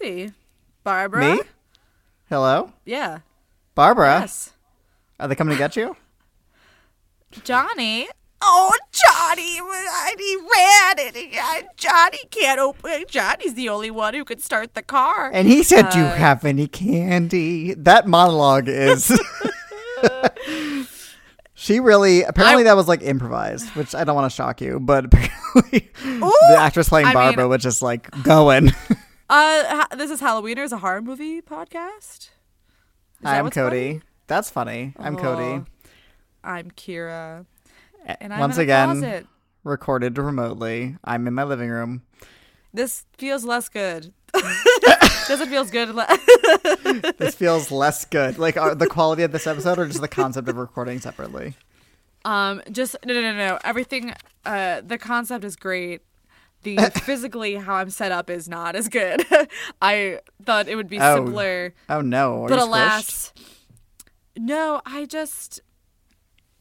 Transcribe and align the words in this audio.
was 0.00 0.08
a 0.08 0.12
little 0.12 0.26
bumpy. 0.26 0.34
Barbara? 0.84 1.34
Me? 1.36 1.40
Hello. 2.28 2.72
Yeah. 2.84 3.18
Barbara. 3.74 4.20
Yes. 4.20 4.52
Are 5.18 5.28
they 5.28 5.34
coming 5.34 5.54
to 5.54 5.58
get 5.58 5.76
you? 5.76 5.96
Johnny? 7.44 8.08
Oh, 8.42 8.72
Johnny! 8.90 9.58
I- 9.60 10.14
He 10.18 10.36
ran 10.36 11.42
I- 11.44 11.64
Johnny 11.76 12.18
can't 12.30 12.58
open. 12.58 13.04
Johnny's 13.08 13.52
the 13.54 13.68
only 13.68 13.90
one 13.90 14.14
who 14.14 14.24
could 14.24 14.40
start 14.40 14.72
the 14.74 14.82
car. 14.82 15.30
And 15.32 15.46
he 15.46 15.62
said, 15.62 15.90
"Do 15.90 15.98
you 15.98 16.04
Uh, 16.06 16.14
have 16.14 16.44
any 16.46 16.66
candy?" 16.66 17.74
That 17.74 18.06
monologue 18.06 18.66
is. 18.66 19.12
she 21.54 21.80
really. 21.80 22.22
Apparently, 22.22 22.62
I- 22.62 22.64
that 22.64 22.76
was 22.76 22.88
like 22.88 23.02
improvised, 23.02 23.68
which 23.76 23.94
I 23.94 24.04
don't 24.04 24.14
want 24.14 24.30
to 24.30 24.34
shock 24.34 24.62
you, 24.62 24.80
but 24.80 25.04
apparently, 25.04 25.90
the 26.02 26.56
actress 26.58 26.88
playing 26.88 27.06
I 27.06 27.10
mean- 27.10 27.14
Barbara 27.16 27.46
was 27.48 27.62
just 27.62 27.82
like 27.82 28.10
going. 28.22 28.72
Uh, 29.30 29.64
ha- 29.64 29.86
this 29.96 30.10
is 30.10 30.20
Halloweeners, 30.20 30.72
a 30.72 30.78
horror 30.78 31.00
movie 31.00 31.40
podcast. 31.40 32.30
Is 32.30 32.30
I'm 33.24 33.48
Cody. 33.50 33.92
funny? 33.92 34.02
That's 34.26 34.50
funny. 34.50 34.92
I'm 34.98 35.16
Cody. 35.16 35.42
Oh, 35.62 35.66
I'm 36.42 36.70
Kira, 36.72 37.46
and 38.20 38.32
I'm 38.32 38.40
Once 38.40 38.58
again, 38.58 38.88
closet. 39.00 39.26
recorded 39.62 40.18
remotely. 40.18 40.96
I'm 41.04 41.28
in 41.28 41.34
my 41.34 41.44
living 41.44 41.70
room. 41.70 42.02
This 42.74 43.04
feels 43.18 43.44
less 43.44 43.68
good. 43.68 44.12
Doesn't 45.28 45.48
feels 45.48 45.70
good. 45.70 45.90
le- 45.94 46.08
This 47.18 47.36
feels 47.36 47.70
less 47.70 48.04
good. 48.04 48.36
Like 48.36 48.56
uh, 48.56 48.74
the 48.74 48.88
quality 48.88 49.22
of 49.22 49.30
this 49.30 49.46
episode, 49.46 49.78
or 49.78 49.86
just 49.86 50.00
the 50.00 50.08
concept 50.08 50.48
of 50.48 50.56
recording 50.56 50.98
separately. 50.98 51.54
Um, 52.24 52.62
just 52.72 52.96
no, 53.04 53.14
no, 53.14 53.20
no, 53.20 53.32
no. 53.36 53.58
Everything. 53.62 54.12
Uh, 54.44 54.80
the 54.84 54.98
concept 54.98 55.44
is 55.44 55.54
great. 55.54 56.02
The 56.62 56.76
physically 57.04 57.54
how 57.54 57.74
I'm 57.74 57.90
set 57.90 58.12
up 58.12 58.28
is 58.30 58.48
not 58.48 58.76
as 58.76 58.88
good. 58.88 59.24
I 59.82 60.20
thought 60.44 60.68
it 60.68 60.76
would 60.76 60.88
be 60.88 60.98
Oh, 61.00 61.16
simpler, 61.24 61.74
Oh 61.88 62.00
no! 62.00 62.44
Are 62.44 62.48
but 62.48 62.58
alas, 62.58 63.32
no. 64.36 64.82
I 64.84 65.06
just 65.06 65.60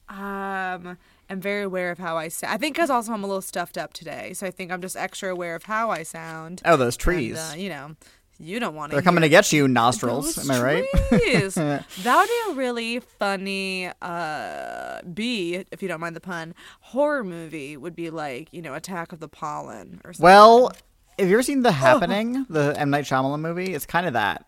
um 0.07 0.97
am 1.29 1.39
very 1.39 1.63
aware 1.63 1.91
of 1.91 1.99
how 1.99 2.17
I 2.17 2.27
sound. 2.29 2.53
I 2.53 2.57
think 2.57 2.75
because 2.75 2.89
also 2.89 3.13
I'm 3.13 3.23
a 3.23 3.27
little 3.27 3.41
stuffed 3.41 3.77
up 3.77 3.93
today, 3.93 4.33
so 4.33 4.47
I 4.47 4.51
think 4.51 4.71
I'm 4.71 4.81
just 4.81 4.97
extra 4.97 5.31
aware 5.31 5.55
of 5.55 5.63
how 5.63 5.91
I 5.91 6.03
sound. 6.03 6.61
Oh, 6.65 6.75
those 6.77 6.95
And, 6.95 7.01
trees. 7.01 7.37
uh, 7.37 7.53
you 7.57 7.69
know, 7.69 7.95
you 8.39 8.59
don't 8.59 8.75
want 8.75 8.91
to. 8.91 8.95
They're 8.95 9.03
coming 9.03 9.21
to 9.21 9.29
get 9.29 9.51
you, 9.51 9.67
nostrils. 9.67 10.37
Am 10.37 10.49
I 10.51 10.61
right? 10.61 10.85
that 11.11 11.83
would 12.05 12.27
be 12.27 12.51
a 12.51 12.55
really 12.55 12.99
funny 12.99 13.91
uh 14.01 15.01
B, 15.13 15.65
if 15.71 15.81
you 15.81 15.87
don't 15.87 15.99
mind 15.99 16.15
the 16.15 16.21
pun, 16.21 16.53
horror 16.79 17.23
movie 17.23 17.77
would 17.77 17.95
be 17.95 18.09
like, 18.09 18.47
you 18.51 18.61
know, 18.61 18.73
Attack 18.73 19.11
of 19.11 19.19
the 19.19 19.27
Pollen 19.27 20.01
or 20.03 20.13
something. 20.13 20.23
well, 20.23 20.71
have 21.17 21.27
you 21.27 21.35
ever 21.35 21.43
seen 21.43 21.63
The 21.63 21.71
Happening, 21.73 22.45
the 22.49 22.73
M 22.77 22.89
Night 22.89 23.03
Shyamalan 23.05 23.41
movie? 23.41 23.73
It's 23.73 23.85
kind 23.85 24.07
of 24.07 24.13
that. 24.13 24.45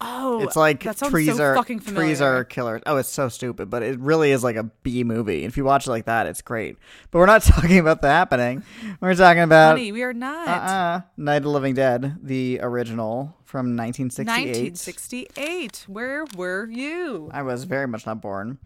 Oh, 0.00 0.40
It's 0.42 0.56
like 0.56 0.80
trees 0.80 1.36
so 1.36 1.42
are 1.42 1.64
trees 1.64 2.20
are 2.20 2.44
killers. 2.44 2.82
Oh, 2.86 2.96
it's 2.96 3.08
so 3.08 3.28
stupid, 3.28 3.70
but 3.70 3.82
it 3.82 3.98
really 4.00 4.30
is 4.30 4.42
like 4.44 4.56
a 4.56 4.64
B 4.82 5.04
movie. 5.04 5.44
If 5.44 5.56
you 5.56 5.64
watch 5.64 5.86
it 5.86 5.90
like 5.90 6.06
that, 6.06 6.26
it's 6.26 6.42
great. 6.42 6.76
But 7.10 7.18
we're 7.18 7.26
not 7.26 7.42
talking 7.44 7.78
about 7.78 8.02
The 8.02 8.08
Happening. 8.08 8.62
We're 9.00 9.14
talking 9.14 9.42
about 9.42 9.72
Honey, 9.76 9.92
we 9.92 10.02
are 10.02 10.12
not. 10.12 10.48
uh-uh, 10.48 11.00
Night 11.16 11.36
of 11.38 11.42
the 11.44 11.50
Living 11.50 11.74
Dead, 11.74 12.16
the 12.22 12.60
original 12.62 13.36
from 13.44 13.76
1968. 13.76 14.26
1968. 14.26 15.84
Where 15.88 16.24
were 16.36 16.68
you? 16.70 17.30
I 17.32 17.42
was 17.42 17.64
very 17.64 17.86
much 17.86 18.06
not 18.06 18.20
born. 18.20 18.58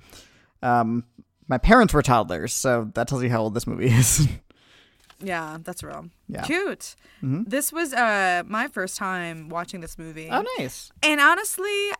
Um, 0.63 1.05
my 1.49 1.59
parents 1.59 1.93
were 1.93 2.03
toddlers, 2.03 2.53
so 2.53 2.91
that 2.95 3.09
tells 3.09 3.23
you 3.23 3.31
how 3.31 3.43
old 3.43 3.55
this 3.55 3.67
movie 3.67 3.87
is. 3.89 4.27
Yeah, 5.25 5.59
that's 5.63 5.83
real. 5.83 6.07
Yeah. 6.29 6.43
Cute. 6.43 6.95
This 7.23 7.73
was 7.73 7.93
uh 7.95 8.43
my 8.47 8.69
first 8.69 8.97
time 8.97 9.49
watching 9.49 9.81
this 9.81 9.97
movie. 9.99 10.29
oh, 10.31 10.45
nice. 10.59 10.93
And 11.03 11.21
honestly, 11.21 11.91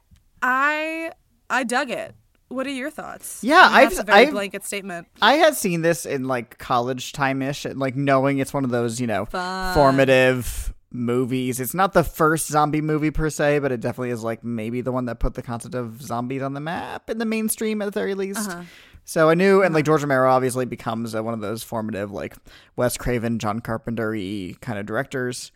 I 0.43 1.11
I 1.51 1.65
dug 1.65 1.91
it. 1.91 2.15
What 2.49 2.67
are 2.67 2.71
your 2.71 2.91
thoughts? 2.91 3.43
Yeah, 3.43 3.61
I 3.63 3.79
mean, 3.81 3.87
I've- 3.89 3.97
a 3.99 4.03
very 4.05 4.19
I've- 4.21 4.31
blanket 4.31 4.65
statement. 4.65 5.09
I 5.23 5.35
had 5.35 5.57
seen 5.57 5.83
this 5.83 6.05
in 6.07 6.25
like 6.29 6.59
college 6.59 7.13
time 7.13 7.43
ish, 7.43 7.65
and 7.65 7.79
like 7.81 7.97
knowing 7.97 8.39
it's 8.39 8.53
one 8.53 8.65
of 8.65 8.71
those, 8.71 9.01
you 9.01 9.07
know, 9.07 9.25
Fun. 9.25 9.75
formative 9.75 10.73
movies. 10.93 11.59
It's 11.59 11.75
not 11.75 11.93
the 11.93 12.05
first 12.05 12.47
zombie 12.47 12.81
movie 12.83 13.11
per 13.11 13.29
se, 13.31 13.59
but 13.59 13.73
it 13.73 13.81
definitely 13.81 14.11
is 14.11 14.23
like 14.23 14.45
maybe 14.45 14.81
the 14.83 14.93
one 14.93 15.07
that 15.07 15.19
put 15.19 15.35
the 15.35 15.43
concept 15.43 15.75
of 15.75 16.01
zombies 16.03 16.43
on 16.43 16.55
the 16.55 16.61
map 16.61 17.11
in 17.11 17.19
the 17.19 17.25
mainstream 17.25 17.83
at 17.83 17.87
the 17.87 17.91
very 17.91 18.15
least. 18.15 18.49
Uh-huh. 18.49 18.63
So 19.05 19.29
I 19.29 19.35
knew, 19.35 19.63
and 19.63 19.75
like 19.75 19.85
George 19.85 20.03
Romero 20.03 20.31
obviously 20.31 20.65
becomes 20.65 21.15
uh, 21.15 21.23
one 21.23 21.35
of 21.35 21.41
those 21.41 21.63
formative, 21.63 22.11
like 22.11 22.37
Wes 22.77 22.97
Craven, 22.97 23.39
John 23.39 23.61
Carpenter 23.61 24.13
y 24.13 24.55
kind 24.61 24.79
of 24.79 24.87
directors 24.87 25.53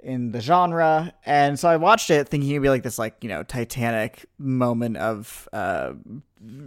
in 0.00 0.32
the 0.32 0.40
genre. 0.40 1.14
And 1.24 1.58
so 1.58 1.68
I 1.68 1.76
watched 1.76 2.10
it 2.10 2.28
thinking 2.28 2.50
it'd 2.50 2.62
be 2.62 2.68
like 2.68 2.82
this, 2.82 2.98
like, 2.98 3.16
you 3.22 3.28
know, 3.28 3.42
Titanic 3.44 4.26
moment 4.38 4.98
of, 4.98 5.48
uh, 5.52 5.92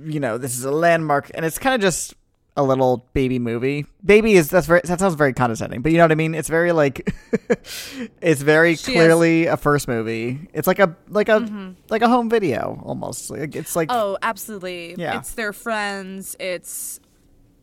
you 0.04 0.20
know, 0.20 0.38
this 0.38 0.58
is 0.58 0.66
a 0.66 0.72
landmark. 0.72 1.30
And 1.34 1.46
it's 1.46 1.60
kind 1.60 1.76
of 1.76 1.82
just 1.82 2.16
a 2.58 2.64
little 2.64 3.06
baby 3.14 3.38
movie. 3.40 3.86
Baby 4.04 4.34
is, 4.34 4.50
that's 4.50 4.68
very, 4.68 4.82
that 4.86 5.00
sounds 5.00 5.16
very 5.16 5.34
condescending, 5.34 5.82
but 5.82 5.92
you 5.92 5.98
know 5.98 6.06
what 6.06 6.12
I 6.12 6.16
mean? 6.16 6.34
It's 6.34 6.48
very 6.50 6.72
like, 6.72 7.14
it's 8.22 8.42
very 8.42 8.76
She 8.76 8.94
clearly 8.94 9.46
a 9.48 9.58
first 9.58 9.88
movie. 9.88 10.48
It's 10.54 10.68
like 10.68 10.80
a, 10.80 10.96
like 11.10 11.28
a, 11.30 11.74
like 11.90 12.02
a 12.02 12.08
home 12.08 12.30
video 12.30 12.82
almost. 12.86 13.30
Like, 13.30 13.56
it's 13.56 13.76
like, 13.76 13.90
Oh, 13.92 14.18
absolutely. 14.22 14.96
Yeah. 14.98 15.18
It's 15.20 15.32
their 15.34 15.54
friends. 15.54 16.36
It's 16.40 17.00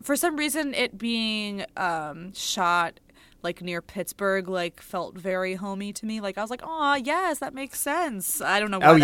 for 0.03 0.17
some 0.17 0.37
reason 0.37 0.75
it 0.75 0.99
being 0.99 1.65
um 1.77 2.33
shot 2.35 2.99
like 3.43 3.61
near 3.63 3.83
Pittsburgh 3.83 4.49
like 4.49 4.81
felt 4.81 5.17
very 5.19 5.55
homey 5.55 5.93
to 5.95 6.07
me. 6.07 6.21
Like 6.21 6.39
I 6.39 6.41
was 6.43 6.51
like, 6.51 6.63
"Oh, 6.65 6.95
yes, 6.95 7.39
that 7.41 7.55
makes 7.55 7.81
sense." 7.81 8.41
I 8.41 8.61
don't 8.61 8.71
know 8.71 8.79
why 8.79 8.87
oh 8.87 8.99
that- 8.99 9.01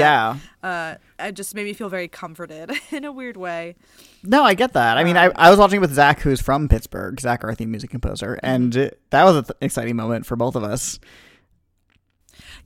yeah. 0.63 0.69
uh 0.69 0.95
it 1.19 1.33
just 1.33 1.55
made 1.55 1.65
me 1.65 1.73
feel 1.73 1.89
very 1.89 2.09
comforted 2.09 2.71
in 2.91 3.05
a 3.05 3.13
weird 3.13 3.37
way. 3.37 3.77
No, 4.23 4.43
I 4.45 4.55
get 4.55 4.73
that. 4.73 4.99
I 4.99 5.05
mean, 5.05 5.17
I, 5.17 5.31
I 5.37 5.51
was 5.51 5.59
watching 5.59 5.81
with 5.81 5.93
Zach, 5.93 6.21
who's 6.21 6.41
from 6.41 6.69
Pittsburgh, 6.69 7.21
Zach, 7.21 7.45
our 7.45 7.55
theme 7.55 7.71
music 7.71 7.91
composer, 7.91 8.39
and 8.43 8.73
that 9.11 9.25
was 9.25 9.37
an 9.37 9.45
th- 9.45 9.57
exciting 9.61 9.97
moment 9.97 10.27
for 10.27 10.37
both 10.37 10.55
of 10.57 10.65
us. 10.65 10.99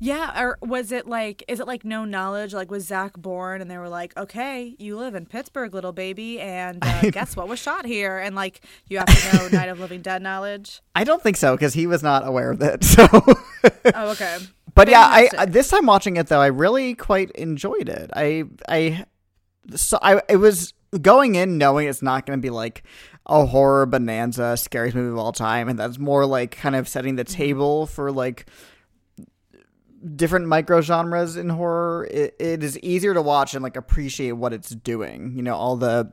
Yeah, 0.05 0.43
or 0.43 0.59
was 0.61 0.91
it 0.91 1.07
like 1.07 1.45
is 1.47 1.61
it 1.61 1.67
like 1.69 1.85
no 1.85 2.05
knowledge? 2.05 2.53
Like 2.53 2.73
was 2.73 2.85
Zach 2.85 3.17
born 3.17 3.61
and 3.61 3.71
they 3.71 3.79
were 3.79 3.89
like, 3.89 4.17
Okay, 4.17 4.75
you 4.81 4.97
live 4.99 5.15
in 5.15 5.27
Pittsburgh, 5.27 5.73
little 5.73 5.93
baby, 5.93 6.41
and 6.41 6.85
uh, 6.85 7.03
guess 7.13 7.37
what 7.37 7.47
was 7.47 7.61
shot 7.61 7.87
here? 7.87 8.19
And 8.19 8.35
like 8.35 8.63
you 8.89 8.99
have 8.99 9.07
to 9.07 9.37
know 9.37 9.49
Night 9.53 9.69
of 9.69 9.79
Living 9.79 10.03
Dead 10.03 10.21
knowledge. 10.21 10.81
I 10.97 11.05
don't 11.05 11.23
think 11.23 11.37
so 11.37 11.55
because 11.55 11.75
he 11.75 11.87
was 11.87 12.03
not 12.03 12.27
aware 12.27 12.51
of 12.51 12.61
it. 12.61 12.83
So, 12.93 13.07
Oh, 13.95 14.11
okay. 14.11 14.39
but 14.75 14.89
yeah, 14.89 15.03
I, 15.07 15.29
I 15.39 15.47
this 15.47 15.69
time 15.69 15.87
watching 15.87 16.17
it 16.17 16.27
though, 16.27 16.41
I 16.41 16.49
really 16.49 16.97
quite 16.97 17.31
enjoyed 17.33 17.89
it. 17.89 18.11
I 18.13 18.45
I 18.69 19.05
so 19.77 20.01
I 20.03 20.21
it 20.29 20.39
was 20.39 20.75
going 21.01 21.37
in 21.37 21.59
knowing 21.59 21.87
it's 21.87 22.03
not 22.03 22.27
going 22.27 22.37
to 22.37 22.43
be 22.43 22.51
like 22.51 22.83
a 23.27 23.47
horror 23.47 23.87
bonanza, 23.87 24.57
scariest 24.57 24.97
movie 24.97 25.13
of 25.13 25.19
all 25.19 25.31
time, 25.31 25.69
and 25.69 25.79
that's 25.79 25.97
more 25.97 26.27
like 26.27 26.57
kind 26.57 26.75
of 26.75 26.89
setting 26.89 27.15
the 27.15 27.23
table 27.23 27.87
for 27.87 28.11
like 28.11 28.47
different 30.17 30.47
micro 30.47 30.81
genres 30.81 31.37
in 31.37 31.49
horror. 31.49 32.09
It, 32.11 32.35
it 32.39 32.63
is 32.63 32.79
easier 32.81 33.15
to 33.15 33.23
watch 33.23 33.55
and 33.55 33.63
like 33.63 33.77
appreciate 33.77 34.33
what 34.33 34.53
it's 34.53 34.71
doing. 34.71 35.33
You 35.37 35.43
know, 35.43 35.55
all 35.55 35.77
the 35.77 36.13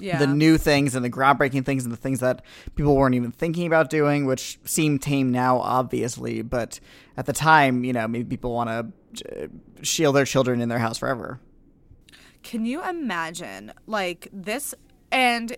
Yeah. 0.00 0.18
the 0.18 0.26
new 0.26 0.58
things 0.58 0.94
and 0.94 1.04
the 1.04 1.10
groundbreaking 1.10 1.64
things 1.64 1.84
and 1.84 1.92
the 1.92 1.96
things 1.96 2.20
that 2.20 2.42
people 2.76 2.94
weren't 2.96 3.14
even 3.14 3.32
thinking 3.32 3.66
about 3.66 3.90
doing, 3.90 4.26
which 4.26 4.58
seem 4.64 4.98
tame 4.98 5.30
now, 5.32 5.58
obviously. 5.58 6.42
But 6.42 6.80
at 7.16 7.26
the 7.26 7.32
time, 7.32 7.84
you 7.84 7.92
know, 7.92 8.06
maybe 8.08 8.24
people 8.24 8.52
want 8.54 8.70
to 9.16 9.50
shield 9.82 10.14
their 10.14 10.24
children 10.24 10.60
in 10.60 10.68
their 10.68 10.78
house 10.78 10.98
forever. 10.98 11.40
Can 12.42 12.64
you 12.64 12.82
imagine 12.88 13.72
like 13.86 14.28
this 14.32 14.74
and 15.10 15.56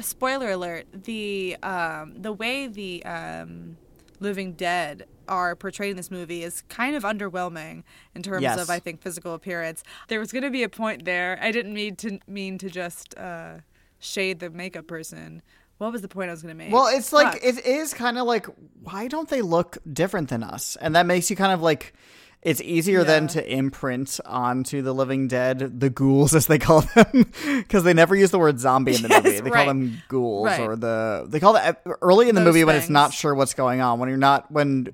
spoiler 0.00 0.50
alert, 0.52 0.86
the 0.92 1.56
um 1.62 2.14
the 2.16 2.32
way 2.32 2.66
the 2.66 3.04
um 3.04 3.76
living 4.20 4.52
dead 4.54 5.06
are 5.28 5.54
portrayed 5.56 5.90
in 5.92 5.96
this 5.96 6.10
movie 6.10 6.42
is 6.42 6.62
kind 6.68 6.94
of 6.96 7.02
underwhelming 7.02 7.82
in 8.14 8.22
terms 8.22 8.42
Yes. 8.42 8.58
of 8.60 8.70
I 8.70 8.78
think 8.78 9.00
physical 9.02 9.34
appearance. 9.34 9.82
There 10.08 10.18
was 10.20 10.32
going 10.32 10.44
to 10.44 10.50
be 10.50 10.62
a 10.62 10.68
point 10.68 11.04
there. 11.04 11.38
I 11.40 11.50
didn't 11.52 11.74
mean 11.74 11.96
to 11.96 12.18
mean 12.26 12.58
to 12.58 12.68
just 12.70 13.16
uh 13.18 13.58
shade 13.98 14.40
the 14.40 14.50
makeup 14.50 14.86
person. 14.86 15.42
What 15.78 15.92
was 15.92 16.02
the 16.02 16.08
point 16.08 16.28
I 16.28 16.32
was 16.32 16.42
going 16.42 16.54
to 16.56 16.58
make? 16.58 16.72
Well, 16.72 16.86
it's 16.86 17.12
like 17.12 17.32
Fuck. 17.34 17.42
it 17.44 17.66
is 17.66 17.92
kind 17.94 18.18
of 18.18 18.26
like 18.26 18.46
why 18.82 19.08
don't 19.08 19.28
they 19.28 19.42
look 19.42 19.78
different 19.92 20.28
than 20.28 20.42
us? 20.42 20.76
And 20.80 20.94
that 20.96 21.06
makes 21.06 21.28
you 21.30 21.36
kind 21.36 21.52
of 21.52 21.60
like 21.62 21.92
it's 22.40 22.60
easier 22.60 23.04
then 23.04 23.22
Yeah. 23.24 23.28
to 23.28 23.52
imprint 23.52 24.18
onto 24.26 24.82
the 24.82 24.92
living 24.92 25.28
dead 25.28 25.78
the 25.78 25.88
ghouls 25.90 26.34
as 26.34 26.46
they 26.48 26.58
call 26.58 26.80
them 26.80 27.30
because 27.46 27.84
they 27.84 27.94
never 27.94 28.16
use 28.16 28.32
the 28.32 28.38
word 28.40 28.58
zombie 28.58 28.96
in 28.96 29.02
the 29.02 29.08
Yes, 29.08 29.22
movie. 29.24 29.40
They 29.40 29.50
right. 29.50 29.52
call 29.54 29.66
them 29.66 30.02
ghouls 30.08 30.46
Right. 30.46 30.60
or 30.60 30.74
the 30.74 31.24
they 31.28 31.38
call 31.38 31.52
that 31.52 31.82
early 32.00 32.28
in 32.28 32.34
the 32.34 32.40
Those 32.40 32.46
movie 32.48 32.64
when 32.64 32.74
it's 32.74 32.88
not 32.90 33.12
sure 33.12 33.32
what's 33.34 33.54
going 33.54 33.80
on 33.80 34.00
when 34.00 34.08
you're 34.08 34.18
not 34.18 34.50
when 34.50 34.88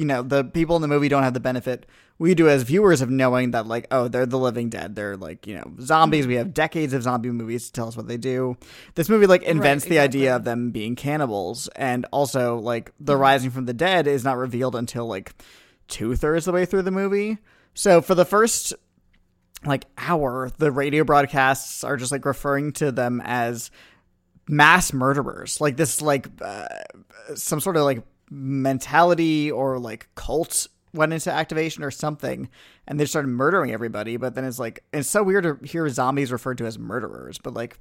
you 0.00 0.06
know, 0.06 0.22
the 0.22 0.44
people 0.44 0.76
in 0.76 0.82
the 0.82 0.88
movie 0.88 1.10
don't 1.10 1.24
have 1.24 1.34
the 1.34 1.40
benefit 1.40 1.84
we 2.16 2.34
do 2.34 2.48
as 2.48 2.62
viewers 2.62 3.02
of 3.02 3.10
knowing 3.10 3.50
that 3.50 3.66
like, 3.66 3.86
oh, 3.90 4.08
they're 4.08 4.24
the 4.24 4.38
living 4.38 4.70
dead. 4.70 4.94
They're 4.94 5.16
like, 5.16 5.46
you 5.46 5.56
know, 5.56 5.72
zombies. 5.80 6.26
We 6.26 6.36
have 6.36 6.54
decades 6.54 6.94
of 6.94 7.02
zombie 7.02 7.30
movies 7.30 7.66
to 7.66 7.72
tell 7.72 7.86
us 7.86 7.98
what 7.98 8.08
they 8.08 8.16
do. 8.16 8.56
This 8.94 9.10
movie 9.10 9.26
like 9.26 9.42
invents 9.42 9.84
Right, 9.84 9.90
the 9.90 9.98
idea 9.98 10.36
of 10.36 10.44
them 10.44 10.70
being 10.70 10.96
cannibals, 10.96 11.68
and 11.76 12.06
also 12.12 12.56
like 12.56 12.92
the 12.98 13.14
rising 13.14 13.50
from 13.50 13.66
the 13.66 13.74
dead 13.74 14.06
is 14.06 14.24
not 14.24 14.38
revealed 14.38 14.74
until 14.74 15.06
like 15.06 15.34
two 15.86 16.16
thirds 16.16 16.46
of 16.46 16.52
the 16.52 16.56
way 16.56 16.64
through 16.64 16.82
the 16.82 16.90
movie. 16.90 17.36
So 17.74 18.00
for 18.00 18.14
the 18.14 18.24
first 18.24 18.72
like 19.66 19.84
hour, 19.98 20.50
the 20.56 20.72
radio 20.72 21.04
broadcasts 21.04 21.84
are 21.84 21.98
just 21.98 22.10
like 22.10 22.24
referring 22.24 22.72
to 22.74 22.90
them 22.90 23.20
as 23.22 23.70
mass 24.48 24.94
murderers. 24.94 25.60
Like 25.60 25.76
this, 25.76 26.00
like 26.00 26.26
uh, 26.40 26.68
some 27.34 27.60
sort 27.60 27.76
of 27.76 27.84
like 27.84 28.02
mentality 28.30 29.50
or 29.50 29.78
like 29.78 30.08
cult 30.14 30.68
went 30.92 31.12
into 31.12 31.32
activation 31.32 31.82
or 31.84 31.90
something, 31.90 32.48
and 32.86 32.98
they 32.98 33.04
started 33.04 33.28
murdering 33.28 33.72
everybody. 33.72 34.16
But 34.16 34.34
then 34.34 34.44
it's 34.44 34.58
like 34.58 34.82
it's 34.92 35.08
so 35.08 35.22
weird 35.22 35.44
to 35.44 35.58
hear 35.66 35.88
zombies 35.88 36.32
referred 36.32 36.58
to 36.58 36.66
as 36.66 36.78
murderers, 36.78 37.38
but 37.38 37.54
like. 37.54 37.78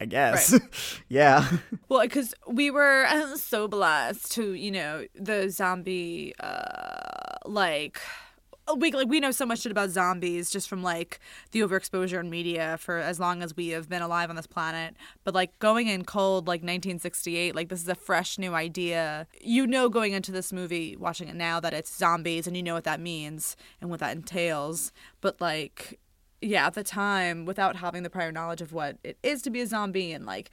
I 0.00 0.06
guess, 0.06 0.52
yeah. 1.08 1.48
Well, 1.88 2.00
because 2.00 2.34
we 2.48 2.68
were 2.68 3.06
uh, 3.08 3.36
so 3.36 3.68
blessed 3.68 4.32
to, 4.32 4.52
you 4.52 4.72
know, 4.72 5.06
the 5.14 5.48
zombie, 5.50 6.34
uh, 6.40 7.36
like, 7.46 8.00
Uh, 8.66 8.74
we 8.74 8.90
like 8.92 9.08
we 9.08 9.20
know 9.20 9.30
so 9.30 9.44
much 9.44 9.60
shit 9.60 9.72
about 9.72 9.90
zombies 9.90 10.50
just 10.50 10.68
from 10.68 10.82
like 10.82 11.20
the 11.50 11.60
overexposure 11.60 12.18
in 12.20 12.30
media 12.30 12.76
for 12.78 12.98
as 12.98 13.20
long 13.20 13.42
as 13.42 13.56
we 13.56 13.68
have 13.68 13.88
been 13.88 14.02
alive 14.02 14.30
on 14.30 14.36
this 14.36 14.46
planet. 14.46 14.94
But 15.22 15.34
like 15.34 15.58
going 15.58 15.88
in 15.88 16.04
cold, 16.04 16.46
like 16.46 16.60
1968, 16.60 17.54
like 17.54 17.68
this 17.68 17.82
is 17.82 17.88
a 17.88 17.94
fresh 17.94 18.38
new 18.38 18.54
idea. 18.54 19.26
You 19.40 19.66
know, 19.66 19.88
going 19.88 20.12
into 20.12 20.32
this 20.32 20.52
movie, 20.52 20.96
watching 20.96 21.28
it 21.28 21.36
now, 21.36 21.60
that 21.60 21.74
it's 21.74 21.94
zombies, 21.94 22.46
and 22.46 22.56
you 22.56 22.62
know 22.62 22.74
what 22.74 22.84
that 22.84 23.00
means 23.00 23.56
and 23.80 23.90
what 23.90 24.00
that 24.00 24.16
entails. 24.16 24.92
But 25.20 25.40
like 25.40 25.98
yeah, 26.44 26.66
at 26.66 26.74
the 26.74 26.84
time, 26.84 27.46
without 27.46 27.76
having 27.76 28.02
the 28.02 28.10
prior 28.10 28.30
knowledge 28.30 28.60
of 28.60 28.72
what 28.72 28.98
it 29.02 29.16
is 29.22 29.40
to 29.42 29.50
be 29.50 29.62
a 29.62 29.66
zombie 29.66 30.12
and 30.12 30.26
like, 30.26 30.50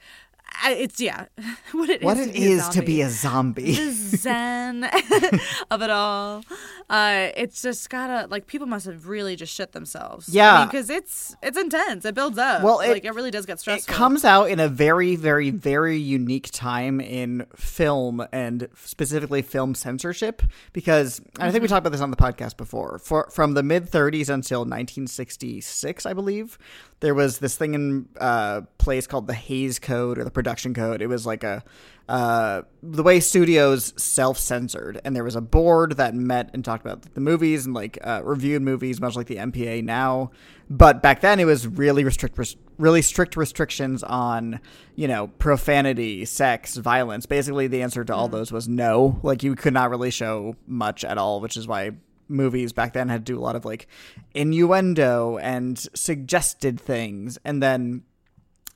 I- 0.64 0.72
it's 0.74 1.00
yeah, 1.00 1.26
what 1.72 1.88
it 1.90 2.02
is. 2.02 2.04
What 2.04 2.14
to 2.18 2.30
be 2.32 2.44
a 2.52 2.56
is 2.56 2.68
to 2.68 2.82
be 2.82 3.02
zombie. 3.02 3.02
a 3.02 3.10
zombie. 3.10 3.74
the 3.74 4.16
zen 4.16 4.84
of 5.70 5.82
it 5.82 5.90
all. 5.90 6.42
Uh, 6.90 7.28
it's 7.36 7.62
just 7.62 7.88
gotta 7.88 8.28
like 8.28 8.46
people 8.46 8.66
must 8.66 8.86
have 8.86 9.08
really 9.08 9.34
just 9.34 9.52
shit 9.54 9.72
themselves. 9.72 10.28
Yeah. 10.28 10.66
because 10.66 10.90
it's 10.90 11.34
it's 11.42 11.56
intense. 11.58 12.04
It 12.04 12.14
builds 12.14 12.38
up. 12.38 12.62
Well, 12.62 12.80
it- 12.80 12.90
like 12.90 13.04
it 13.04 13.14
really 13.14 13.30
does 13.30 13.46
get 13.46 13.60
stressful. 13.60 13.92
It 13.92 13.96
comes 13.96 14.24
out 14.24 14.50
in 14.50 14.60
a 14.60 14.68
very, 14.68 15.16
very, 15.16 15.50
very 15.50 15.96
unique 15.98 16.50
time 16.52 17.00
in 17.00 17.46
film 17.56 18.24
and 18.32 18.68
specifically 18.76 19.42
film 19.42 19.74
censorship 19.74 20.42
because 20.72 21.18
and 21.38 21.48
I 21.48 21.50
think 21.50 21.62
we 21.62 21.68
talked 21.68 21.80
about 21.80 21.92
this 21.92 22.00
on 22.02 22.10
the 22.10 22.16
podcast 22.16 22.56
before. 22.56 22.98
For 22.98 23.28
from 23.32 23.54
the 23.54 23.62
mid 23.62 23.90
30s 23.90 24.28
until 24.28 24.60
1966, 24.60 26.06
I 26.06 26.12
believe, 26.12 26.58
there 27.02 27.14
was 27.14 27.38
this 27.38 27.56
thing 27.56 27.74
in 27.74 28.08
uh, 28.18 28.62
place 28.78 29.08
called 29.08 29.26
the 29.26 29.34
Hays 29.34 29.80
Code 29.80 30.18
or 30.18 30.24
the 30.24 30.30
Production 30.30 30.72
Code. 30.72 31.02
It 31.02 31.08
was 31.08 31.26
like 31.26 31.42
a 31.42 31.64
uh, 32.08 32.62
the 32.80 33.02
way 33.02 33.18
studios 33.18 33.92
self 33.96 34.38
censored, 34.38 35.00
and 35.04 35.14
there 35.14 35.24
was 35.24 35.34
a 35.34 35.40
board 35.40 35.96
that 35.96 36.14
met 36.14 36.50
and 36.54 36.64
talked 36.64 36.84
about 36.84 37.02
the 37.14 37.20
movies 37.20 37.66
and 37.66 37.74
like 37.74 37.98
uh, 38.04 38.22
reviewed 38.24 38.62
movies, 38.62 39.00
much 39.00 39.16
like 39.16 39.26
the 39.26 39.36
MPA 39.36 39.82
now. 39.82 40.30
But 40.70 41.02
back 41.02 41.20
then, 41.20 41.40
it 41.40 41.44
was 41.44 41.66
really 41.66 42.04
restrict, 42.04 42.38
res- 42.38 42.56
really 42.78 43.02
strict 43.02 43.36
restrictions 43.36 44.04
on 44.04 44.60
you 44.94 45.08
know 45.08 45.26
profanity, 45.26 46.24
sex, 46.24 46.76
violence. 46.76 47.26
Basically, 47.26 47.66
the 47.66 47.82
answer 47.82 48.04
to 48.04 48.14
all 48.14 48.28
those 48.28 48.52
was 48.52 48.68
no. 48.68 49.18
Like 49.24 49.42
you 49.42 49.56
could 49.56 49.74
not 49.74 49.90
really 49.90 50.12
show 50.12 50.54
much 50.68 51.04
at 51.04 51.18
all, 51.18 51.40
which 51.40 51.56
is 51.56 51.66
why 51.66 51.92
movies 52.32 52.72
back 52.72 52.92
then 52.92 53.08
had 53.08 53.24
to 53.26 53.32
do 53.32 53.38
a 53.38 53.42
lot 53.42 53.56
of 53.56 53.64
like 53.64 53.86
innuendo 54.34 55.38
and 55.38 55.78
suggested 55.94 56.80
things, 56.80 57.38
and 57.44 57.62
then 57.62 58.02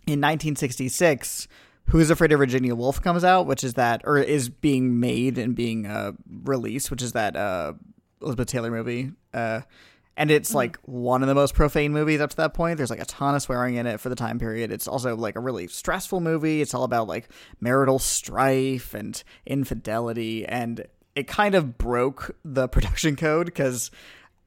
in 0.07 0.21
1966 0.21 1.49
who's 1.87 2.11
afraid 2.11 2.31
of 2.31 2.39
virginia 2.39 2.77
woolf 2.77 3.03
comes 3.03 3.25
out 3.25 3.45
which 3.45 3.65
is 3.65 3.75
that 3.75 4.01
or 4.05 4.19
is 4.19 4.49
being 4.49 5.01
made 5.01 5.37
and 5.37 5.57
being 5.57 5.85
uh, 5.85 6.13
released 6.45 6.93
which 6.93 7.03
is 7.03 7.11
that 7.11 7.35
uh, 7.35 7.73
elizabeth 8.23 8.49
taylor 8.49 8.71
movie. 8.71 9.11
Uh, 9.35 9.61
and 10.17 10.31
it's 10.31 10.55
like 10.55 10.79
one 10.85 11.23
of 11.23 11.29
the 11.29 11.35
most 11.35 11.55
profane 11.55 11.93
movies 11.93 12.21
up 12.23 12.31
to 12.31 12.37
that 12.37 12.55
point. 12.55 12.79
There's 12.79 12.89
like 12.89 13.03
a 13.03 13.05
ton 13.05 13.35
of 13.35 13.43
swearing 13.43 13.75
in 13.75 13.87
it 13.87 14.01
for 14.01 14.09
the 14.09 14.17
time 14.17 14.39
period. 14.39 14.73
It's 14.73 14.89
also 14.89 15.15
like 15.15 15.37
a 15.37 15.41
really 15.41 15.69
stressful 15.69 16.21
movie. 16.21 16.63
It's 16.63 16.73
all 16.73 16.85
about 16.85 17.07
like 17.07 17.29
marital 17.61 17.99
strife 17.99 18.95
and 18.95 19.23
infidelity. 19.45 20.47
And 20.47 20.87
it 21.17 21.27
kind 21.27 21.57
of 21.57 21.77
broke 21.77 22.37
the 22.45 22.69
production 22.69 23.17
code 23.17 23.47
because 23.47 23.91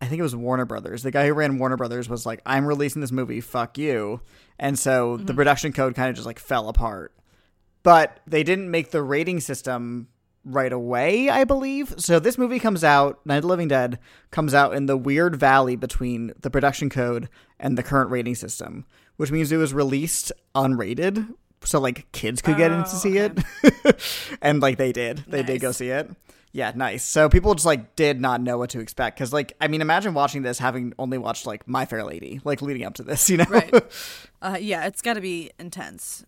I 0.01 0.05
think 0.05 0.19
it 0.19 0.23
was 0.23 0.35
Warner 0.35 0.65
Brothers. 0.65 1.03
The 1.03 1.11
guy 1.11 1.27
who 1.27 1.33
ran 1.33 1.57
Warner 1.57 1.75
Brothers 1.75 2.07
was 2.07 2.25
like, 2.25 2.41
"I'm 2.45 2.65
releasing 2.65 3.01
this 3.01 3.11
movie, 3.11 3.41
fuck 3.41 3.77
you," 3.77 4.21
and 4.57 4.79
so 4.79 5.17
the 5.17 5.23
mm-hmm. 5.23 5.35
production 5.35 5.73
code 5.73 5.95
kind 5.95 6.09
of 6.09 6.15
just 6.15 6.25
like 6.25 6.39
fell 6.39 6.69
apart. 6.69 7.13
But 7.83 8.19
they 8.27 8.43
didn't 8.43 8.71
make 8.71 8.91
the 8.91 9.01
rating 9.01 9.39
system 9.39 10.07
right 10.45 10.71
away, 10.71 11.29
I 11.29 11.43
believe. 11.43 11.95
So 11.97 12.19
this 12.19 12.37
movie 12.37 12.59
comes 12.59 12.83
out, 12.83 13.25
Night 13.25 13.37
of 13.37 13.41
the 13.43 13.47
Living 13.47 13.67
Dead 13.67 13.99
comes 14.31 14.53
out 14.53 14.73
in 14.73 14.85
the 14.85 14.97
weird 14.97 15.35
valley 15.35 15.75
between 15.75 16.33
the 16.39 16.49
production 16.49 16.89
code 16.89 17.29
and 17.59 17.77
the 17.77 17.83
current 17.83 18.09
rating 18.09 18.35
system, 18.35 18.85
which 19.17 19.31
means 19.31 19.51
it 19.51 19.57
was 19.57 19.73
released 19.73 20.31
unrated. 20.55 21.33
So 21.63 21.79
like 21.79 22.11
kids 22.11 22.41
could 22.41 22.57
get 22.57 22.71
in 22.71 22.83
to 22.83 22.89
Oh, 22.89 22.97
see 22.97 23.17
it. 23.17 23.37
and 24.41 24.61
like 24.61 24.77
they 24.77 24.91
did. 24.91 25.23
They 25.27 25.43
did 25.43 25.59
go 25.59 25.71
see 25.71 25.89
it. 25.89 26.09
Yeah, 26.51 26.71
nice. 26.75 27.03
So 27.03 27.29
people 27.29 27.53
just 27.53 27.65
like 27.65 27.95
did 27.95 28.19
not 28.19 28.41
know 28.41 28.57
what 28.57 28.71
to 28.71 28.79
expect 28.79 29.17
because 29.17 29.31
like 29.31 29.53
I 29.61 29.67
mean 29.67 29.81
imagine 29.81 30.13
watching 30.13 30.41
this 30.41 30.57
having 30.59 30.93
only 30.97 31.17
watched 31.17 31.45
like 31.45 31.67
My 31.67 31.85
Fair 31.85 32.03
Lady 32.03 32.41
like 32.43 32.61
leading 32.61 32.83
up 32.85 32.95
to 32.95 33.03
this, 33.03 33.29
you 33.29 33.37
know? 33.37 33.45
Right. 33.49 33.73
uh, 34.41 34.57
yeah, 34.59 34.85
it's 34.87 35.01
got 35.01 35.13
to 35.13 35.21
be 35.21 35.51
intense. 35.59 36.25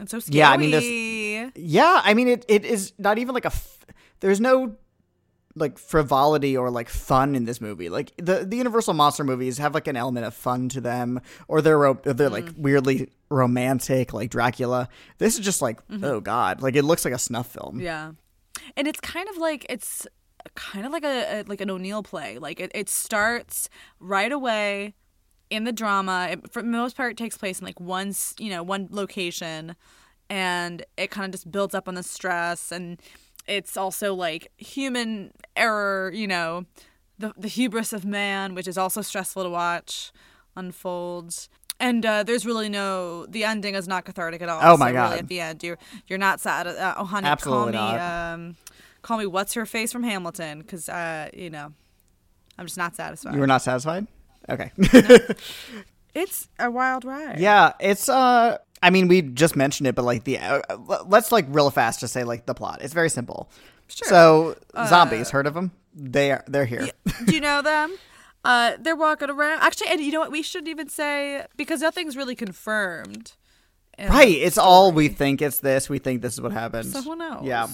It's 0.00 0.10
so 0.10 0.18
scary. 0.18 0.38
Yeah, 0.38 0.50
I 0.50 0.56
mean, 0.56 1.52
Yeah, 1.54 2.00
I 2.04 2.14
mean 2.14 2.28
it. 2.28 2.44
It 2.48 2.64
is 2.64 2.92
not 2.98 3.18
even 3.18 3.34
like 3.34 3.44
a. 3.44 3.48
F- 3.48 3.86
there's 4.20 4.40
no 4.40 4.76
like 5.54 5.78
frivolity 5.78 6.56
or 6.56 6.70
like 6.70 6.88
fun 6.88 7.34
in 7.34 7.44
this 7.44 7.60
movie. 7.60 7.88
Like 7.88 8.12
the 8.16 8.44
the 8.44 8.56
Universal 8.56 8.94
monster 8.94 9.22
movies 9.24 9.58
have 9.58 9.74
like 9.74 9.86
an 9.86 9.96
element 9.96 10.26
of 10.26 10.34
fun 10.34 10.68
to 10.70 10.80
them, 10.80 11.20
or 11.48 11.60
they're 11.60 11.78
ro- 11.78 12.00
or 12.04 12.12
they're 12.12 12.30
like 12.30 12.48
weirdly 12.56 13.10
romantic, 13.28 14.12
like 14.12 14.30
Dracula. 14.30 14.88
This 15.18 15.38
is 15.38 15.44
just 15.44 15.62
like 15.62 15.80
oh 16.02 16.20
god, 16.20 16.62
like 16.62 16.74
it 16.74 16.84
looks 16.84 17.04
like 17.04 17.14
a 17.14 17.18
snuff 17.18 17.48
film. 17.52 17.80
Yeah, 17.80 18.12
and 18.76 18.86
it's 18.88 19.00
kind 19.00 19.28
of 19.28 19.36
like 19.36 19.66
it's 19.68 20.06
kind 20.54 20.84
of 20.84 20.92
like 20.92 21.04
a, 21.04 21.40
a 21.40 21.44
like 21.46 21.60
an 21.60 21.70
O'Neill 21.70 22.02
play. 22.02 22.38
Like 22.38 22.60
it, 22.60 22.70
it 22.74 22.88
starts 22.88 23.68
right 24.00 24.32
away 24.32 24.94
in 25.50 25.64
the 25.64 25.72
drama. 25.72 26.28
It, 26.32 26.52
for 26.52 26.62
the 26.62 26.68
most 26.68 26.96
part, 26.96 27.12
it 27.12 27.16
takes 27.16 27.36
place 27.36 27.60
in 27.60 27.66
like 27.66 27.80
one 27.80 28.14
you 28.38 28.50
know 28.50 28.62
one 28.62 28.88
location, 28.90 29.76
and 30.28 30.84
it 30.96 31.10
kind 31.10 31.26
of 31.26 31.32
just 31.32 31.50
builds 31.50 31.74
up 31.74 31.88
on 31.88 31.94
the 31.94 32.02
stress 32.02 32.72
and. 32.72 33.00
It's 33.48 33.76
also 33.76 34.14
like 34.14 34.52
human 34.56 35.32
error, 35.56 36.12
you 36.14 36.28
know, 36.28 36.64
the 37.18 37.32
the 37.36 37.48
hubris 37.48 37.92
of 37.92 38.04
man, 38.04 38.54
which 38.54 38.68
is 38.68 38.78
also 38.78 39.02
stressful 39.02 39.42
to 39.42 39.50
watch, 39.50 40.12
unfolds. 40.54 41.48
And 41.82 42.06
uh, 42.06 42.22
there's 42.22 42.46
really 42.46 42.68
no 42.68 43.26
the 43.26 43.42
ending 43.42 43.74
is 43.74 43.88
not 43.88 44.04
cathartic 44.04 44.40
at 44.40 44.48
all. 44.48 44.60
Oh 44.62 44.76
my 44.76 44.90
So 44.90 44.92
God. 44.94 45.06
Really 45.08 45.18
at 45.18 45.28
the 45.28 45.40
end, 45.40 45.62
you're 45.64 45.78
you're 46.06 46.18
not 46.18 46.38
sad. 46.40 46.66
Uh, 46.68 46.94
oh 46.96 47.04
honey, 47.04 47.26
Absolutely 47.26 47.72
call 47.72 47.90
me 47.90 47.96
not. 47.96 48.32
um, 48.34 48.56
call 49.02 49.18
me 49.18 49.26
what's 49.26 49.54
her 49.54 49.66
face 49.66 49.90
from 49.92 50.04
Hamilton 50.04 50.60
because 50.60 50.88
uh, 50.88 51.28
you 51.34 51.50
know, 51.50 51.72
I'm 52.56 52.66
just 52.66 52.78
not 52.78 52.94
satisfied. 52.94 53.34
You 53.34 53.40
were 53.40 53.48
not 53.48 53.62
satisfied. 53.62 54.06
Okay. 54.48 54.70
it's 56.14 56.48
a 56.58 56.70
wild 56.70 57.04
ride. 57.04 57.40
yeah, 57.40 57.72
it's 57.80 58.08
uh. 58.08 58.58
I 58.84 58.90
mean, 58.90 59.06
we 59.06 59.22
just 59.22 59.54
mentioned 59.54 59.86
it, 59.88 59.94
but 59.94 60.04
like 60.04 60.24
the 60.24 60.38
uh, 60.38 60.60
let's 61.06 61.30
like 61.32 61.46
real 61.48 61.70
fast 61.70 62.00
just 62.00 62.12
say 62.12 62.24
like 62.24 62.46
the 62.46 62.54
plot. 62.54 62.78
It's 62.82 62.94
very 62.94 63.10
simple. 63.10 63.50
Sure. 63.88 64.08
So 64.08 64.56
zombies, 64.86 65.30
heard 65.30 65.46
of 65.46 65.54
them? 65.54 65.72
They 65.94 66.30
are 66.32 66.44
they're 66.48 66.64
here. 66.64 66.88
Do 67.26 67.34
you 67.34 67.40
know 67.40 67.60
them? 67.62 67.96
Uh, 68.44 68.72
they're 68.80 68.96
walking 68.96 69.30
around. 69.30 69.60
Actually, 69.60 69.88
and 69.88 70.00
you 70.00 70.12
know 70.12 70.20
what? 70.20 70.32
We 70.32 70.42
shouldn't 70.42 70.68
even 70.68 70.88
say 70.88 71.46
because 71.56 71.80
nothing's 71.80 72.16
really 72.16 72.34
confirmed. 72.34 73.32
Right. 73.98 74.28
It's 74.34 74.58
all 74.58 74.90
we 74.90 75.08
think 75.08 75.42
it's 75.42 75.58
this. 75.60 75.88
We 75.88 75.98
think 75.98 76.22
this 76.22 76.34
is 76.34 76.40
what 76.40 76.52
happened. 76.52 76.86
So 76.86 77.02
who 77.02 77.14
knows? 77.14 77.44
Yeah. 77.44 77.68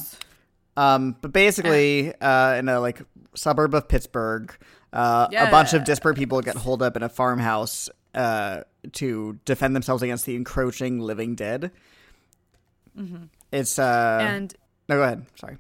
Um, 0.77 1.17
but 1.21 1.33
basically, 1.33 2.15
uh, 2.21 2.55
in 2.57 2.69
a 2.69 2.81
like 2.81 3.01
suburb 3.35 3.75
of 3.75 3.89
Pittsburgh, 3.89 4.55
uh, 4.93 5.29
a 5.37 5.51
bunch 5.51 5.73
of 5.75 5.85
disparate 5.85 6.17
people 6.17 6.41
get 6.41 6.57
holed 6.57 6.83
up 6.83 6.97
in 6.97 7.03
a 7.03 7.09
farmhouse 7.09 7.89
uh, 8.15 8.63
to 8.93 9.39
defend 9.45 9.75
themselves 9.75 10.03
against 10.03 10.27
the 10.27 10.37
encroaching 10.37 11.01
living 11.01 11.35
dead. 11.35 11.71
It's 13.53 13.79
uh, 13.79 14.19
And 14.21 14.55
no, 14.89 14.97
go 14.97 15.03
ahead. 15.03 15.25
Sorry. 15.37 15.57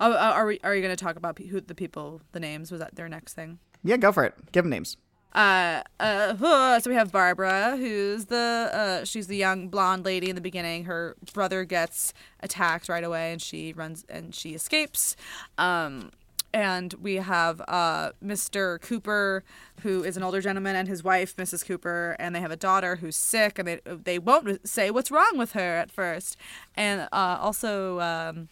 oh, 0.00 0.12
uh, 0.12 0.32
are 0.34 0.46
we 0.46 0.60
are 0.62 0.74
you 0.74 0.82
going 0.82 0.94
to 0.94 1.02
talk 1.02 1.16
about 1.16 1.38
who 1.38 1.60
the 1.60 1.74
people, 1.74 2.20
the 2.32 2.40
names? 2.40 2.70
Was 2.70 2.80
that 2.80 2.94
their 2.94 3.08
next 3.08 3.34
thing? 3.34 3.58
Yeah, 3.84 3.96
go 3.96 4.12
for 4.12 4.24
it. 4.24 4.34
Give 4.52 4.64
them 4.64 4.70
names. 4.70 4.96
Uh, 5.34 5.82
uh, 6.00 6.80
so 6.80 6.90
we 6.90 6.96
have 6.96 7.12
Barbara, 7.12 7.76
who's 7.76 8.26
the 8.26 8.70
uh, 8.72 9.04
she's 9.04 9.26
the 9.26 9.36
young 9.36 9.68
blonde 9.68 10.04
lady 10.04 10.28
in 10.30 10.34
the 10.34 10.40
beginning. 10.40 10.84
Her 10.84 11.16
brother 11.32 11.64
gets 11.64 12.14
attacked 12.40 12.88
right 12.88 13.04
away, 13.04 13.32
and 13.32 13.40
she 13.40 13.72
runs 13.72 14.04
and 14.08 14.34
she 14.34 14.54
escapes. 14.54 15.16
Um, 15.58 16.10
and 16.52 16.94
we 16.94 17.16
have 17.16 17.60
uh, 17.68 18.12
Mr. 18.24 18.80
Cooper, 18.80 19.44
who 19.82 20.02
is 20.02 20.16
an 20.16 20.22
older 20.22 20.40
gentleman, 20.40 20.76
and 20.76 20.88
his 20.88 21.04
wife, 21.04 21.36
Mrs. 21.36 21.64
Cooper, 21.64 22.16
and 22.18 22.34
they 22.34 22.40
have 22.40 22.50
a 22.50 22.56
daughter 22.56 22.96
who's 22.96 23.16
sick, 23.16 23.58
and 23.58 23.68
they 23.68 23.80
they 23.84 24.18
won't 24.18 24.66
say 24.66 24.90
what's 24.90 25.10
wrong 25.10 25.36
with 25.36 25.52
her 25.52 25.76
at 25.76 25.90
first. 25.90 26.36
And 26.74 27.02
uh, 27.12 27.38
also 27.40 28.00
um, 28.00 28.48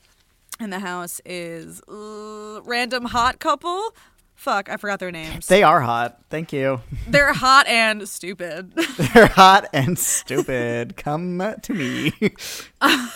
in 0.60 0.70
the 0.70 0.80
house 0.80 1.20
is 1.24 1.80
uh, 1.88 2.60
random 2.64 3.06
hot 3.06 3.38
couple. 3.38 3.94
Fuck, 4.36 4.68
I 4.68 4.76
forgot 4.76 5.00
their 5.00 5.10
names. 5.10 5.46
They 5.46 5.62
are 5.62 5.80
hot. 5.80 6.20
Thank 6.30 6.52
you. 6.52 6.80
They're 7.08 7.32
hot 7.32 7.66
and 7.66 8.08
stupid. 8.08 8.72
They're 9.14 9.26
hot 9.26 9.66
and 9.72 9.98
stupid. 9.98 10.96
Come 10.96 11.42
to 11.62 11.74
me. 11.74 12.12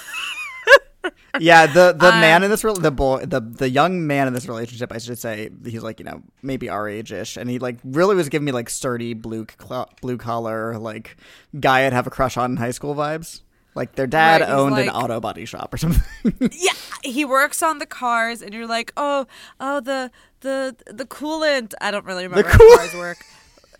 yeah, 1.39 1.67
the 1.67 1.93
the 1.97 2.09
Uh, 2.09 2.21
man 2.21 2.43
in 2.43 2.51
this 2.51 2.65
rel 2.65 2.75
the 2.75 2.91
boy 2.91 3.25
the 3.25 3.41
the 3.41 3.69
young 3.71 4.07
man 4.07 4.27
in 4.27 4.35
this 4.35 4.47
relationship, 4.49 4.93
I 4.93 4.99
should 4.99 5.19
say, 5.19 5.51
he's 5.65 5.83
like 5.83 5.99
you 6.01 6.05
know 6.05 6.23
maybe 6.43 6.69
our 6.69 6.89
age 6.89 7.13
ish, 7.13 7.37
and 7.37 7.49
he 7.49 7.59
like 7.59 7.79
really 7.85 8.15
was 8.17 8.29
giving 8.29 8.45
me 8.45 8.53
like 8.53 8.69
sturdy 8.69 9.15
blue 9.15 9.47
cl- 9.61 9.91
blue 10.03 10.17
collar 10.19 10.79
like 10.79 11.17
guy 11.59 11.87
I'd 11.87 11.93
have 11.93 12.07
a 12.07 12.11
crush 12.11 12.37
on 12.37 12.53
in 12.53 12.57
high 12.57 12.73
school 12.73 12.95
vibes. 12.95 13.43
Like 13.77 13.95
their 13.95 14.09
dad 14.09 14.41
Right, 14.41 14.51
owned 14.51 14.77
an 14.79 14.89
auto 14.89 15.21
body 15.21 15.45
shop 15.45 15.73
or 15.73 15.77
something. 15.77 16.03
yeah, 16.53 16.73
he 17.05 17.25
works 17.25 17.63
on 17.63 17.79
the 17.79 17.87
cars, 17.87 18.43
and 18.43 18.53
you're 18.53 18.67
like, 18.67 18.93
oh, 18.97 19.27
oh, 19.61 19.79
the 19.79 20.11
the 20.41 20.77
the 20.87 21.07
coolant. 21.07 21.75
I 21.81 21.91
don't 21.91 22.05
really 22.05 22.27
remember 22.27 22.49
how 22.49 22.59
cool- 22.59 22.77
cars 22.77 22.95
work. 22.95 23.19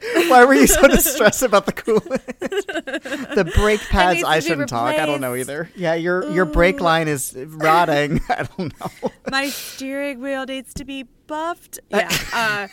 Why 0.29 0.47
were 0.47 0.55
you 0.55 0.67
so 0.67 0.89
distressed 0.89 1.43
about 1.43 1.67
the 1.67 1.73
coolant? 1.73 2.25
the 3.35 3.53
brake 3.55 3.81
pads, 3.81 4.25
I 4.25 4.41
shouldn't 4.41 4.71
talk. 4.71 4.95
I 4.95 5.05
don't 5.05 5.21
know 5.21 5.35
either. 5.35 5.71
Yeah, 5.77 5.95
your 5.95 6.31
your 6.31 6.47
brake 6.47 6.81
line 6.81 7.07
is 7.07 7.37
rotting. 7.37 8.21
I 8.31 8.49
don't 8.57 8.81
know. 8.81 9.11
My 9.31 9.51
steering 9.51 10.21
wheel 10.21 10.47
needs 10.47 10.73
to 10.75 10.85
be 10.85 11.03
buffed. 11.27 11.81
Yeah. 11.91 12.11
Uh, 12.33 12.69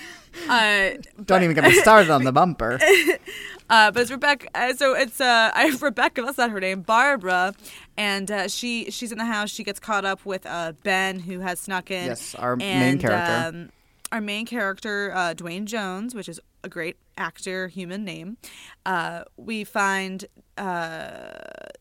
uh, 0.50 0.90
Don't 1.26 1.44
even 1.44 1.56
get 1.56 1.64
me 1.64 1.74
started 1.74 2.12
on 2.12 2.24
the 2.24 2.32
bumper. 2.32 2.80
Uh, 3.70 3.92
but 3.92 4.02
it's 4.02 4.12
Rebecca. 4.12 4.48
Uh, 4.56 4.74
so 4.74 4.94
it's 4.94 5.20
uh, 5.20 5.52
I, 5.54 5.76
Rebecca. 5.82 6.22
That's 6.22 6.38
not 6.38 6.52
her 6.52 6.60
name. 6.60 6.82
Barbara, 6.82 7.54
and 7.98 8.32
uh, 8.32 8.48
she 8.48 8.90
she's 8.92 9.12
in 9.12 9.18
the 9.18 9.26
house. 9.26 9.50
She 9.50 9.64
gets 9.66 9.80
caught 9.80 10.06
up 10.06 10.26
with 10.26 10.46
uh, 10.46 10.74
Ben, 10.84 11.20
who 11.20 11.40
has 11.40 11.60
snuck 11.60 11.92
in. 11.92 12.06
Yes, 12.06 12.34
our 12.36 12.56
main 12.56 12.98
character. 13.00 13.58
Um, 13.58 13.70
our 14.12 14.22
main 14.22 14.46
character, 14.46 15.12
uh, 15.14 15.34
Duane 15.34 15.66
Jones, 15.66 16.16
which 16.16 16.30
is 16.30 16.40
a 16.64 16.70
great 16.70 16.98
actor, 17.18 17.68
human 17.68 18.04
name. 18.04 18.38
Uh, 18.86 19.24
we 19.38 19.64
find 19.64 20.26
uh, 20.58 21.32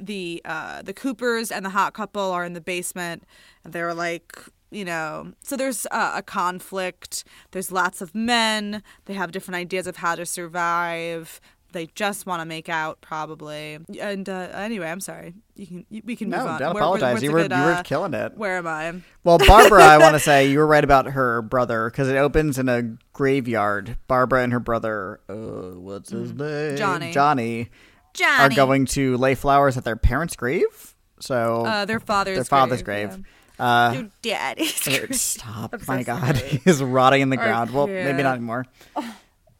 the 0.01 0.43
uh, 0.45 0.83
the 0.83 0.93
Coopers 0.93 1.51
and 1.51 1.65
the 1.65 1.71
hot 1.71 1.95
couple 1.95 2.31
are 2.33 2.45
in 2.45 2.53
the 2.53 2.61
basement, 2.61 3.25
and 3.65 3.73
they're 3.73 3.95
like. 3.95 4.39
You 4.73 4.85
know, 4.85 5.33
so 5.45 5.57
there's 5.57 5.87
a 5.93 6.25
conflict. 6.25 7.23
There's 7.53 7.71
lots 7.71 8.03
of 8.03 8.17
men. 8.17 8.83
They 9.05 9.15
have 9.15 9.31
different 9.31 9.55
ideas 9.57 9.87
of 9.87 9.99
how 9.99 10.17
to 10.17 10.27
survive. 10.27 11.41
They 11.73 11.87
just 11.95 12.25
want 12.27 12.41
to 12.41 12.47
make 12.47 12.69
out, 12.69 13.01
probably. 13.01 13.79
And 14.01 14.29
uh, 14.29 14.49
anyway, 14.55 14.89
I'm 14.89 15.01
sorry. 15.01 15.35
You 15.57 15.67
can 15.67 15.87
you, 15.91 16.03
we 16.05 16.17
can 16.17 16.31
move 16.31 16.41
on. 16.41 16.59
don't 16.61 16.75
Where- 16.75 16.75
where- 16.75 16.83
apologize. 16.83 17.23
You 17.23 17.33
were 17.33 17.43
good, 17.43 17.51
you 17.53 17.57
were 17.63 17.73
uh, 17.73 17.83
killing 17.83 18.15
it. 18.15 18.37
Where 18.37 18.57
am 18.59 18.67
I? 18.67 18.95
Well, 19.25 19.39
Barbara, 19.39 19.83
I 19.85 19.99
want 19.99 20.15
to 20.15 20.21
say 20.31 20.49
you 20.51 20.59
were 20.59 20.67
right 20.67 20.85
about 20.85 21.07
her 21.07 21.43
brother 21.43 21.91
because 21.91 22.09
it 22.09 22.17
opens 22.17 22.59
in 22.59 22.69
a 22.69 22.97
graveyard. 23.13 23.99
Barbara 24.09 24.43
and 24.43 24.53
her 24.53 24.61
brother, 24.61 25.21
uh, 25.29 25.35
what's 25.79 26.11
his 26.11 26.33
name? 26.33 26.39
Mm-hmm. 26.39 26.77
Johnny. 27.13 27.71
Johnny 28.15 28.45
are 28.45 28.49
going 28.49 28.87
to 28.87 29.17
lay 29.19 29.35
flowers 29.35 29.77
at 29.77 29.85
their 29.85 29.97
parents' 29.97 30.37
grave. 30.37 30.95
So 31.21 31.65
Uh, 31.67 31.85
their 31.85 32.01
father's 32.01 32.37
their 32.37 32.45
father's 32.45 32.83
grave. 32.83 33.11
yeah. 33.11 33.23
Uh, 33.59 33.93
Your 33.93 34.09
daddy's 34.21 34.87
uh, 34.87 35.07
stop! 35.13 35.75
So 35.81 35.85
My 35.89 36.03
God, 36.03 36.37
he's 36.65 36.83
rotting 36.83 37.23
in 37.23 37.31
the 37.31 37.39
ground. 37.39 37.71
Well, 37.73 37.87
maybe 37.87 38.23
not 38.23 38.37
anymore. 38.37 38.67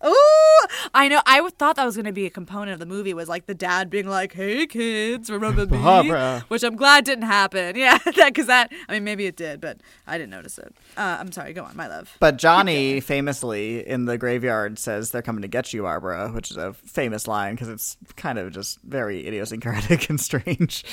Ooh, 0.05 0.67
I 0.95 1.09
know. 1.09 1.23
I 1.27 1.49
thought 1.59 1.77
that 1.77 1.85
was 1.87 1.97
going 1.97 2.05
to 2.07 2.13
be 2.13 2.27
a 2.27 2.31
component 2.31 2.73
of 2.73 2.79
the 2.81 2.87
movie 2.87 3.15
was 3.15 3.29
like 3.29 3.47
the 3.47 3.55
dad 3.55 3.89
being 3.89 4.07
like, 4.07 4.33
"Hey 4.35 4.67
kids, 4.67 5.31
remember 5.31 5.65
me?" 5.67 5.79
Barbara. 5.79 6.45
Which 6.49 6.63
I'm 6.63 6.77
glad 6.77 7.05
didn't 7.05 7.25
happen. 7.25 7.77
Yeah, 7.77 7.99
that 7.99 8.15
because 8.27 8.47
that. 8.47 8.73
I 8.89 8.93
mean, 8.95 9.05
maybe 9.05 9.27
it 9.27 9.37
did, 9.37 9.61
but 9.61 9.81
I 10.07 10.19
didn't 10.19 10.31
notice 10.31 10.59
it. 10.59 10.75
Uh, 10.97 11.17
I'm 11.21 11.33
sorry. 11.33 11.53
Go 11.55 11.65
on, 11.65 11.77
my 11.77 11.89
love. 11.89 12.15
But 12.21 12.37
Johnny 12.37 13.01
famously 13.01 13.87
in 13.87 14.05
the 14.05 14.19
graveyard 14.19 14.79
says 14.79 15.11
they're 15.13 15.23
coming 15.23 15.43
to 15.43 15.49
get 15.49 15.73
you, 15.73 15.83
Barbara, 15.83 16.29
which 16.31 16.51
is 16.51 16.57
a 16.59 16.73
famous 16.75 17.27
line 17.27 17.55
because 17.55 17.69
it's 17.69 17.97
kind 18.17 18.39
of 18.39 18.53
just 18.53 18.81
very 18.83 19.27
idiosyncratic 19.27 20.11
and 20.11 20.21
strange. 20.21 20.85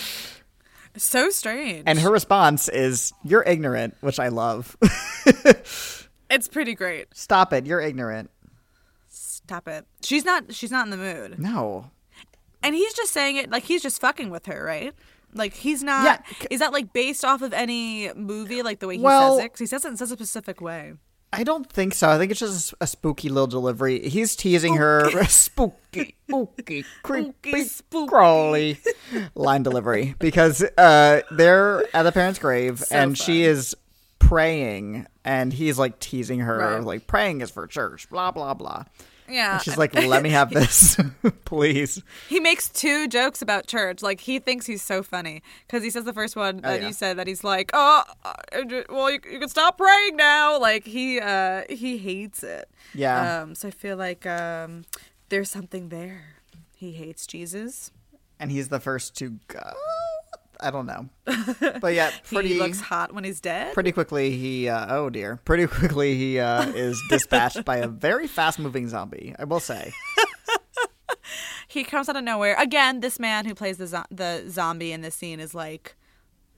So 0.95 1.29
strange. 1.29 1.83
And 1.87 1.99
her 1.99 2.11
response 2.11 2.69
is, 2.69 3.11
"You're 3.23 3.43
ignorant," 3.43 3.95
which 4.01 4.19
I 4.19 4.29
love. 4.29 4.77
it's 6.29 6.47
pretty 6.47 6.75
great. 6.75 7.07
Stop 7.13 7.51
it! 7.53 7.65
You're 7.65 7.81
ignorant. 7.81 8.29
Stop 9.45 9.67
it. 9.67 9.85
She's 10.01 10.25
not. 10.25 10.53
She's 10.53 10.71
not 10.71 10.85
in 10.87 10.91
the 10.91 10.97
mood. 10.97 11.39
No. 11.39 11.91
And 12.61 12.73
he's 12.75 12.93
just 12.93 13.11
saying 13.11 13.35
it 13.35 13.51
like 13.51 13.63
he's 13.63 13.81
just 13.81 13.99
fucking 13.99 14.29
with 14.29 14.45
her, 14.45 14.63
right? 14.63 14.93
Like 15.33 15.53
he's 15.53 15.83
not. 15.83 16.05
Yeah, 16.05 16.47
Is 16.49 16.59
that 16.59 16.71
like 16.71 16.93
based 16.93 17.25
off 17.25 17.41
of 17.41 17.53
any 17.53 18.11
movie, 18.13 18.61
like 18.61 18.79
the 18.79 18.87
way 18.87 18.97
he 18.97 19.03
Well- 19.03 19.37
says 19.37 19.45
it? 19.45 19.49
'Cause 19.49 19.59
he 19.59 19.65
says 19.65 19.83
it 19.85 19.89
in 19.89 19.97
such 19.97 20.11
a 20.11 20.15
specific 20.15 20.61
way. 20.61 20.93
I 21.35 21.43
don't 21.43 21.67
think 21.67 21.95
so. 21.95 22.09
I 22.11 22.19
think 22.19 22.29
it's 22.29 22.39
just 22.39 22.75
a 22.79 22.85
spooky 22.85 23.27
little 23.27 23.47
delivery. 23.47 24.07
He's 24.07 24.35
teasing 24.35 24.75
her 24.75 25.09
spooky, 25.25 26.15
spooky, 26.29 26.85
creepy, 27.01 27.63
spooky. 27.63 28.07
crawly 28.07 28.77
line 29.33 29.63
delivery 29.63 30.13
because 30.19 30.61
uh, 30.77 31.21
they're 31.31 31.83
at 31.95 32.03
the 32.03 32.11
parents' 32.11 32.37
grave 32.37 32.79
So 32.81 32.95
and 32.95 33.17
she 33.17 33.43
is 33.45 33.75
praying 34.19 35.07
and 35.25 35.51
he's 35.53 35.77
like 35.79 35.99
teasing 35.99 36.39
her 36.41 36.57
Right. 36.59 36.83
like 36.83 37.07
praying 37.07 37.41
is 37.41 37.49
for 37.51 37.65
church, 37.67 38.09
blah 38.09 38.31
blah 38.31 38.53
blah. 38.53 38.83
Yeah. 39.29 39.53
And 39.53 39.61
she's 39.61 39.77
like, 39.77 39.93
"Let 39.93 40.23
me 40.23 40.29
have 40.29 40.49
this, 40.51 40.97
please." 41.45 42.01
He 42.29 42.39
makes 42.39 42.69
two 42.69 43.07
jokes 43.07 43.41
about 43.41 43.67
church. 43.67 44.01
Like 44.01 44.21
he 44.21 44.39
thinks 44.39 44.65
he's 44.65 44.81
so 44.81 45.03
funny 45.03 45.41
because 45.67 45.83
he 45.83 45.89
says 45.89 46.05
the 46.05 46.13
first 46.13 46.35
one 46.35 46.57
that 46.57 46.81
yeah. 46.81 46.87
you 46.87 46.93
said 46.93 47.17
that 47.17 47.27
he's 47.27 47.43
like, 47.43 47.71
oh, 47.73 48.03
uh, 48.25 48.33
well, 48.89 49.11
you, 49.11 49.19
you 49.31 49.39
can 49.39 49.49
stop 49.49 49.77
praying 49.77 50.15
now. 50.15 50.59
Like 50.59 50.85
he 50.85 51.19
uh 51.19 51.63
he 51.69 51.97
hates 51.97 52.43
it. 52.43 52.69
Yeah. 52.93 53.41
Um. 53.41 53.55
So 53.55 53.69
I 53.69 53.71
feel 53.71 53.97
like 53.97 54.25
um 54.25 54.85
there's 55.29 55.49
something 55.49 55.89
there. 55.89 56.35
He 56.75 56.91
hates 56.93 57.25
Jesus. 57.25 57.91
And 58.39 58.51
he's 58.51 58.67
the 58.67 58.79
first 58.79 59.15
to 59.17 59.39
go. 59.47 59.71
I 60.59 60.71
don't 60.71 60.85
know, 60.85 61.09
but 61.81 61.93
yeah, 61.93 62.11
pretty 62.25 62.49
he 62.49 62.59
looks 62.59 62.79
hot 62.79 63.13
when 63.13 63.23
he's 63.23 63.41
dead. 63.41 63.73
pretty 63.73 63.91
quickly 63.91 64.31
he 64.37 64.69
uh, 64.69 64.85
oh 64.95 65.09
dear 65.09 65.39
pretty 65.45 65.67
quickly 65.67 66.15
he 66.15 66.39
uh, 66.39 66.65
is 66.69 67.01
dispatched 67.09 67.65
by 67.65 67.77
a 67.77 67.87
very 67.87 68.27
fast 68.27 68.59
moving 68.59 68.87
zombie 68.87 69.35
i 69.39 69.43
will 69.43 69.59
say 69.59 69.91
he 71.67 71.83
comes 71.83 72.09
out 72.09 72.15
of 72.15 72.23
nowhere 72.23 72.55
again. 72.59 72.99
This 72.99 73.19
man 73.19 73.45
who 73.45 73.55
plays 73.55 73.77
the 73.77 73.87
zo- 73.87 74.05
the 74.11 74.43
zombie 74.49 74.91
in 74.91 75.01
this 75.01 75.15
scene 75.15 75.39
is 75.39 75.53
like 75.55 75.95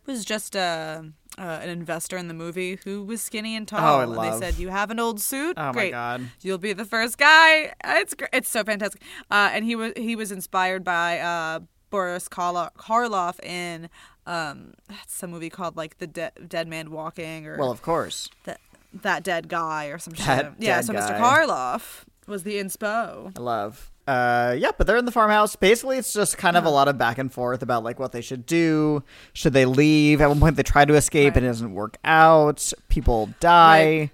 was 0.05 0.25
just 0.25 0.55
a. 0.55 1.11
Uh, 1.37 1.59
an 1.61 1.67
investor 1.67 2.15
in 2.15 2.29
the 2.29 2.33
movie 2.33 2.79
who 2.85 3.03
was 3.03 3.21
skinny 3.21 3.57
and 3.57 3.67
tall, 3.67 3.95
Oh, 3.95 3.99
I 3.99 4.03
and 4.03 4.33
they 4.41 4.45
said, 4.45 4.57
"You 4.57 4.69
have 4.69 4.89
an 4.89 5.01
old 5.01 5.19
suit. 5.19 5.55
oh 5.57 5.65
my 5.65 5.71
Great. 5.73 5.91
god 5.91 6.21
You'll 6.39 6.57
be 6.59 6.71
the 6.71 6.85
first 6.85 7.17
guy. 7.17 7.73
It's 7.83 8.13
gr- 8.13 8.31
it's 8.31 8.47
so 8.47 8.63
fantastic. 8.63 9.01
Uh, 9.29 9.49
and 9.51 9.65
he 9.65 9.75
was 9.75 9.91
he 9.97 10.15
was 10.15 10.31
inspired 10.31 10.85
by 10.85 11.19
uh, 11.19 11.59
Boris 11.95 12.27
Karlo- 12.27 12.73
Karloff 12.77 13.39
in 13.43 13.89
um, 14.27 14.73
some 15.07 15.31
movie 15.31 15.49
called? 15.49 15.77
Like 15.77 15.97
the 15.99 16.07
De- 16.07 16.31
Dead 16.47 16.67
Man 16.67 16.91
Walking 16.91 17.47
or 17.47 17.57
well 17.57 17.71
of 17.71 17.81
course. 17.81 18.29
that 18.43 18.59
that 19.01 19.23
dead 19.23 19.47
guy 19.47 19.85
or 19.87 19.97
some 19.97 20.13
That 20.13 20.45
shit. 20.45 20.53
Yeah, 20.59 20.75
dead 20.77 20.85
so 20.85 20.93
Mr. 20.93 21.09
guy. 21.09 21.19
Karloff 21.21 22.03
was 22.27 22.43
the 22.43 22.55
inspo. 22.55 23.31
i 23.37 23.39
love. 23.39 23.91
Uh 24.07 24.55
yeah 24.57 24.71
but 24.77 24.85
they're 24.87 24.97
in 24.97 25.05
the 25.05 25.11
farmhouse. 25.11 25.55
Basically 25.55 25.97
it's 25.97 26.11
just 26.13 26.37
kind 26.37 26.57
of 26.57 26.65
a 26.65 26.69
lot 26.69 26.87
of 26.87 26.97
back 26.97 27.17
and 27.17 27.31
forth 27.31 27.61
about 27.63 27.83
like 27.83 27.97
what 27.97 28.11
they 28.11 28.21
should 28.21 28.45
do. 28.45 29.01
Should 29.33 29.53
they 29.53 29.65
leave? 29.65 30.21
At 30.21 30.27
one 30.29 30.39
point 30.39 30.57
they 30.57 30.63
try 30.63 30.85
to 30.85 30.93
escape 30.95 31.35
and 31.35 31.45
it 31.45 31.49
doesn't 31.49 31.73
work 31.73 31.97
out. 32.03 32.71
People 32.89 33.29
die. 33.39 34.11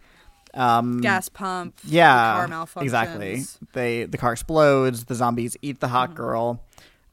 Um 0.54 1.00
Gas 1.02 1.30
pump. 1.30 1.76
yeah 1.86 2.46
car 2.46 2.48
malfunctions. 2.48 2.84
exactly. 2.84 3.44
They 3.74 4.04
the 4.06 4.18
car 4.18 4.34
explodes. 4.34 5.06
The 5.06 5.16
zombies 5.16 5.58
eat 5.62 5.80
the 5.80 5.88
hot 5.90 6.14
girl. 6.16 6.64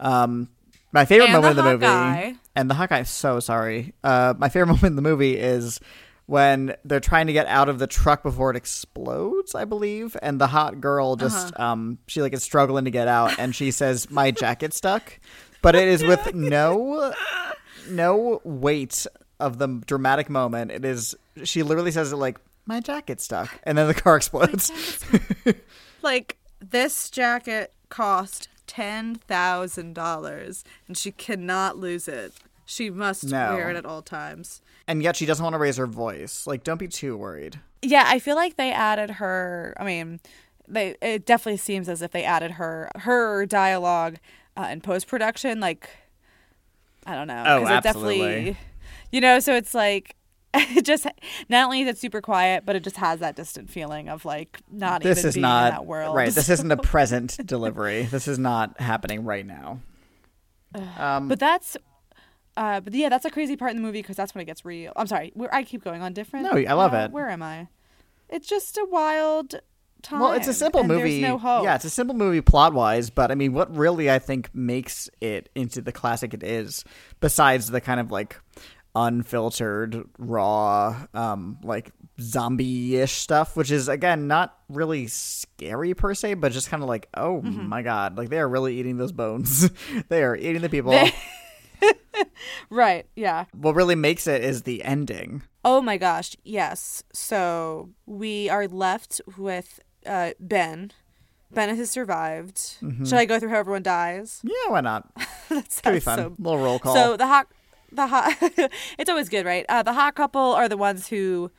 Um 0.01 0.49
my 0.93 1.05
favorite. 1.05 1.27
And 1.27 1.33
moment 1.35 1.57
the 1.57 1.61
in 1.71 1.81
the 1.81 1.87
hot 1.89 2.17
movie 2.27 2.39
and 2.57 2.71
the 2.71 2.75
hot 2.75 2.89
guy 2.91 3.03
so 3.05 3.41
sorry. 3.41 3.95
Uh 4.05 4.35
my 4.39 4.49
favorite 4.49 4.67
moment 4.75 4.85
in 4.85 4.97
the 4.97 5.03
movie 5.03 5.37
is 5.37 5.81
when 6.27 6.75
they're 6.85 7.01
trying 7.01 7.27
to 7.29 7.33
get 7.33 7.47
out 7.47 7.69
of 7.71 7.79
the 7.79 7.87
truck 7.87 8.23
before 8.23 8.51
it 8.51 8.57
explodes 8.57 9.55
i 9.55 9.65
believe 9.65 10.15
and 10.21 10.39
the 10.39 10.47
hot 10.49 10.79
girl 10.79 11.17
just 11.17 11.55
Uh-huh. 11.55 11.65
um 11.73 11.99
she 12.07 12.21
like 12.21 12.35
is 12.35 12.43
struggling 12.43 12.85
to 12.85 12.91
get 12.91 13.09
out 13.09 13.39
and 13.39 13.57
she 13.57 13.71
says 13.71 14.11
my 14.11 14.31
jacket 14.31 14.75
stuck. 14.75 15.19
But 15.63 15.75
it 15.75 15.89
is 15.89 16.05
with 16.05 16.35
no 16.37 17.15
no 17.89 18.41
weight 18.45 19.07
of 19.41 19.57
the 19.59 19.69
dramatic 19.87 20.29
moment. 20.29 20.71
It 20.71 20.85
is 20.85 21.15
she 21.45 21.63
literally 21.63 21.93
says 21.93 22.13
it 22.13 22.17
like 22.17 22.39
my 22.67 22.81
jacket 22.81 23.21
stuck 23.23 23.59
and 23.63 23.79
then 23.79 23.87
the 23.87 23.95
car 23.95 24.17
explodes. 24.17 24.71
Like 26.03 26.37
this 26.61 27.09
jacket 27.11 27.73
cost 27.89 28.49
ten 28.69 29.17
thousand 29.17 29.95
dollars, 29.95 30.63
and 30.87 30.97
she 30.97 31.11
cannot 31.11 31.77
lose 31.77 32.07
it. 32.07 32.33
She 32.65 32.91
must 32.91 33.25
No. 33.25 33.55
wear 33.55 33.71
it 33.71 33.77
at 33.77 33.85
all 33.87 34.03
times. 34.03 34.61
And 34.87 35.03
yet 35.03 35.17
she 35.17 35.27
doesn't 35.27 35.43
want 35.43 35.55
to 35.55 35.59
raise 35.59 35.77
her 35.79 35.87
voice. 35.87 36.47
Like, 36.47 36.63
don't 36.63 36.79
be 36.79 36.87
too 36.89 37.17
worried. 37.17 37.59
Yeah, 37.83 38.05
I 38.07 38.19
feel 38.19 38.37
like 38.37 38.57
they 38.57 38.71
added 38.71 39.11
her. 39.13 39.75
I 39.79 39.85
mean, 39.85 40.21
they 40.69 40.95
it 41.01 41.25
definitely 41.27 41.57
seems 41.59 41.89
as 41.89 42.03
if 42.03 42.11
they 42.13 42.25
added 42.25 42.53
her 42.53 42.91
her 42.97 43.47
dialogue 43.47 44.17
uh, 44.57 44.69
in 44.71 44.81
post 44.83 45.07
production. 45.07 45.61
Like, 45.61 45.89
I 47.07 47.15
don't 47.15 47.27
know. 47.27 47.43
Oh, 47.47 47.61
'cause 47.63 47.71
it 47.71 47.87
absolutely. 47.87 48.19
Definitely, 48.19 48.57
you 49.13 49.21
know, 49.23 49.41
so 49.41 49.55
it's 49.55 49.75
like 49.75 50.15
it 50.55 50.83
just 50.85 51.07
not 51.49 51.65
only 51.67 51.83
is 51.83 51.89
it 51.89 51.99
super 51.99 52.21
quiet, 52.21 52.65
but 52.65 52.77
it 52.77 52.83
just 52.83 52.97
has 52.97 53.21
that 53.21 53.37
distant 53.37 53.71
feeling 53.71 54.09
of 54.09 54.25
like 54.25 54.61
not 54.71 55.03
This 55.03 55.19
even 55.19 55.29
is 55.29 55.35
being 55.35 55.43
not 55.43 55.69
in 55.69 55.75
that 55.75 55.87
world. 55.87 56.17
right. 56.17 56.31
This 56.31 56.49
isn't 56.49 56.71
a 56.71 56.77
present 56.83 57.39
delivery. 57.47 58.05
This 58.05 58.29
is 58.29 58.39
not 58.39 58.81
happening 58.81 59.25
right 59.25 59.47
now. 59.47 59.81
Um, 60.97 61.29
But 61.29 61.39
that's. 61.39 61.77
Uh, 62.57 62.81
but 62.81 62.93
yeah, 62.93 63.09
that's 63.09 63.25
a 63.25 63.31
crazy 63.31 63.57
part 63.57 63.71
in 63.71 63.77
the 63.77 63.83
movie 63.83 64.03
because 64.03 64.17
that's 64.17 64.35
when 64.35 64.43
it 64.43 64.47
gets 64.47 64.65
real. 64.65 64.93
I'm 64.97 65.07
sorry, 65.07 65.31
where 65.35 65.55
I 65.55 65.63
keep 65.63 65.85
going 65.85 66.03
on 66.03 66.13
different. 66.13 66.53
No, 66.53 66.59
I 66.59 66.73
love 66.73 66.93
uh, 66.93 67.05
it. 67.05 67.13
Where 67.13 67.29
am 67.29 67.41
I? 67.41 67.69
It's 68.29 68.49
just 68.49 68.77
a 68.77 68.85
wild 68.91 69.55
time. 70.03 70.21
well, 70.21 70.33
it's 70.33 70.49
a 70.49 70.55
simple 70.55 70.83
movie. 70.83 71.21
There's 71.21 71.23
no 71.23 71.39
hope. 71.39 71.63
Yeah, 71.63 71.77
it's 71.77 71.85
a 71.85 71.91
simple 71.91 72.17
movie 72.17 72.41
plot 72.41 72.73
wise, 72.75 73.11
but 73.11 73.31
I 73.31 73.37
mean, 73.37 73.53
what 73.53 73.75
really 73.75 74.11
I 74.11 74.19
think 74.19 74.53
makes 74.55 75.09
it 75.21 75.51
into 75.55 75.81
the 75.81 75.93
classic 75.93 76.35
it 76.35 76.43
is, 76.43 76.85
besides 77.21 77.71
the 77.71 77.81
kind 77.81 78.01
of 78.01 78.11
like 78.11 78.37
unfiltered, 78.95 80.05
raw, 80.19 81.07
um, 81.15 81.59
like 81.63 81.93
zombie 82.21 82.97
ish 82.97 83.13
stuff, 83.13 83.57
which 83.57 83.71
is 83.71 83.89
again 83.89 84.27
not 84.27 84.57
really 84.69 85.07
scary 85.07 85.95
per 85.95 86.15
se, 86.15 86.35
but 86.35 86.53
just 86.53 86.69
kind 86.71 86.83
of 86.83 86.89
like, 86.89 87.09
oh 87.15 87.41
Mm-hmm. 87.45 87.69
my 87.69 87.83
god, 87.83 88.17
like 88.19 88.29
they 88.29 88.39
are 88.39 88.49
really 88.49 88.77
eating 88.79 88.97
those 88.97 89.13
bones. 89.13 89.71
they 90.09 90.23
are 90.23 90.37
eating 90.37 90.63
the 90.63 90.69
people. 90.69 90.93
They- 90.93 91.13
Right. 92.71 93.07
Yeah. 93.17 93.45
what 93.53 93.75
really 93.75 93.95
makes 93.95 94.27
it 94.27 94.43
is 94.43 94.63
the 94.63 94.83
ending. 94.85 95.43
Oh 95.65 95.81
my 95.81 95.97
gosh. 95.97 96.37
Yes. 96.45 97.03
So 97.13 97.91
we 98.07 98.49
are 98.51 98.67
left 98.67 99.21
with 99.39 99.81
uh, 100.05 100.33
Ben. 100.41 100.91
Ben 101.51 101.75
has 101.75 101.91
survived. 101.91 102.57
Mm-hmm. 102.83 103.05
Should 103.05 103.15
I 103.19 103.25
go 103.25 103.39
through 103.39 103.51
how 103.51 103.59
everyone 103.59 103.83
dies? 103.83 104.41
Yeah, 104.43 104.71
why 104.71 104.81
not? 104.81 105.09
That 105.49 105.81
Could 105.83 105.93
be 105.95 106.01
fun. 106.01 106.19
so 106.19 106.35
little 106.39 106.59
roll 106.63 106.79
call. 106.79 106.95
So 106.95 107.17
the 107.17 107.27
hot, 107.27 107.47
the 107.93 108.07
hot, 108.07 108.37
it's 108.99 109.11
always 109.11 109.29
good, 109.29 109.47
right? 109.47 109.65
Uh, 109.69 109.83
the 109.83 109.93
hot 109.93 110.15
couple 110.15 110.41
are 110.41 110.69
the 110.69 110.77
ones 110.77 111.09
who, 111.09 111.51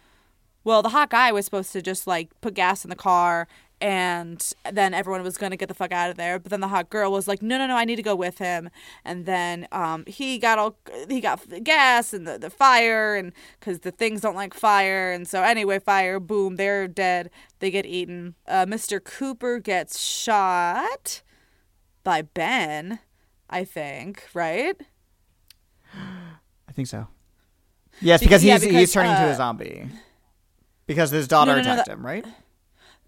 well, 0.64 0.82
the 0.82 0.90
hot 0.90 1.10
guy 1.10 1.32
was 1.32 1.46
supposed 1.46 1.72
to 1.74 1.82
just 1.82 2.08
like 2.08 2.30
put 2.42 2.54
gas 2.54 2.84
in 2.84 2.90
the 2.90 2.96
car, 2.96 3.48
and 3.82 4.54
then 4.72 4.94
everyone 4.94 5.24
was 5.24 5.38
gonna 5.38 5.56
get 5.56 5.70
the 5.70 5.74
fuck 5.74 5.92
out 5.92 6.10
of 6.10 6.18
there. 6.18 6.38
But 6.38 6.50
then 6.50 6.60
the 6.60 6.68
hot 6.68 6.90
girl 6.90 7.12
was 7.12 7.28
like, 7.28 7.42
no, 7.42 7.58
no, 7.58 7.68
no, 7.68 7.76
I 7.76 7.86
need 7.86 7.96
to 7.96 8.04
go 8.04 8.16
with 8.16 8.38
him. 8.38 8.70
And 9.06 9.26
then 9.26 9.68
um, 9.72 10.04
he 10.06 10.38
got 10.38 10.60
all 10.60 10.78
he 11.08 11.22
got 11.22 11.50
the 11.50 11.60
gas 11.60 12.14
and 12.14 12.28
the, 12.28 12.38
the 12.38 12.50
fire, 12.50 13.16
and 13.16 13.32
because 13.60 13.80
the 13.80 13.92
things 13.92 14.22
don't 14.22 14.36
like 14.36 14.54
fire, 14.54 15.12
and 15.12 15.28
so 15.28 15.44
anyway, 15.44 15.80
fire, 15.80 16.20
boom, 16.20 16.58
they're 16.58 16.88
dead. 16.88 17.30
They 17.60 17.72
get 17.72 17.86
eaten. 17.86 18.36
Uh, 18.48 18.66
Mr. 18.66 19.04
Cooper 19.04 19.60
gets 19.60 20.00
shot 20.00 21.22
by 22.04 22.22
Ben. 22.22 23.00
I 23.50 23.64
think, 23.64 24.26
right? 24.34 24.80
I 26.80 26.82
think 26.82 26.88
so. 26.88 27.08
Yes, 28.00 28.22
because 28.22 28.42
yeah, 28.42 28.54
he's 28.54 28.62
because, 28.64 28.80
he's 28.80 28.94
turning 28.94 29.12
into 29.12 29.24
uh, 29.28 29.32
a 29.32 29.36
zombie. 29.36 29.90
Because 30.88 31.10
his 31.12 31.28
daughter 31.28 31.52
No, 31.52 31.58
no, 31.58 31.64
no, 31.64 31.72
attacked 31.74 31.88
that- 31.88 31.94
him, 31.94 32.06
right? 32.06 32.26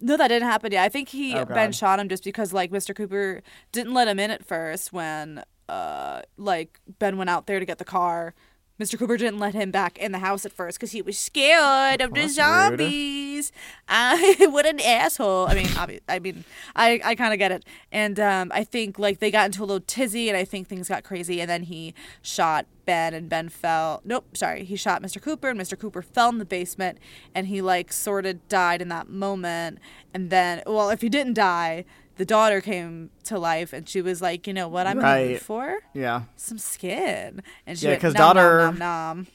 No, 0.02 0.18
that 0.18 0.28
didn't 0.28 0.50
happen. 0.50 0.74
Yeah, 0.74 0.84
I 0.84 0.90
think 0.90 1.08
he 1.08 1.36
Oh, 1.36 1.46
Ben 1.46 1.72
shot 1.72 2.00
him 2.02 2.10
just 2.10 2.26
because 2.26 2.52
like 2.52 2.70
Mr. 2.72 2.94
Cooper 2.94 3.42
didn't 3.72 3.94
let 3.94 4.10
him 4.10 4.20
in 4.20 4.30
at 4.32 4.44
first 4.46 4.92
when 4.92 5.42
uh 5.70 6.22
like 6.38 6.82
Ben 7.00 7.16
went 7.18 7.30
out 7.30 7.48
there 7.48 7.60
to 7.62 7.66
get 7.66 7.78
the 7.78 7.86
car. 7.86 8.34
Mr. 8.82 8.98
Cooper 8.98 9.16
didn't 9.16 9.40
let 9.40 9.54
him 9.54 9.70
back 9.70 9.98
in 10.00 10.12
the 10.12 10.20
house 10.20 10.46
at 10.46 10.52
first 10.52 10.80
because 10.80 10.92
he 10.92 11.02
was 11.02 11.18
scared 11.18 12.02
of 12.02 12.14
the 12.14 12.22
That's 12.22 12.34
zombies. 12.34 13.52
I 13.88 14.48
what 14.50 14.66
an 14.66 14.80
asshole. 14.80 15.48
I 15.48 15.54
mean, 15.54 15.68
obvi- 15.68 16.02
I 16.10 16.18
mean, 16.20 16.44
I 16.76 17.00
I 17.04 17.16
kind 17.16 17.32
of 17.32 17.40
get 17.40 17.52
it. 17.52 17.64
And 17.92 18.20
um, 18.20 18.52
I 18.54 18.64
think 18.64 18.98
like 18.98 19.20
they 19.20 19.30
got 19.30 19.46
into 19.46 19.62
a 19.62 19.66
little 19.66 19.84
tizzy, 19.86 20.30
and 20.30 20.38
I 20.38 20.46
think 20.46 20.68
things 20.68 20.90
got 20.90 21.04
crazy. 21.04 21.40
And 21.40 21.50
then 21.50 21.64
he 21.64 21.94
shot 22.22 22.66
Ben, 22.86 23.14
and 23.14 23.30
Ben 23.30 23.50
fell. 23.50 24.02
Nope, 24.04 24.36
sorry, 24.36 24.64
he 24.64 24.76
shot 24.76 25.04
Mr. 25.04 25.22
Cooper, 25.22 25.50
and 25.50 25.60
Mr. 25.60 25.78
Cooper 25.78 26.02
fell 26.02 26.30
in 26.30 26.40
the 26.40 26.46
basement, 26.46 26.98
and 27.36 27.48
he 27.48 27.62
like 27.62 27.94
sort 27.94 28.26
of 28.26 28.48
died 28.50 28.82
in 28.82 28.90
that 28.90 29.10
moment. 29.10 29.78
And 30.14 30.30
then, 30.30 30.64
well, 30.66 30.90
if 30.90 31.02
he 31.02 31.10
didn't 31.10 31.36
die. 31.36 31.86
The 32.22 32.26
daughter 32.26 32.62
came 32.62 33.10
to 33.24 33.40
life 33.40 33.74
and 33.74 33.90
she 33.90 34.00
was 34.00 34.22
like, 34.22 34.46
you 34.46 34.54
know 34.54 34.68
what 34.68 34.86
I'm 34.86 35.00
in 35.00 35.34
the 35.34 35.40
for? 35.40 35.80
Yeah. 35.96 36.26
Some 36.36 36.60
skin. 36.60 37.42
And 37.66 37.80
she 37.80 37.86
Yeah, 37.88 37.94
went, 37.94 38.02
'cause 38.04 38.14
nom, 38.14 38.36
nom, 38.36 38.36
daughter- 38.36 38.78
nom. 38.78 39.28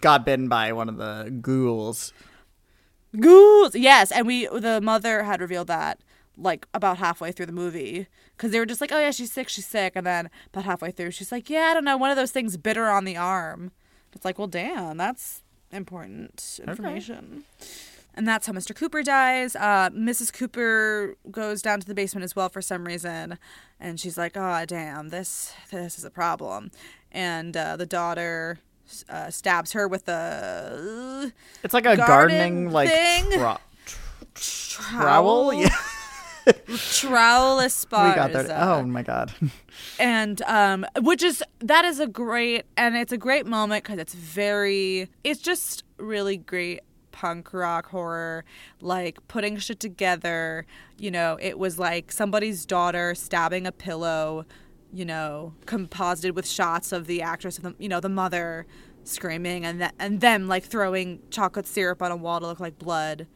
Got 0.00 0.24
bitten 0.24 0.48
by 0.48 0.72
one 0.72 0.88
of 0.88 0.96
the 0.96 1.28
ghouls. 1.42 2.14
Ghouls. 3.20 3.74
Yes, 3.74 4.10
and 4.10 4.26
we 4.26 4.46
the 4.46 4.80
mother 4.80 5.24
had 5.24 5.42
revealed 5.42 5.66
that 5.66 6.00
like 6.38 6.66
about 6.72 6.96
halfway 6.96 7.30
through 7.30 7.44
the 7.44 7.52
movie 7.52 8.06
because 8.38 8.52
they 8.52 8.58
were 8.58 8.64
just 8.64 8.80
like, 8.80 8.90
oh 8.90 8.98
yeah, 8.98 9.10
she's 9.10 9.30
sick, 9.30 9.50
she's 9.50 9.66
sick, 9.66 9.92
and 9.94 10.06
then 10.06 10.30
about 10.46 10.64
halfway 10.64 10.90
through, 10.90 11.10
she's 11.10 11.30
like, 11.30 11.50
yeah, 11.50 11.68
I 11.70 11.74
don't 11.74 11.84
know, 11.84 11.98
one 11.98 12.10
of 12.10 12.16
those 12.16 12.30
things 12.30 12.56
bit 12.56 12.76
her 12.78 12.88
on 12.88 13.04
the 13.04 13.18
arm. 13.18 13.70
It's 14.14 14.24
like, 14.24 14.38
well, 14.38 14.48
damn, 14.48 14.96
that's 14.96 15.42
important 15.70 16.58
information. 16.66 17.44
And 18.20 18.28
that's 18.28 18.46
how 18.46 18.52
Mr. 18.52 18.76
Cooper 18.76 19.02
dies. 19.02 19.56
Uh, 19.56 19.88
Mrs. 19.94 20.30
Cooper 20.30 21.16
goes 21.30 21.62
down 21.62 21.80
to 21.80 21.86
the 21.86 21.94
basement 21.94 22.22
as 22.22 22.36
well 22.36 22.50
for 22.50 22.60
some 22.60 22.84
reason, 22.84 23.38
and 23.80 23.98
she's 23.98 24.18
like, 24.18 24.36
"Oh, 24.36 24.62
damn, 24.66 25.08
this 25.08 25.54
this 25.70 25.96
is 25.96 26.04
a 26.04 26.10
problem." 26.10 26.70
And 27.10 27.56
uh, 27.56 27.78
the 27.78 27.86
daughter 27.86 28.58
uh, 29.08 29.30
stabs 29.30 29.72
her 29.72 29.88
with 29.88 30.06
a 30.10 31.32
It's 31.64 31.72
like 31.72 31.86
a 31.86 31.96
Garden 31.96 32.06
gardening 32.06 32.70
like 32.70 32.90
trowel. 33.32 33.60
trowel. 34.34 35.54
Yeah, 35.54 35.68
Trowel 36.76 37.56
we 37.56 37.62
got 37.62 37.68
esparza. 38.32 38.46
that. 38.48 38.68
Oh 38.68 38.82
my 38.82 39.02
god. 39.02 39.32
and 39.98 40.42
um 40.42 40.84
which 41.00 41.22
is 41.22 41.42
that 41.60 41.86
is 41.86 42.00
a 42.00 42.06
great 42.06 42.66
and 42.76 42.96
it's 42.98 43.12
a 43.12 43.18
great 43.18 43.46
moment 43.46 43.82
because 43.82 43.98
it's 43.98 44.12
very 44.12 45.08
it's 45.24 45.40
just 45.40 45.84
really 45.96 46.36
great 46.36 46.80
punk 47.12 47.52
rock 47.52 47.86
horror 47.88 48.44
like 48.80 49.18
putting 49.28 49.56
shit 49.58 49.80
together 49.80 50.66
you 50.98 51.10
know 51.10 51.36
it 51.40 51.58
was 51.58 51.78
like 51.78 52.10
somebody's 52.12 52.64
daughter 52.66 53.14
stabbing 53.14 53.66
a 53.66 53.72
pillow 53.72 54.44
you 54.92 55.04
know 55.04 55.52
composited 55.66 56.34
with 56.34 56.46
shots 56.46 56.92
of 56.92 57.06
the 57.06 57.22
actress 57.22 57.58
of 57.58 57.64
the 57.64 57.74
you 57.78 57.88
know 57.88 58.00
the 58.00 58.08
mother 58.08 58.66
screaming 59.04 59.64
and 59.64 59.80
that 59.80 59.94
and 59.98 60.20
them 60.20 60.46
like 60.48 60.64
throwing 60.64 61.20
chocolate 61.30 61.66
syrup 61.66 62.02
on 62.02 62.10
a 62.12 62.16
wall 62.16 62.40
to 62.40 62.46
look 62.46 62.60
like 62.60 62.78
blood 62.78 63.26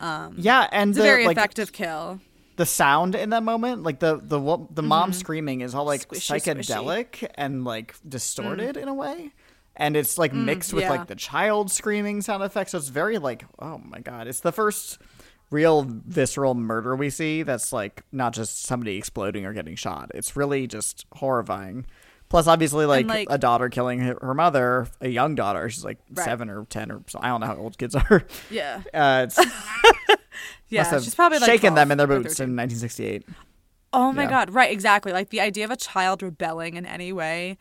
Yeah, 0.00 0.68
and 0.70 0.90
it's 0.90 0.98
the 0.98 1.02
a 1.02 1.06
very 1.06 1.26
like 1.26 1.36
effective 1.36 1.72
kill 1.72 2.20
the 2.56 2.66
sound 2.66 3.14
in 3.14 3.30
that 3.30 3.44
moment, 3.44 3.84
like 3.84 4.00
the 4.00 4.16
the 4.20 4.66
the 4.72 4.82
mom 4.82 5.12
screaming 5.12 5.60
is 5.60 5.74
all 5.76 5.84
like 5.84 6.08
Mm-hmm. 6.08 6.16
Squishy, 6.16 6.56
squishy. 6.56 6.74
psychedelic 7.22 7.30
and 7.36 7.64
like 7.64 7.94
distorted 8.08 8.76
in 8.76 8.88
a 8.88 8.94
way. 8.94 9.32
And 9.78 9.96
it's 9.96 10.18
like 10.18 10.32
mixed 10.32 10.72
with 10.72 10.82
Mm. 10.84 10.86
yeah. 10.86 10.90
like 10.90 11.06
the 11.06 11.14
child 11.14 11.70
screaming 11.70 12.20
sound 12.20 12.42
effects. 12.42 12.72
So 12.72 12.78
it's 12.78 12.88
very 12.88 13.18
like, 13.18 13.44
oh 13.60 13.78
my 13.78 14.00
god. 14.00 14.26
It's 14.26 14.40
the 14.40 14.52
first 14.52 14.98
real 15.50 15.86
visceral 15.88 16.54
murder 16.54 16.94
we 16.96 17.08
see 17.10 17.42
that's 17.42 17.72
like 17.72 18.02
not 18.12 18.32
just 18.34 18.64
somebody 18.64 18.96
exploding 18.98 19.46
or 19.46 19.52
getting 19.52 19.76
shot. 19.76 20.10
It's 20.14 20.36
really 20.36 20.66
just 20.66 21.06
horrifying. 21.12 21.86
Plus, 22.28 22.46
obviously, 22.46 22.84
like, 22.84 23.06
like- 23.06 23.28
a 23.30 23.38
daughter 23.38 23.70
killing 23.70 24.00
her, 24.00 24.18
her 24.20 24.34
mother, 24.34 24.86
a 25.00 25.08
young 25.08 25.34
daughter. 25.34 25.70
She's 25.70 25.84
like 25.84 25.96
Right. 26.12 26.24
seven 26.26 26.50
or 26.50 26.64
ten 26.66 26.90
or 26.90 27.02
so- 27.06 27.20
I 27.22 27.28
don't 27.28 27.40
know 27.40 27.46
how 27.46 27.56
old 27.56 27.78
kids 27.78 27.94
are. 27.94 28.24
yeah 28.50 28.82
Uh, 28.92 29.26
it's 29.28 29.38
yeah 30.68 30.98
she's 31.00 31.14
probably 31.14 31.38
like 31.38 31.46
shaken 31.48 31.72
12 31.72 31.76
them 31.76 31.92
in 31.92 31.98
their 31.98 32.06
boots 32.06 32.40
in 32.40 32.54
1968. 32.56 33.24
Oh 33.94 34.12
my 34.12 34.24
Yeah. 34.24 34.28
god, 34.28 34.50
right, 34.50 34.70
exactly. 34.70 35.12
Like 35.12 35.30
the 35.30 35.40
idea 35.40 35.64
of 35.64 35.70
a 35.70 35.76
child 35.76 36.22
rebelling 36.22 36.74
in 36.76 36.84
any 36.84 37.10
way, 37.12 37.56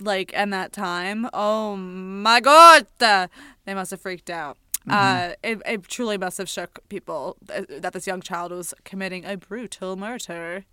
like 0.00 0.32
in 0.32 0.50
that 0.50 0.72
time. 0.72 1.28
Oh 1.32 1.76
my 1.76 2.40
god, 2.40 2.86
they 2.98 3.28
must 3.74 3.90
have 3.90 4.00
freaked 4.00 4.30
out. 4.30 4.56
Mm-hmm. 4.88 4.90
Uh, 4.92 5.34
it, 5.42 5.62
it 5.66 5.88
truly 5.88 6.16
must 6.16 6.38
have 6.38 6.48
shook 6.48 6.80
people 6.88 7.36
that 7.46 7.92
this 7.92 8.06
young 8.06 8.22
child 8.22 8.50
was 8.50 8.72
committing 8.82 9.26
a 9.26 9.36
brutal 9.36 9.94
murder. 9.94 10.64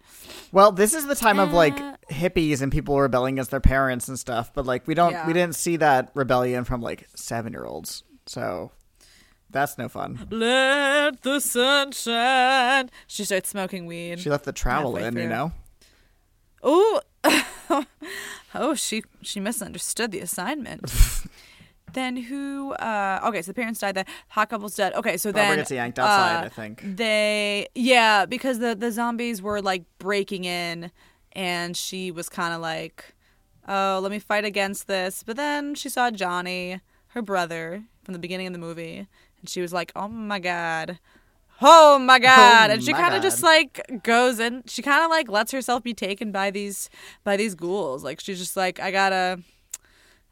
Well, 0.53 0.71
this 0.71 0.93
is 0.93 1.07
the 1.07 1.15
time 1.15 1.39
of 1.39 1.51
like 1.51 1.77
Uh, 1.77 1.97
hippies 2.09 2.61
and 2.61 2.71
people 2.71 2.99
rebelling 2.99 3.35
against 3.35 3.51
their 3.51 3.59
parents 3.59 4.07
and 4.07 4.17
stuff, 4.17 4.53
but 4.53 4.65
like 4.65 4.87
we 4.87 4.93
don't 4.93 5.11
Yeah. 5.11 5.27
we 5.27 5.33
didn't 5.33 5.55
see 5.55 5.75
that 5.77 6.11
rebellion 6.13 6.63
from 6.63 6.81
like 6.81 7.07
seven 7.15 7.51
year 7.51 7.65
olds. 7.65 8.03
So 8.25 8.71
that's 9.49 9.77
no 9.77 9.89
fun. 9.89 10.25
Let 10.31 11.21
the 11.23 11.41
sun 11.41 11.91
shine. 11.91 12.89
She 13.07 13.25
starts 13.25 13.49
smoking 13.49 13.85
weed. 13.87 14.19
She 14.21 14.29
left 14.29 14.45
the 14.45 14.53
trowel 14.53 14.95
in, 14.95 15.17
you 15.17 15.27
know. 15.27 15.51
Ooh. 16.65 16.99
Oh, 18.59 18.75
she 18.75 19.03
she 19.21 19.39
misunderstood 19.39 20.11
the 20.11 20.19
assignment. 20.19 20.91
then 21.93 22.17
who? 22.17 22.73
Uh, 22.73 23.19
okay, 23.25 23.41
so 23.41 23.51
the 23.51 23.55
parents 23.55 23.79
died. 23.79 23.95
The 23.95 24.05
hot 24.29 24.49
couple's 24.49 24.75
dead. 24.75 24.93
Okay, 24.93 25.17
so 25.17 25.31
Barbara 25.31 25.49
then 25.49 25.57
gets 25.59 25.71
yanked 25.71 25.99
outside, 25.99 26.43
uh, 26.43 26.45
I 26.45 26.49
think. 26.49 26.81
They 26.83 27.67
yeah, 27.75 28.25
because 28.25 28.59
the 28.59 28.75
the 28.75 28.91
zombies 28.91 29.41
were 29.41 29.61
like 29.61 29.83
breaking 29.99 30.45
in, 30.45 30.91
and 31.33 31.75
she 31.77 32.11
was 32.11 32.29
kind 32.29 32.53
of 32.53 32.61
like. 32.61 33.13
oh, 33.67 33.99
let 34.01 34.11
me 34.11 34.19
fight 34.19 34.45
against 34.45 34.87
this. 34.87 35.23
But 35.23 35.35
then 35.35 35.75
she 35.75 35.89
saw 35.89 36.09
Johnny, 36.09 36.79
her 37.09 37.21
brother, 37.21 37.83
from 38.03 38.13
the 38.13 38.19
beginning 38.19 38.47
of 38.47 38.53
the 38.53 38.59
movie, 38.59 39.07
and 39.39 39.49
she 39.49 39.61
was 39.61 39.73
like, 39.73 39.91
oh 39.95 40.07
my 40.07 40.39
god. 40.39 40.99
Oh 41.61 41.97
my 41.99 42.19
god! 42.29 42.69
Oh 42.69 42.73
and 42.73 42.83
she 42.83 42.93
kind 42.93 43.13
of 43.15 43.21
just 43.21 43.43
like 43.43 44.01
goes 44.03 44.39
in. 44.39 44.63
She 44.67 44.81
kind 44.81 45.03
of 45.03 45.09
like 45.09 45.29
lets 45.29 45.51
herself 45.51 45.83
be 45.83 45.93
taken 45.93 46.31
by 46.31 46.51
these 46.51 46.89
by 47.23 47.37
these 47.37 47.55
ghouls. 47.55 48.03
Like 48.03 48.19
she's 48.19 48.37
just 48.39 48.55
like, 48.57 48.79
I 48.79 48.91
gotta, 48.91 49.39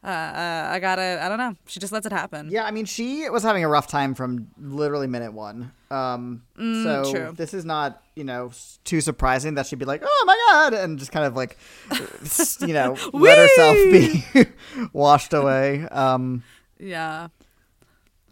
uh, 0.04 0.06
uh, 0.08 0.68
I 0.72 0.78
gotta. 0.78 1.18
I 1.22 1.28
don't 1.28 1.38
know. 1.38 1.54
She 1.66 1.80
just 1.80 1.92
lets 1.92 2.06
it 2.06 2.12
happen. 2.12 2.48
Yeah, 2.50 2.64
I 2.64 2.70
mean, 2.70 2.84
she 2.84 3.28
was 3.28 3.42
having 3.42 3.64
a 3.64 3.68
rough 3.68 3.86
time 3.88 4.14
from 4.14 4.48
literally 4.60 5.06
minute 5.08 5.32
one. 5.32 5.72
Um, 5.90 6.42
so 6.56 6.62
Mm, 6.62 7.10
true. 7.10 7.32
this 7.36 7.54
is 7.54 7.64
not, 7.64 8.02
you 8.14 8.24
know, 8.24 8.50
too 8.84 9.00
surprising 9.00 9.54
that 9.54 9.66
she'd 9.66 9.78
be 9.78 9.84
like, 9.84 10.02
"Oh 10.04 10.24
my 10.26 10.36
god," 10.50 10.74
and 10.74 10.98
just 10.98 11.12
kind 11.12 11.26
of 11.26 11.34
like, 11.36 11.56
you 12.60 12.72
know, 12.74 12.96
let 13.12 13.38
herself 13.38 13.78
be 13.90 14.24
washed 14.92 15.32
away. 15.32 15.82
Um, 15.88 16.42
Yeah. 16.78 17.28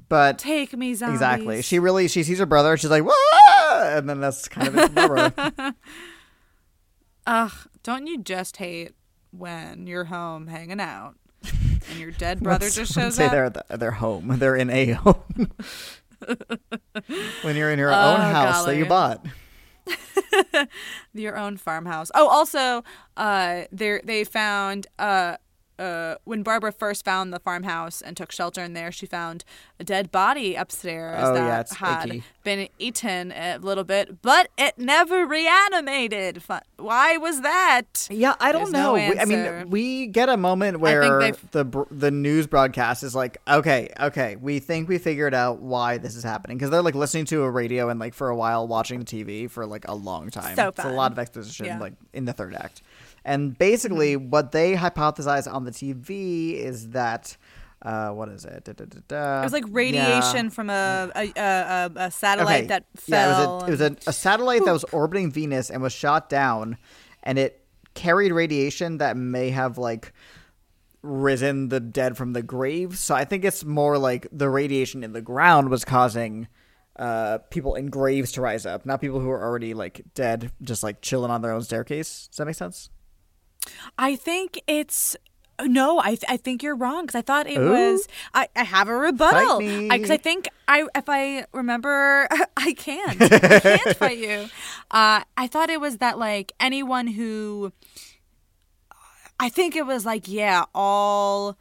But 0.08 0.38
Take 0.38 0.76
me, 0.76 0.94
zombies. 0.94 1.16
exactly, 1.16 1.62
she 1.62 1.78
really 1.78 2.08
she 2.08 2.22
sees 2.22 2.38
her 2.38 2.46
brother. 2.46 2.76
She's 2.76 2.90
like, 2.90 3.02
"Whoa!" 3.04 3.96
and 3.96 4.08
then 4.08 4.20
that's 4.20 4.48
kind 4.48 4.68
of 4.78 4.92
it. 4.96 5.74
Ugh, 7.26 7.52
don't 7.82 8.06
you 8.06 8.18
just 8.22 8.56
hate 8.58 8.92
when 9.30 9.86
you're 9.86 10.04
home 10.04 10.46
hanging 10.46 10.80
out 10.80 11.14
and 11.90 11.98
your 11.98 12.10
dead 12.10 12.40
brother 12.42 12.68
just 12.70 12.92
shows 12.92 13.14
say 13.16 13.26
up? 13.26 13.32
they're 13.32 13.50
the- 13.50 13.78
they're 13.78 13.90
home. 13.92 14.28
They're 14.38 14.56
in 14.56 14.70
a 14.70 14.92
home. 14.92 15.50
when 17.42 17.56
you're 17.56 17.70
in 17.70 17.78
your 17.78 17.92
own 17.92 18.20
Oh, 18.20 18.22
house 18.22 18.64
that 18.66 18.76
you 18.76 18.86
bought. 18.86 19.24
your 21.14 21.36
own 21.36 21.56
farmhouse. 21.56 22.10
Oh, 22.14 22.28
also, 22.28 22.84
uh, 23.16 23.62
they 23.72 24.00
they 24.04 24.24
found 24.24 24.86
uh. 24.98 25.36
Uh, 25.78 26.14
when 26.24 26.42
Barbara 26.44 26.70
first 26.70 27.04
found 27.04 27.32
the 27.32 27.40
farmhouse 27.40 28.00
and 28.00 28.16
took 28.16 28.30
shelter 28.30 28.62
in 28.62 28.74
there, 28.74 28.92
she 28.92 29.06
found 29.06 29.44
a 29.80 29.84
dead 29.84 30.12
body 30.12 30.54
upstairs 30.54 31.18
Oh, 31.20 31.34
that 31.34 31.68
yeah, 31.72 31.76
had 31.78 32.08
icky. 32.10 32.22
been 32.44 32.68
eaten 32.78 33.32
a 33.32 33.58
little 33.58 33.82
bit, 33.82 34.22
but 34.22 34.48
it 34.56 34.78
never 34.78 35.26
reanimated. 35.26 36.42
Why 36.76 37.16
was 37.16 37.40
that? 37.40 38.06
Yeah, 38.10 38.34
I 38.40 38.52
don't 38.52 38.70
There's 38.70 38.72
no 38.72 38.96
know. 38.96 39.10
We- 39.10 39.18
I 39.18 39.24
mean, 39.24 39.70
we 39.70 40.06
get 40.06 40.28
a 40.28 40.36
moment 40.36 40.80
where 40.80 41.32
the 41.50 41.86
the 41.90 42.10
news 42.10 42.46
broadcast 42.46 43.02
is 43.02 43.14
like, 43.14 43.38
okay, 43.48 43.88
okay, 44.00 44.36
we 44.36 44.58
think 44.60 44.88
we 44.88 44.98
figured 44.98 45.34
out 45.34 45.60
why 45.60 45.98
this 45.98 46.14
is 46.16 46.22
happening 46.22 46.56
because 46.56 46.70
they're 46.70 46.82
like 46.82 46.94
listening 46.94 47.24
to 47.26 47.42
a 47.42 47.50
radio 47.50 47.88
and 47.88 47.98
like 47.98 48.14
for 48.14 48.28
a 48.28 48.36
while 48.36 48.68
watching 48.68 49.00
the 49.00 49.04
TV 49.04 49.50
for 49.50 49.66
like 49.66 49.86
a 49.88 49.94
long 49.94 50.30
time. 50.30 50.54
So 50.56 50.68
it's 50.68 50.84
a 50.84 50.88
lot 50.92 51.12
of 51.12 51.18
exposition 51.18 51.66
Yeah. 51.66 51.78
like 51.80 51.94
in 52.12 52.24
the 52.26 52.32
third 52.32 52.54
act, 52.54 52.82
and 53.24 53.56
basically 53.58 54.16
Mm-hmm. 54.16 54.30
what 54.30 54.52
they 54.52 54.74
hypothesize 54.74 55.52
on 55.52 55.64
the 55.64 55.70
TV 55.70 56.54
is 56.54 56.90
that. 56.90 57.36
Uh, 57.82 58.08
what 58.08 58.30
is 58.30 58.46
it? 58.46 58.64
Da, 58.64 58.72
da, 58.72 58.84
da. 59.08 59.40
It 59.40 59.44
was 59.44 59.52
like 59.52 59.64
Yeah. 59.66 59.72
radiation 59.72 60.48
from 60.48 60.70
a 60.70 61.10
a, 61.14 61.32
a, 61.36 61.90
a, 61.96 62.10
satellite 62.10 62.56
Okay. 62.60 62.66
that 62.68 62.86
Yeah, 63.06 63.34
fell. 63.34 63.60
it 63.66 63.70
was 63.70 63.80
a, 63.82 63.84
it 63.86 63.92
was 63.96 64.06
a, 64.06 64.10
a 64.10 64.12
satellite 64.14 64.64
that 64.64 64.72
was 64.72 64.84
orbiting 64.92 65.30
Venus 65.30 65.68
and 65.68 65.82
was 65.82 65.92
shot 65.92 66.30
down, 66.30 66.78
and 67.22 67.38
it 67.38 67.62
carried 67.92 68.32
radiation 68.32 68.96
that 68.98 69.18
may 69.18 69.50
have 69.50 69.76
like 69.76 70.14
risen 71.02 71.68
the 71.68 71.80
dead 71.80 72.16
from 72.16 72.32
the 72.32 72.42
grave. 72.42 72.96
So 72.98 73.14
I 73.14 73.24
think 73.26 73.44
it's 73.44 73.64
more 73.64 73.98
like 73.98 74.26
the 74.32 74.48
radiation 74.48 75.04
in 75.04 75.12
the 75.12 75.20
ground 75.22 75.68
was 75.68 75.84
causing 75.84 76.48
uh, 76.96 77.38
people 77.50 77.74
in 77.74 77.86
graves 77.88 78.32
to 78.32 78.40
rise 78.40 78.64
up, 78.64 78.86
not 78.86 79.00
people 79.02 79.20
who 79.20 79.28
are 79.30 79.42
already 79.42 79.74
like 79.74 80.00
dead, 80.14 80.50
just 80.62 80.82
like 80.82 81.02
chilling 81.02 81.30
on 81.30 81.42
their 81.42 81.52
own 81.52 81.62
staircase. 81.62 82.28
Does 82.28 82.38
that 82.38 82.46
make 82.46 82.54
sense? 82.56 82.88
I 83.98 84.16
think 84.16 84.60
it's 84.66 85.16
no. 85.62 85.98
I 86.00 86.10
th- 86.16 86.24
I 86.28 86.36
think 86.36 86.62
you're 86.62 86.74
wrong 86.76 87.02
because 87.06 87.14
I 87.14 87.22
thought 87.22 87.46
it 87.46 87.58
Ooh. 87.58 87.70
was. 87.70 88.08
I, 88.34 88.48
I 88.56 88.64
have 88.64 88.88
a 88.88 88.96
rebuttal 88.96 89.60
because 89.60 90.10
I, 90.10 90.14
me. 90.14 90.18
think 90.18 90.48
I 90.68 90.86
if 90.94 91.04
I 91.08 91.46
remember 91.52 92.26
I 92.56 92.72
can't 92.74 93.22
I 93.22 93.60
can't 93.60 93.96
fight 93.96 94.18
you. 94.18 94.48
Uh, 94.90 95.22
I 95.36 95.46
thought 95.46 95.70
it 95.70 95.80
was 95.80 95.98
that 95.98 96.18
like 96.18 96.52
anyone 96.60 97.06
who. 97.06 97.72
I 99.40 99.48
think 99.48 99.74
it 99.76 99.84
was 99.86 100.06
like 100.06 100.28
yeah 100.28 100.64
all 100.74 101.56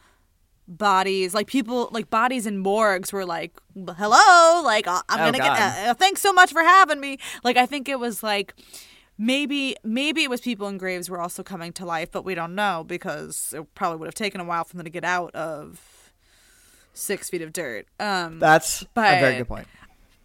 bodies 0.67 1.33
like 1.33 1.47
people 1.47 1.89
like 1.91 2.09
bodies 2.09 2.45
in 2.45 2.57
morgues 2.57 3.11
were 3.11 3.25
like 3.25 3.51
hello 3.75 4.61
like 4.63 4.87
i'm 4.87 5.01
Oh, 5.09 5.17
gonna 5.17 5.37
God. 5.39 5.57
get 5.57 5.87
uh, 5.89 5.93
thanks 5.93 6.21
so 6.21 6.31
much 6.31 6.53
for 6.53 6.61
having 6.61 7.01
me 7.01 7.17
like 7.43 7.57
i 7.57 7.65
think 7.65 7.89
it 7.89 7.99
was 7.99 8.23
like 8.23 8.53
maybe 9.17 9.75
maybe 9.83 10.23
it 10.23 10.29
was 10.29 10.41
people 10.41 10.67
in 10.67 10.77
graves 10.77 11.09
were 11.09 11.19
also 11.21 11.43
coming 11.43 11.71
to 11.73 11.85
life 11.85 12.11
but 12.11 12.25
we 12.25 12.33
don't 12.35 12.55
know 12.55 12.83
because 12.87 13.53
it 13.55 13.73
probably 13.75 13.97
would 13.97 14.07
have 14.07 14.15
taken 14.15 14.41
a 14.41 14.43
while 14.43 14.63
for 14.63 14.75
them 14.75 14.83
to 14.83 14.89
get 14.89 15.03
out 15.03 15.33
of 15.35 16.11
six 16.93 17.29
feet 17.29 17.41
of 17.41 17.53
dirt 17.53 17.87
um 17.99 18.39
That's 18.39 18.81
a 19.17 19.19
very 19.19 19.37
good 19.37 19.47
point. 19.47 19.67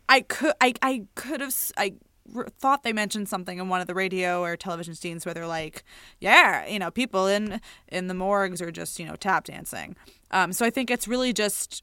I 0.09 0.23
could 0.23 0.55
I 0.61 0.73
I 0.83 1.05
could 1.15 1.41
have 1.41 1.51
s- 1.51 1.73
I 1.77 1.95
thought 2.59 2.83
they 2.83 2.93
mentioned 2.93 3.29
something 3.29 3.59
in 3.59 3.69
one 3.69 3.81
of 3.81 3.87
the 3.87 3.95
radio 3.95 4.43
or 4.43 4.57
television 4.57 4.95
scenes 4.95 5.25
where 5.25 5.33
they're 5.35 5.47
like, 5.47 5.83
yeah, 6.21 6.67
you 6.67 6.79
know, 6.79 6.91
people 6.91 7.27
in 7.27 7.61
in 7.89 8.07
the 8.09 8.15
morgues 8.15 8.61
are 8.63 8.71
just 8.71 8.99
you 8.99 9.07
know 9.07 9.17
tap 9.17 9.45
dancing. 9.45 9.97
Um, 10.31 10.53
so 10.53 10.65
I 10.67 10.71
think 10.71 10.91
it's 10.91 11.07
really 11.09 11.33
just. 11.33 11.83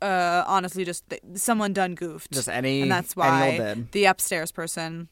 Uh, 0.00 0.44
honestly, 0.46 0.84
just 0.84 1.08
th- 1.10 1.20
someone 1.34 1.72
done 1.72 1.96
goofed, 1.96 2.30
Just 2.30 2.48
any- 2.48 2.82
and 2.82 2.90
that's 2.92 3.14
any 3.16 3.20
why 3.28 3.56
dead. 3.58 3.88
the 3.90 4.04
upstairs 4.04 4.52
person. 4.52 5.08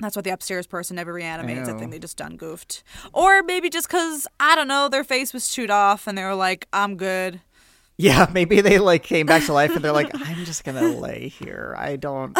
That's 0.00 0.16
why 0.16 0.22
the 0.22 0.30
upstairs 0.30 0.66
person 0.66 0.96
never 0.96 1.12
reanimates. 1.12 1.68
I 1.68 1.78
think 1.78 1.90
they 1.90 1.98
just 1.98 2.16
done 2.16 2.36
goofed, 2.36 2.82
or 3.12 3.42
maybe 3.42 3.68
just 3.68 3.88
because 3.88 4.26
I 4.38 4.54
don't 4.54 4.68
know, 4.68 4.88
their 4.88 5.04
face 5.04 5.32
was 5.32 5.48
chewed 5.48 5.70
off, 5.70 6.06
and 6.06 6.16
they 6.16 6.24
were 6.24 6.34
like, 6.34 6.66
"I'm 6.72 6.96
good." 6.96 7.40
Yeah, 8.00 8.30
maybe 8.32 8.62
they 8.62 8.78
like 8.78 9.02
came 9.02 9.26
back 9.26 9.44
to 9.44 9.52
life 9.52 9.76
and 9.76 9.84
they're 9.84 9.92
like, 9.92 10.10
I'm 10.14 10.44
just 10.46 10.64
gonna 10.64 10.88
lay 10.96 11.28
here. 11.28 11.74
I 11.76 11.96
don't, 11.96 12.34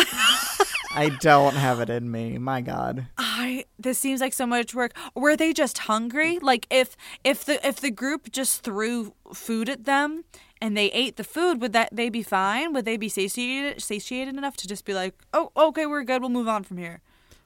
I 0.94 1.10
don't 1.20 1.54
have 1.54 1.80
it 1.80 1.90
in 1.90 2.10
me. 2.10 2.38
My 2.38 2.62
God. 2.62 3.08
I 3.18 3.66
this 3.78 3.98
seems 3.98 4.22
like 4.22 4.32
so 4.32 4.46
much 4.46 4.74
work. 4.74 4.92
Were 5.14 5.36
they 5.36 5.52
just 5.52 5.78
hungry? 5.78 6.38
Like 6.40 6.66
if 6.70 6.96
if 7.24 7.44
the 7.44 7.64
if 7.66 7.76
the 7.76 7.90
group 7.90 8.32
just 8.32 8.62
threw 8.62 9.12
food 9.34 9.68
at 9.68 9.84
them 9.84 10.24
and 10.62 10.76
they 10.76 10.86
ate 10.86 11.16
the 11.16 11.24
food, 11.24 11.60
would 11.60 11.74
that 11.74 11.90
they 11.92 12.08
be 12.08 12.22
fine? 12.22 12.72
Would 12.72 12.86
they 12.86 12.96
be 12.96 13.10
satiated 13.10 13.82
satiated 13.82 14.36
enough 14.36 14.56
to 14.58 14.66
just 14.68 14.86
be 14.86 14.94
like, 14.94 15.14
"Oh, 15.34 15.52
okay, 15.54 15.84
we're 15.84 16.04
good. 16.04 16.22
We'll 16.22 16.30
move 16.30 16.48
on 16.48 16.64
from 16.64 16.78
here." 16.78 17.02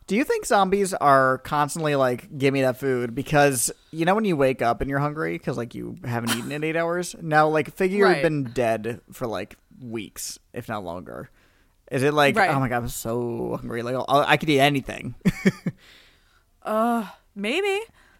Do 0.06 0.16
you 0.16 0.24
think 0.24 0.44
zombies 0.44 0.92
are 0.92 1.38
constantly 1.38 1.96
like, 1.96 2.36
give 2.36 2.52
me 2.52 2.60
that 2.62 2.78
food? 2.78 3.14
Because 3.14 3.70
you 3.90 4.04
know 4.04 4.14
when 4.14 4.24
you 4.26 4.36
wake 4.36 4.60
up 4.60 4.80
and 4.82 4.90
you're 4.90 4.98
hungry 4.98 5.32
because 5.38 5.56
like 5.56 5.74
you 5.74 5.96
haven't 6.04 6.36
eaten 6.36 6.52
in 6.52 6.62
eight 6.62 6.76
hours. 6.76 7.16
Now, 7.22 7.48
like, 7.48 7.74
figure 7.74 8.04
Right. 8.04 8.16
you've 8.16 8.22
been 8.22 8.44
dead 8.52 9.00
for 9.12 9.26
like 9.26 9.56
weeks, 9.82 10.38
if 10.52 10.68
not 10.68 10.84
longer. 10.84 11.30
Is 11.90 12.02
it 12.02 12.12
like, 12.12 12.36
Right. 12.36 12.50
oh 12.50 12.60
my 12.60 12.68
god, 12.68 12.82
I'm 12.82 12.88
so 12.88 13.56
hungry? 13.60 13.82
Like, 13.82 13.94
I'll, 13.94 14.24
I 14.26 14.36
could 14.36 14.50
eat 14.50 14.60
anything. 14.60 15.14
Uh, 16.62 17.06
maybe. 17.34 17.78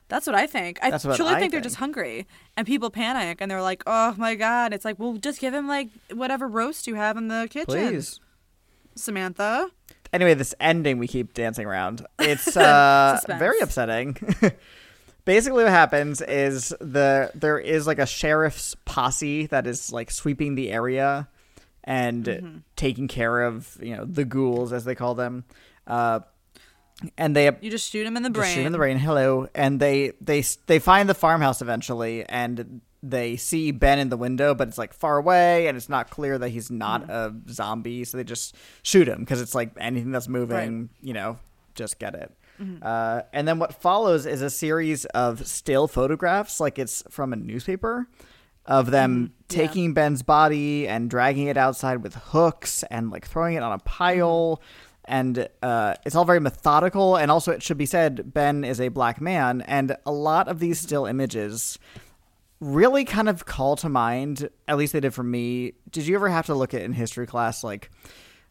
That's 0.09 0.27
what 0.27 0.37
I 0.37 0.47
think. 0.47 0.79
I 0.83 0.91
truly 0.99 1.33
I 1.33 1.39
think, 1.41 1.51
they're 1.53 1.63
just 1.63 1.77
hungry, 1.77 2.27
and 2.59 2.67
people 2.67 2.91
panic, 2.91 3.39
and 3.41 3.51
they're 3.51 3.63
like, 3.63 3.83
"Oh 3.87 4.15
my 4.19 4.35
god!" 4.35 4.75
It's 4.75 4.85
like, 4.85 4.99
well, 4.99 5.15
just 5.15 5.41
give 5.41 5.55
him 5.55 5.67
like 5.67 5.89
whatever 6.13 6.47
roast 6.47 6.87
you 6.87 6.95
have 6.95 7.17
in 7.17 7.29
the 7.29 7.49
kitchen, 7.51 7.65
Please. 7.89 8.21
Samantha. 8.97 9.71
Anyway, 10.15 10.33
this 10.35 10.55
ending 10.61 10.99
we 10.99 11.07
keep 11.09 11.35
dancing 11.35 11.67
around. 11.67 12.07
It's 12.19 12.57
uh, 12.57 13.21
very 13.27 13.59
upsetting. 13.61 14.17
Basically, 15.25 15.65
what 15.65 15.73
happens 15.73 16.21
is 16.21 16.69
the 16.81 17.31
there 17.35 17.59
is 17.59 17.87
like 17.87 17.99
a 17.99 18.07
sheriff's 18.07 18.77
posse 18.85 19.47
that 19.47 19.67
is 19.67 19.91
like 19.93 20.11
sweeping 20.11 20.55
the 20.55 20.71
area 20.71 21.29
and 21.83 22.25
Mm-hmm. 22.25 22.57
taking 22.77 23.09
care 23.09 23.43
of 23.43 23.77
you 23.83 23.97
know 23.97 24.05
the 24.05 24.25
ghouls 24.25 24.73
as 24.73 24.85
they 24.85 24.95
call 24.95 25.15
them. 25.15 25.45
Uh, 25.87 26.21
and 27.19 27.35
they 27.35 27.51
You 27.61 27.71
just 27.71 27.91
shoot 27.91 28.07
him 28.07 28.17
in 28.17 28.23
the 28.23 28.31
brain. 28.31 28.55
shoot 28.55 28.65
in 28.67 28.73
the 28.73 28.79
brain. 28.79 28.99
Hello, 28.99 29.49
and 29.55 29.81
they 29.81 30.13
they 30.21 30.43
they 30.67 30.79
find 30.79 31.09
the 31.09 31.15
farmhouse 31.15 31.61
eventually, 31.61 32.25
and 32.25 32.81
they 33.11 33.37
see 33.37 33.71
Ben 33.71 33.99
in 33.99 34.09
the 34.09 34.17
window, 34.17 34.55
but 34.55 34.69
it's 34.69 34.79
like 34.79 34.95
far 34.95 35.19
away, 35.19 35.67
and 35.67 35.77
it's 35.77 35.89
not 35.89 36.11
clear 36.11 36.39
that 36.39 36.49
he's 36.49 36.71
not 36.71 37.07
mm. 37.07 37.11
a 37.11 37.53
zombie. 37.53 38.05
So 38.05 38.17
they 38.17 38.25
just 38.25 38.57
shoot 38.83 39.09
him 39.09 39.21
because 39.21 39.41
it's 39.41 39.55
like 39.55 39.73
anything 39.79 40.11
that's 40.11 40.29
moving, 40.29 40.89
you 41.03 41.13
know, 41.13 41.39
just 41.75 41.99
get 41.99 42.15
it. 42.15 42.33
Mm-hmm. 42.61 42.83
Uh, 42.83 43.23
and 43.33 43.47
then 43.47 43.59
what 43.59 43.81
follows 43.81 44.27
is 44.27 44.41
a 44.41 44.51
series 44.51 45.05
of 45.07 45.47
still 45.47 45.87
photographs, 45.89 46.61
like 46.61 46.79
it's 46.79 47.03
from 47.11 47.33
a 47.33 47.37
newspaper, 47.37 48.09
of 48.65 48.91
them 48.91 49.15
mm-hmm. 49.15 49.25
yeah. 49.25 49.67
taking 49.67 49.93
Ben's 49.93 50.23
body 50.23 50.89
and 50.89 51.11
dragging 51.11 51.49
it 51.49 51.57
outside 51.57 52.03
with 52.03 52.15
hooks 52.15 52.83
and 52.85 53.11
like 53.11 53.27
throwing 53.27 53.57
it 53.57 53.63
on 53.63 53.73
a 53.73 53.79
pile. 53.79 54.57
Mm-hmm. 54.57 54.91
And 55.07 55.49
uh, 55.63 55.97
it's 56.07 56.15
all 56.15 56.25
very 56.25 56.41
methodical. 56.41 57.17
And 57.17 57.31
also, 57.31 57.53
it 57.53 57.63
should 57.63 57.77
be 57.77 57.85
said, 57.85 58.33
Ben 58.33 58.65
is 58.65 58.81
a 58.81 58.89
black 58.89 59.21
man. 59.21 59.61
And 59.61 59.95
a 60.07 60.13
lot 60.13 60.49
of 60.49 60.61
these 60.61 60.81
still 60.81 61.05
images 61.05 61.79
really 62.61 63.05
kind 63.05 63.29
of 63.29 63.45
call 63.45 63.77
to 63.77 63.89
mind, 63.89 64.49
at 64.69 64.77
least 64.77 64.93
they 64.93 65.01
did 65.01 65.13
for 65.15 65.23
me. 65.23 65.73
Did 65.91 66.07
you 66.07 66.15
ever 66.15 66.29
have 66.29 66.47
to 66.47 66.55
look 66.55 66.73
at 66.75 66.83
in 66.83 66.93
history 66.93 67.27
class, 67.27 67.63
like, 67.65 67.91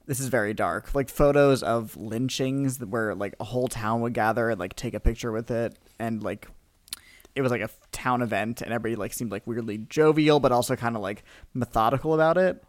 this 0.05 0.19
is 0.19 0.27
very 0.27 0.53
dark, 0.53 0.93
like 0.93 1.09
photos 1.09 1.63
of 1.63 1.95
lynchings 1.95 2.79
where 2.83 3.15
like 3.15 3.35
a 3.39 3.45
whole 3.45 3.69
town 3.69 4.01
would 4.01 4.13
gather 4.13 4.49
and 4.49 4.59
like 4.59 4.75
take 4.75 4.93
a 4.93 4.99
picture 4.99 5.31
with 5.31 5.49
it 5.49 5.77
and 5.97 6.21
like 6.21 6.49
it 7.35 7.41
was 7.41 7.49
like 7.51 7.61
a 7.61 7.69
town 7.93 8.21
event 8.21 8.61
and 8.61 8.73
everybody 8.73 8.97
like 8.97 9.13
seemed 9.13 9.31
like 9.31 9.47
weirdly 9.47 9.77
jovial 9.77 10.41
but 10.41 10.51
also 10.51 10.75
kind 10.75 10.97
of 10.97 11.01
like 11.01 11.23
methodical 11.53 12.13
about 12.13 12.37
it. 12.37 12.61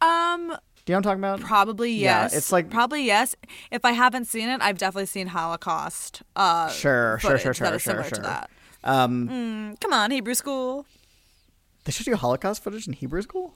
Um, 0.00 0.48
Do 0.48 0.48
you 0.48 0.50
know 0.50 0.54
what 0.54 0.94
I'm 0.96 1.02
talking 1.02 1.18
about? 1.18 1.40
probably 1.40 1.92
Yeah, 1.92 2.22
yes. 2.22 2.34
it's 2.36 2.52
like- 2.52 2.70
probably 2.70 3.02
yes. 3.04 3.34
If 3.72 3.84
I 3.84 3.90
haven't 3.90 4.26
seen 4.26 4.48
it, 4.48 4.62
I've 4.62 4.78
definitely 4.78 5.06
seen 5.06 5.26
Holocaust. 5.26 6.22
Uh, 6.36 6.68
Sure, 6.68 7.18
sure, 7.20 7.38
sure, 7.38 7.52
that 7.54 7.80
sure, 7.80 8.02
sure, 8.02 8.02
to 8.04 8.20
that. 8.22 8.50
Um, 8.84 9.28
Mm, 9.28 9.80
come 9.80 9.92
on, 9.92 10.10
Hebrew 10.10 10.34
school. 10.34 10.86
they 11.84 11.92
should 11.92 12.06
do 12.06 12.14
Holocaust 12.16 12.62
footage 12.62 12.86
in 12.86 12.92
Hebrew 12.92 13.22
school. 13.22 13.54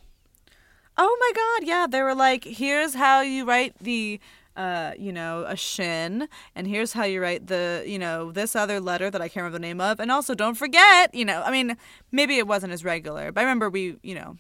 Oh 0.97 1.17
my 1.21 1.33
god, 1.35 1.69
yeah. 1.69 1.87
They 1.89 2.03
were 2.03 2.15
like, 2.15 2.45
here's 2.45 2.95
how 2.95 3.21
you 3.21 3.45
write 3.45 3.75
the 3.81 4.21
uh, 4.57 4.93
you 4.99 5.13
know, 5.13 5.45
a 5.47 5.55
shin, 5.55 6.29
and 6.57 6.67
here's 6.67 6.93
how 6.93 7.05
you 7.05 7.23
write 7.23 7.47
the, 7.47 7.85
you 7.87 7.97
know, 7.97 8.33
this 8.33 8.57
other 8.57 8.81
letter 8.81 9.09
that 9.09 9.23
I 9.23 9.29
can't 9.29 9.45
remember 9.45 9.57
the 9.57 9.63
name 9.63 9.81
of, 9.81 10.01
and 10.01 10.11
also 10.11 10.35
don't 10.35 10.57
forget, 10.57 11.15
you 11.15 11.25
know, 11.25 11.43
I 11.43 11.53
mean, 11.53 11.77
maybe 12.11 12.39
it 12.39 12.49
wasn't 12.49 12.73
as 12.73 12.85
regular, 12.85 13.31
but 13.31 13.41
I 13.41 13.45
remember 13.45 13.71
we, 13.71 13.99
you 14.03 14.17
know, 14.17 14.37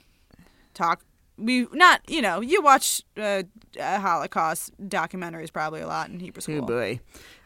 talk 0.74 1.02
we 1.36 1.68
not, 1.72 2.00
you 2.08 2.20
know, 2.20 2.40
you 2.40 2.60
watch 2.60 3.00
uh, 3.16 3.44
uh, 3.80 4.00
Holocaust 4.00 4.72
documentaries 4.88 5.52
probably 5.52 5.82
a 5.82 5.86
lot 5.86 6.10
in 6.10 6.18
Hebrew 6.18 6.40
school. 6.40 6.64
Oh 6.64 6.66
boy. 6.66 6.98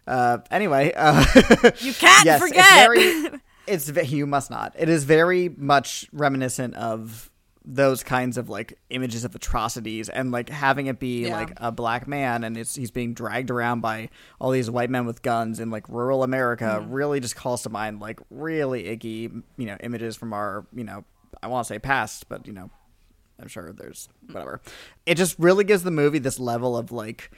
Uh, 0.06 0.38
anyway, 0.50 0.92
uh, 0.96 1.24
You 1.80 1.92
can't 1.94 2.24
yes, 2.24 2.40
forget. 2.40 3.40
It's 3.68 3.88
very, 3.88 4.04
it's 4.04 4.12
you 4.12 4.26
must 4.26 4.50
not. 4.50 4.74
It 4.76 4.88
is 4.88 5.04
very 5.04 5.48
much 5.48 6.08
reminiscent 6.12 6.74
of 6.74 7.30
those 7.64 8.02
kinds 8.02 8.36
of 8.36 8.48
like 8.48 8.76
images 8.90 9.24
of 9.24 9.36
atrocities 9.36 10.08
and 10.08 10.32
like 10.32 10.48
having 10.48 10.86
it 10.88 10.98
be 10.98 11.26
Yeah. 11.28 11.36
like 11.38 11.52
a 11.58 11.70
black 11.70 12.08
man 12.08 12.42
and 12.42 12.56
it's 12.56 12.74
he's 12.74 12.90
being 12.90 13.14
dragged 13.14 13.52
around 13.52 13.80
by 13.82 14.08
all 14.40 14.50
these 14.50 14.68
white 14.68 14.90
men 14.90 15.06
with 15.06 15.22
guns 15.22 15.60
in 15.60 15.70
like 15.70 15.88
rural 15.88 16.24
America 16.24 16.78
Mm-hmm. 16.82 16.90
really 16.92 17.20
just 17.20 17.36
calls 17.36 17.62
to 17.62 17.70
mind 17.70 18.00
like 18.00 18.18
really 18.30 18.86
icky 18.88 19.30
you 19.56 19.66
know 19.66 19.76
images 19.80 20.16
from 20.16 20.32
our 20.32 20.66
you 20.74 20.82
know 20.82 21.04
I 21.40 21.46
want 21.46 21.64
to 21.68 21.72
say 21.72 21.78
past 21.78 22.28
but 22.28 22.48
you 22.48 22.52
know 22.52 22.68
I'm 23.40 23.46
sure 23.46 23.72
there's 23.72 24.08
whatever. 24.26 24.60
It 25.06 25.14
just 25.14 25.38
really 25.38 25.62
gives 25.62 25.84
the 25.84 25.90
movie 25.92 26.18
this 26.18 26.40
level 26.40 26.76
of 26.76 26.90
like 26.90 27.30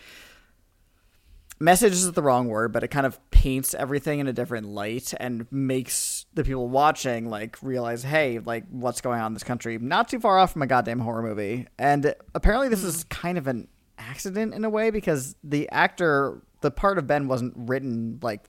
message 1.64 1.94
is 1.94 2.12
the 2.12 2.22
wrong 2.22 2.48
word, 2.48 2.72
but 2.72 2.84
it 2.84 2.88
kind 2.88 3.06
of 3.06 3.18
paints 3.30 3.74
everything 3.74 4.20
in 4.20 4.28
a 4.28 4.32
different 4.32 4.68
light 4.68 5.14
and 5.18 5.50
makes 5.50 6.26
the 6.34 6.44
people 6.44 6.68
watching 6.68 7.28
like 7.28 7.56
realize, 7.62 8.02
hey, 8.02 8.38
like 8.38 8.64
what's 8.70 9.00
going 9.00 9.18
on 9.18 9.28
in 9.28 9.34
this 9.34 9.42
country? 9.42 9.78
Not 9.78 10.08
too 10.08 10.20
far 10.20 10.38
off 10.38 10.52
from 10.52 10.62
a 10.62 10.66
goddamn 10.66 11.00
horror 11.00 11.22
movie. 11.22 11.66
And 11.78 12.14
apparently, 12.34 12.68
this 12.68 12.84
is 12.84 13.02
hmm. 13.02 13.08
kind 13.08 13.38
of 13.38 13.46
an 13.46 13.68
accident 13.98 14.54
in 14.54 14.64
a 14.64 14.70
way 14.70 14.90
because 14.90 15.34
the 15.42 15.68
actor, 15.70 16.42
the 16.60 16.70
part 16.70 16.98
of 16.98 17.06
Ben 17.06 17.26
wasn't 17.26 17.54
written 17.56 18.20
like. 18.22 18.44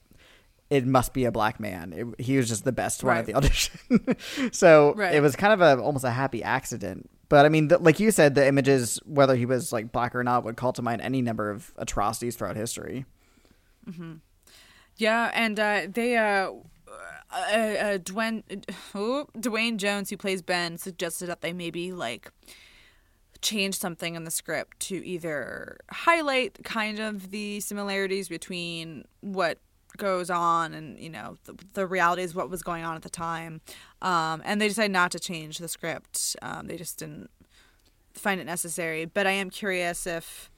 It 0.68 0.88
must 0.88 1.14
be 1.14 1.26
a 1.26 1.32
black 1.32 1.60
man. 1.60 1.94
It, 1.94 2.26
he 2.26 2.38
was 2.38 2.50
just 2.50 2.64
the 2.64 2.72
best 2.72 3.04
one 3.04 3.18
at 3.18 3.28
the 3.28 3.34
audition, 3.36 3.80
so 4.52 4.96
Right. 4.96 5.14
it 5.14 5.22
was 5.22 5.36
kind 5.36 5.54
of 5.54 5.62
a 5.62 5.80
almost 5.80 6.04
a 6.04 6.10
happy 6.10 6.42
accident. 6.42 7.08
But 7.30 7.46
I 7.46 7.50
mean, 7.50 7.70
the, 7.70 7.78
like 7.78 8.00
you 8.00 8.12
said, 8.12 8.36
the 8.36 8.48
images, 8.48 9.00
whether 9.06 9.36
he 9.36 9.46
was 9.46 9.74
like 9.74 9.92
black 9.92 10.16
or 10.16 10.24
not, 10.24 10.44
would 10.44 10.58
call 10.58 10.74
to 10.74 10.82
mind 10.82 11.02
any 11.02 11.22
number 11.22 11.50
of 11.50 11.74
atrocities 11.78 12.36
throughout 12.36 12.56
history. 12.56 13.06
Yeah, 14.98 15.32
and 15.34 15.60
uh, 15.60 15.88
they 15.90 16.18
uh, 16.18 16.52
uh, 17.32 17.58
uh, 17.58 17.98
Duane 17.98 18.44
oh, 18.96 19.28
Duane 19.40 19.78
Jones, 19.78 20.10
who 20.10 20.18
plays 20.18 20.42
Ben, 20.42 20.78
suggested 20.78 21.28
that 21.28 21.42
they 21.42 21.54
maybe 21.54 21.92
like 21.92 22.32
change 23.42 23.78
something 23.78 24.16
in 24.16 24.24
the 24.24 24.32
script 24.32 24.80
to 24.80 25.06
either 25.06 25.78
highlight 25.92 26.64
kind 26.64 27.00
of 27.00 27.32
the 27.32 27.60
similarities 27.60 28.28
between 28.28 29.06
what 29.22 29.60
goes 29.98 30.30
on 30.30 30.74
and 30.74 31.00
you 31.00 31.10
know 31.10 31.36
the, 31.46 31.56
the 31.74 31.88
realities 31.88 32.32
of 32.32 32.36
what 32.36 32.50
was 32.50 32.62
going 32.62 32.84
on 32.84 32.96
at 32.96 33.02
the 33.02 33.10
time 33.10 33.62
um, 34.02 34.42
and 34.46 34.62
they 34.62 34.68
decided 34.68 34.92
not 34.92 35.12
to 35.12 35.20
change 35.20 35.58
the 35.58 35.68
script 35.68 36.36
um, 36.42 36.68
they 36.68 36.78
just 36.78 37.00
didn't 37.00 37.30
find 38.14 38.40
it 38.40 38.46
necessary 38.46 39.06
but 39.06 39.28
i 39.28 39.32
am 39.32 39.50
curious 39.50 40.08
if 40.08 40.50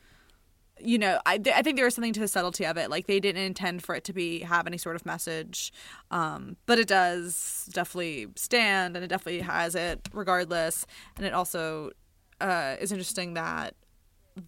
you 0.79 0.97
know, 0.97 1.19
I, 1.25 1.39
I 1.53 1.61
think 1.61 1.75
there 1.75 1.85
was 1.85 1.95
something 1.95 2.13
to 2.13 2.19
the 2.19 2.27
subtlety 2.27 2.65
of 2.65 2.77
it. 2.77 2.89
Like 2.89 3.07
they 3.07 3.19
didn't 3.19 3.41
intend 3.41 3.83
for 3.83 3.95
it 3.95 4.03
to 4.05 4.13
be 4.13 4.39
have 4.41 4.67
any 4.67 4.77
sort 4.77 4.95
of 4.95 5.05
message, 5.05 5.73
um, 6.11 6.57
but 6.65 6.79
it 6.79 6.87
does 6.87 7.69
definitely 7.73 8.27
stand, 8.35 8.95
and 8.95 9.03
it 9.03 9.07
definitely 9.07 9.41
has 9.41 9.75
it 9.75 10.07
regardless. 10.13 10.85
And 11.15 11.25
it 11.25 11.33
also 11.33 11.91
uh, 12.41 12.75
is 12.79 12.91
interesting 12.91 13.33
that 13.33 13.75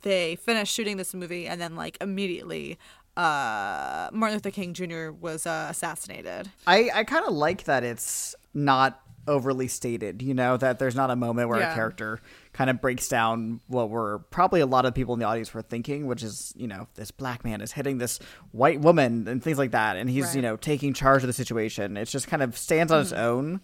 they 0.01 0.35
finished 0.35 0.73
shooting 0.73 0.97
this 0.97 1.13
movie, 1.13 1.47
and 1.47 1.59
then 1.59 1.75
like 1.75 1.97
immediately, 2.01 2.77
uh, 3.19 4.09
Martin 4.13 4.35
Luther 4.37 4.51
King 4.51 4.73
Jr. 4.73 5.11
was 5.11 5.45
uh, 5.45 5.67
assassinated. 5.69 6.49
I, 6.65 6.89
I 6.93 7.03
kind 7.03 7.25
of 7.25 7.33
like 7.33 7.65
that 7.65 7.83
it's 7.83 8.35
not 8.53 9.01
overly 9.27 9.67
stated, 9.67 10.21
you 10.23 10.33
know, 10.33 10.57
that 10.57 10.79
there's 10.79 10.95
not 10.95 11.11
a 11.11 11.15
moment 11.15 11.49
where 11.49 11.59
Yeah. 11.59 11.71
a 11.71 11.75
character 11.75 12.19
kind 12.53 12.69
of 12.69 12.81
breaks 12.81 13.07
down 13.07 13.59
what 13.67 13.89
were 13.89 14.19
probably 14.31 14.59
a 14.61 14.65
lot 14.65 14.85
of 14.85 14.95
people 14.95 15.13
in 15.13 15.19
the 15.19 15.25
audience 15.25 15.53
were 15.53 15.61
thinking, 15.61 16.07
which 16.07 16.23
is, 16.23 16.51
you 16.55 16.67
know, 16.67 16.87
this 16.95 17.11
black 17.11 17.43
man 17.43 17.61
is 17.61 17.71
hitting 17.73 17.99
this 17.99 18.19
white 18.51 18.79
woman 18.79 19.27
and 19.27 19.43
things 19.43 19.57
like 19.59 19.71
that. 19.71 19.97
And 19.97 20.09
he's, 20.09 20.25
Right. 20.27 20.35
you 20.37 20.41
know, 20.41 20.55
taking 20.55 20.93
charge 20.93 21.21
of 21.21 21.27
the 21.27 21.33
situation. 21.33 21.95
It 21.97 22.05
just 22.05 22.27
kind 22.27 22.41
of 22.41 22.57
stands 22.57 22.91
on 22.91 23.01
its 23.01 23.13
own. 23.13 23.61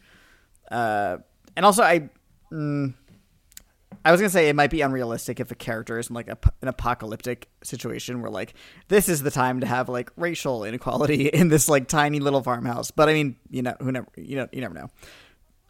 Uh, 0.69 1.17
and 1.55 1.65
also, 1.65 1.81
I. 1.81 2.09
Mm, 2.51 2.93
I 4.03 4.11
was 4.11 4.19
gonna 4.19 4.29
say 4.29 4.49
it 4.49 4.55
might 4.55 4.71
be 4.71 4.81
unrealistic 4.81 5.39
if 5.39 5.51
a 5.51 5.55
character 5.55 5.97
is 5.99 6.09
in 6.09 6.15
like 6.15 6.27
a, 6.27 6.37
an 6.61 6.67
apocalyptic 6.67 7.49
situation 7.63 8.21
where 8.21 8.31
like 8.31 8.53
this 8.87 9.07
is 9.07 9.21
the 9.21 9.31
time 9.31 9.61
to 9.61 9.67
have 9.67 9.89
like 9.89 10.11
racial 10.17 10.63
inequality 10.63 11.27
in 11.33 11.49
this 11.49 11.69
like 11.69 11.87
tiny 11.87 12.19
little 12.19 12.41
farmhouse. 12.41 12.91
But 12.91 13.09
I 13.09 13.13
mean, 13.13 13.35
you 13.49 13.61
know, 13.61 13.75
who 13.79 13.91
never, 13.91 14.07
you 14.15 14.35
know, 14.35 14.47
you 14.51 14.61
never 14.61 14.73
know. 14.73 14.89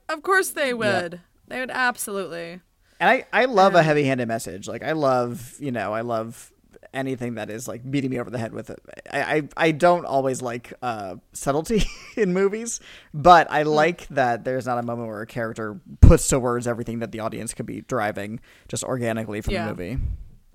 Of 0.10 0.24
course, 0.24 0.50
they 0.50 0.74
would. 0.74 1.22
They 1.48 1.60
would 1.60 1.72
absolutely. 1.72 2.62
And 3.00 3.10
I, 3.10 3.26
I 3.34 3.46
love 3.46 3.76
a 3.76 3.84
heavy-handed 3.84 4.28
message. 4.28 4.68
Like 4.68 4.84
I 4.84 4.94
love, 4.94 5.56
you 5.60 5.72
know, 5.72 5.94
I 5.94 6.02
love 6.02 6.52
anything 6.96 7.36
that 7.36 7.50
is 7.50 7.68
like 7.68 7.90
beating 7.90 8.10
me 8.10 8.20
over 8.20 8.30
the 8.30 8.38
head 8.38 8.54
with 8.54 8.70
it. 8.70 8.80
I, 9.12 9.22
I, 9.36 9.42
I 9.58 9.72
don't 9.72 10.06
always 10.06 10.42
like 10.42 10.74
uh, 10.82 11.16
subtlety 11.34 11.84
in 12.18 12.34
movies, 12.34 12.80
but 13.14 13.48
I 13.52 13.64
like 13.64 14.08
that 14.08 14.44
there's 14.46 14.66
not 14.66 14.78
a 14.78 14.84
moment 14.84 15.10
where 15.10 15.22
a 15.22 15.28
character 15.28 15.80
puts 16.02 16.28
to 16.30 16.40
words 16.40 16.66
everything 16.68 17.00
that 17.00 17.12
the 17.12 17.20
audience 17.20 17.54
could 17.54 17.66
be 17.66 17.82
deriving 17.82 18.40
just 18.68 18.84
organically 18.84 19.42
from 19.42 19.54
Yeah. 19.54 19.66
the 19.66 19.70
movie. 19.72 19.98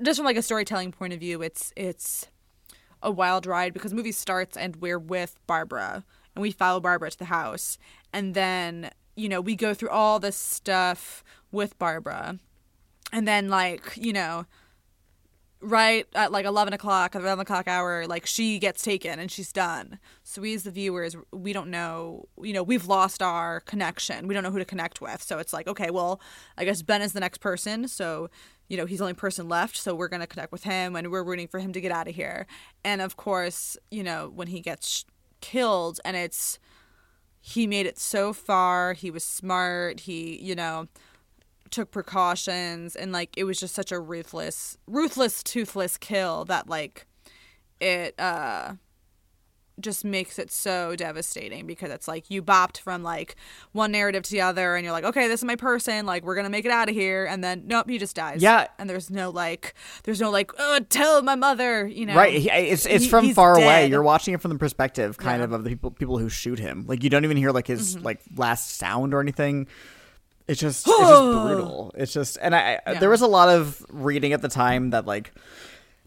just 0.02 0.18
from 0.18 0.26
like 0.26 0.36
a 0.36 0.42
storytelling 0.42 0.92
point 0.92 1.12
of 1.12 1.20
view, 1.20 1.42
it's 1.42 1.72
it's 1.76 2.26
a 3.02 3.10
wild 3.10 3.46
ride 3.46 3.72
because 3.72 3.90
the 3.92 3.96
movie 3.96 4.12
starts 4.12 4.56
and 4.56 4.76
we're 4.76 4.98
with 4.98 5.36
Barbara 5.46 6.04
and 6.34 6.42
we 6.42 6.50
follow 6.50 6.80
Barbara 6.80 7.10
to 7.10 7.18
the 7.18 7.24
house 7.26 7.78
and 8.12 8.34
then 8.34 8.90
you 9.16 9.28
know 9.28 9.40
we 9.40 9.56
go 9.56 9.72
through 9.74 9.88
all 9.88 10.18
this 10.20 10.36
stuff 10.36 11.24
with 11.50 11.78
Barbara 11.78 12.38
and 13.12 13.26
then 13.26 13.48
like 13.48 13.96
you 13.96 14.12
know 14.12 14.44
right 15.60 16.06
at 16.14 16.32
like 16.32 16.46
11 16.46 16.72
o'clock 16.72 17.14
11 17.14 17.42
o'clock 17.42 17.68
hour 17.68 18.06
like 18.06 18.24
she 18.24 18.58
gets 18.58 18.82
taken 18.82 19.18
and 19.18 19.30
she's 19.30 19.52
done. 19.52 19.98
So 20.22 20.40
we 20.40 20.54
as 20.54 20.62
the 20.62 20.70
viewers 20.70 21.16
we 21.32 21.52
don't 21.52 21.68
know 21.70 22.28
you 22.42 22.52
know 22.52 22.62
we've 22.62 22.86
lost 22.86 23.22
our 23.22 23.60
connection. 23.60 24.26
We 24.26 24.34
don't 24.34 24.42
know 24.42 24.50
who 24.50 24.58
to 24.58 24.64
connect 24.64 25.00
with. 25.00 25.22
So 25.22 25.38
it's 25.38 25.52
like 25.52 25.68
okay 25.68 25.90
well 25.90 26.20
i 26.56 26.64
guess 26.64 26.82
ben 26.82 27.02
is 27.02 27.12
the 27.12 27.20
next 27.20 27.38
person. 27.38 27.88
So 27.88 28.30
you 28.68 28.76
know 28.76 28.86
he's 28.86 28.98
the 28.98 29.04
only 29.04 29.14
person 29.14 29.48
left. 29.48 29.76
So 29.76 29.94
we're 29.94 30.08
going 30.08 30.20
to 30.20 30.26
connect 30.26 30.52
with 30.52 30.64
him 30.64 30.96
and 30.96 31.10
we're 31.10 31.24
rooting 31.24 31.48
for 31.48 31.60
him 31.60 31.72
to 31.72 31.80
get 31.80 31.92
out 31.92 32.08
of 32.08 32.14
here. 32.14 32.46
And 32.84 33.02
of 33.02 33.16
course 33.16 33.76
you 33.90 34.02
know 34.02 34.30
when 34.34 34.48
he 34.48 34.60
gets 34.60 35.04
killed 35.40 36.00
and 36.04 36.16
it's 36.16 36.58
he 37.42 37.66
made 37.66 37.86
it 37.86 37.98
so 37.98 38.32
far. 38.32 38.92
He 38.92 39.10
was 39.10 39.24
smart. 39.24 40.00
He 40.00 40.38
you 40.40 40.54
know 40.54 40.88
took 41.70 41.90
precautions 41.90 42.96
and 42.96 43.12
like 43.12 43.30
it 43.36 43.44
was 43.44 43.58
just 43.60 43.74
such 43.74 43.92
a 43.92 43.98
ruthless 44.00 44.76
ruthless 44.86 45.42
toothless 45.42 45.96
kill 45.96 46.44
that 46.44 46.68
like 46.68 47.06
it 47.80 48.18
uh 48.20 48.72
just 49.80 50.04
makes 50.04 50.38
it 50.38 50.50
so 50.52 50.94
devastating 50.94 51.66
because 51.66 51.90
it's 51.90 52.06
like 52.06 52.28
you 52.30 52.42
bopped 52.42 52.76
from 52.78 53.02
like 53.02 53.34
one 53.72 53.90
narrative 53.90 54.22
to 54.22 54.30
the 54.30 54.40
other 54.42 54.76
and 54.76 54.84
you're 54.84 54.92
like 54.92 55.04
okay 55.04 55.26
this 55.26 55.40
is 55.40 55.44
my 55.44 55.56
person 55.56 56.04
like 56.04 56.22
we're 56.22 56.34
gonna 56.34 56.50
make 56.50 56.66
it 56.66 56.70
out 56.70 56.90
of 56.90 56.94
here 56.94 57.24
and 57.24 57.42
then 57.42 57.62
nope 57.66 57.88
he 57.88 57.96
just 57.96 58.14
dies 58.14 58.42
Yeah. 58.42 58.66
and 58.78 58.90
there's 58.90 59.08
no 59.08 59.30
like 59.30 59.72
there's 60.04 60.20
no 60.20 60.30
like 60.30 60.50
oh 60.58 60.80
tell 60.90 61.22
my 61.22 61.34
mother 61.34 61.86
you 61.86 62.04
know 62.04 62.14
Right, 62.14 62.34
it's 62.44 62.84
it's 62.84 63.06
from 63.06 63.24
he's 63.24 63.34
far 63.34 63.54
away. 63.56 63.86
You're 63.86 64.02
watching 64.02 64.34
it 64.34 64.42
from 64.42 64.50
the 64.50 64.58
perspective, 64.58 65.16
kind 65.16 65.40
Yeah. 65.40 65.46
Mm-hmm. 65.46 65.54
of, 65.54 65.60
of 65.60 65.64
the 65.64 65.70
people 65.70 65.90
people 65.92 66.18
who 66.18 66.28
shoot 66.28 66.58
him. 66.58 66.84
Like 66.86 67.02
you 67.02 67.08
don't 67.08 67.24
even 67.24 67.38
hear 67.38 67.50
like 67.50 67.68
his 67.68 67.96
like 68.00 68.20
last 68.36 68.76
sound 68.76 69.14
or 69.14 69.20
anything. 69.22 69.66
It's 70.50 70.60
just 70.60 70.86
it's 70.88 70.98
just 70.98 71.22
brutal. 71.46 71.92
It's 71.96 72.12
just, 72.12 72.38
and 72.42 72.54
I, 72.56 72.80
Yeah. 72.86 72.98
there 72.98 73.10
was 73.10 73.22
a 73.22 73.26
lot 73.28 73.48
of 73.48 73.84
reading 73.90 74.32
at 74.32 74.42
the 74.42 74.48
time 74.48 74.90
that 74.90 75.06
like 75.06 75.32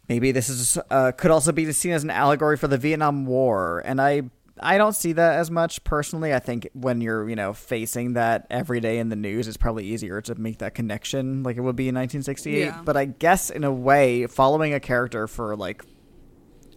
maybe 0.10 0.32
this 0.34 0.49
is 0.49 0.77
uh, 0.89 1.12
could 1.13 1.32
also 1.32 1.51
be 1.51 1.71
seen 1.71 1.93
as 1.93 2.03
an 2.03 2.10
allegory 2.10 2.58
for 2.58 2.67
the 2.67 2.77
Vietnam 2.77 3.25
War, 3.25 3.82
and 3.86 4.01
I 4.01 4.23
I 4.60 4.77
don't 4.77 4.95
see 4.95 5.13
that 5.13 5.39
as 5.39 5.49
much 5.49 5.84
personally. 5.84 6.34
I 6.34 6.39
think 6.39 6.67
when 6.73 6.99
you're 7.01 7.27
you 7.29 7.36
know 7.36 7.53
facing 7.53 8.13
that 8.13 8.45
every 8.49 8.79
day 8.82 8.99
in 8.99 9.10
the 9.10 9.15
news, 9.15 9.47
it's 9.47 9.58
probably 9.58 9.86
easier 9.86 10.19
to 10.21 10.36
make 10.36 10.58
that 10.60 10.75
connection 10.75 11.43
like 11.43 11.56
it 11.58 11.62
would 11.62 11.75
be 11.75 11.88
in 11.88 11.95
1968. 11.95 12.60
Yeah. 12.60 12.82
But 12.84 12.97
I 12.97 13.06
guess 13.06 13.49
in 13.49 13.63
a 13.63 13.71
way, 13.71 14.27
following 14.27 14.73
a 14.73 14.79
character 14.79 15.27
for 15.27 15.56
like 15.56 15.84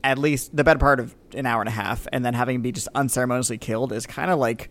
at 0.04 0.18
least 0.18 0.54
the 0.56 0.62
better 0.62 0.78
part 0.78 1.00
of 1.00 1.16
an 1.34 1.46
hour 1.46 1.60
and 1.60 1.68
a 1.68 1.72
half, 1.72 2.06
and 2.12 2.24
then 2.24 2.32
having 2.34 2.56
him 2.56 2.62
be 2.62 2.70
just 2.70 2.86
unceremoniously 2.94 3.58
killed 3.58 3.92
is 3.92 4.06
kind 4.06 4.30
of 4.30 4.38
like 4.38 4.70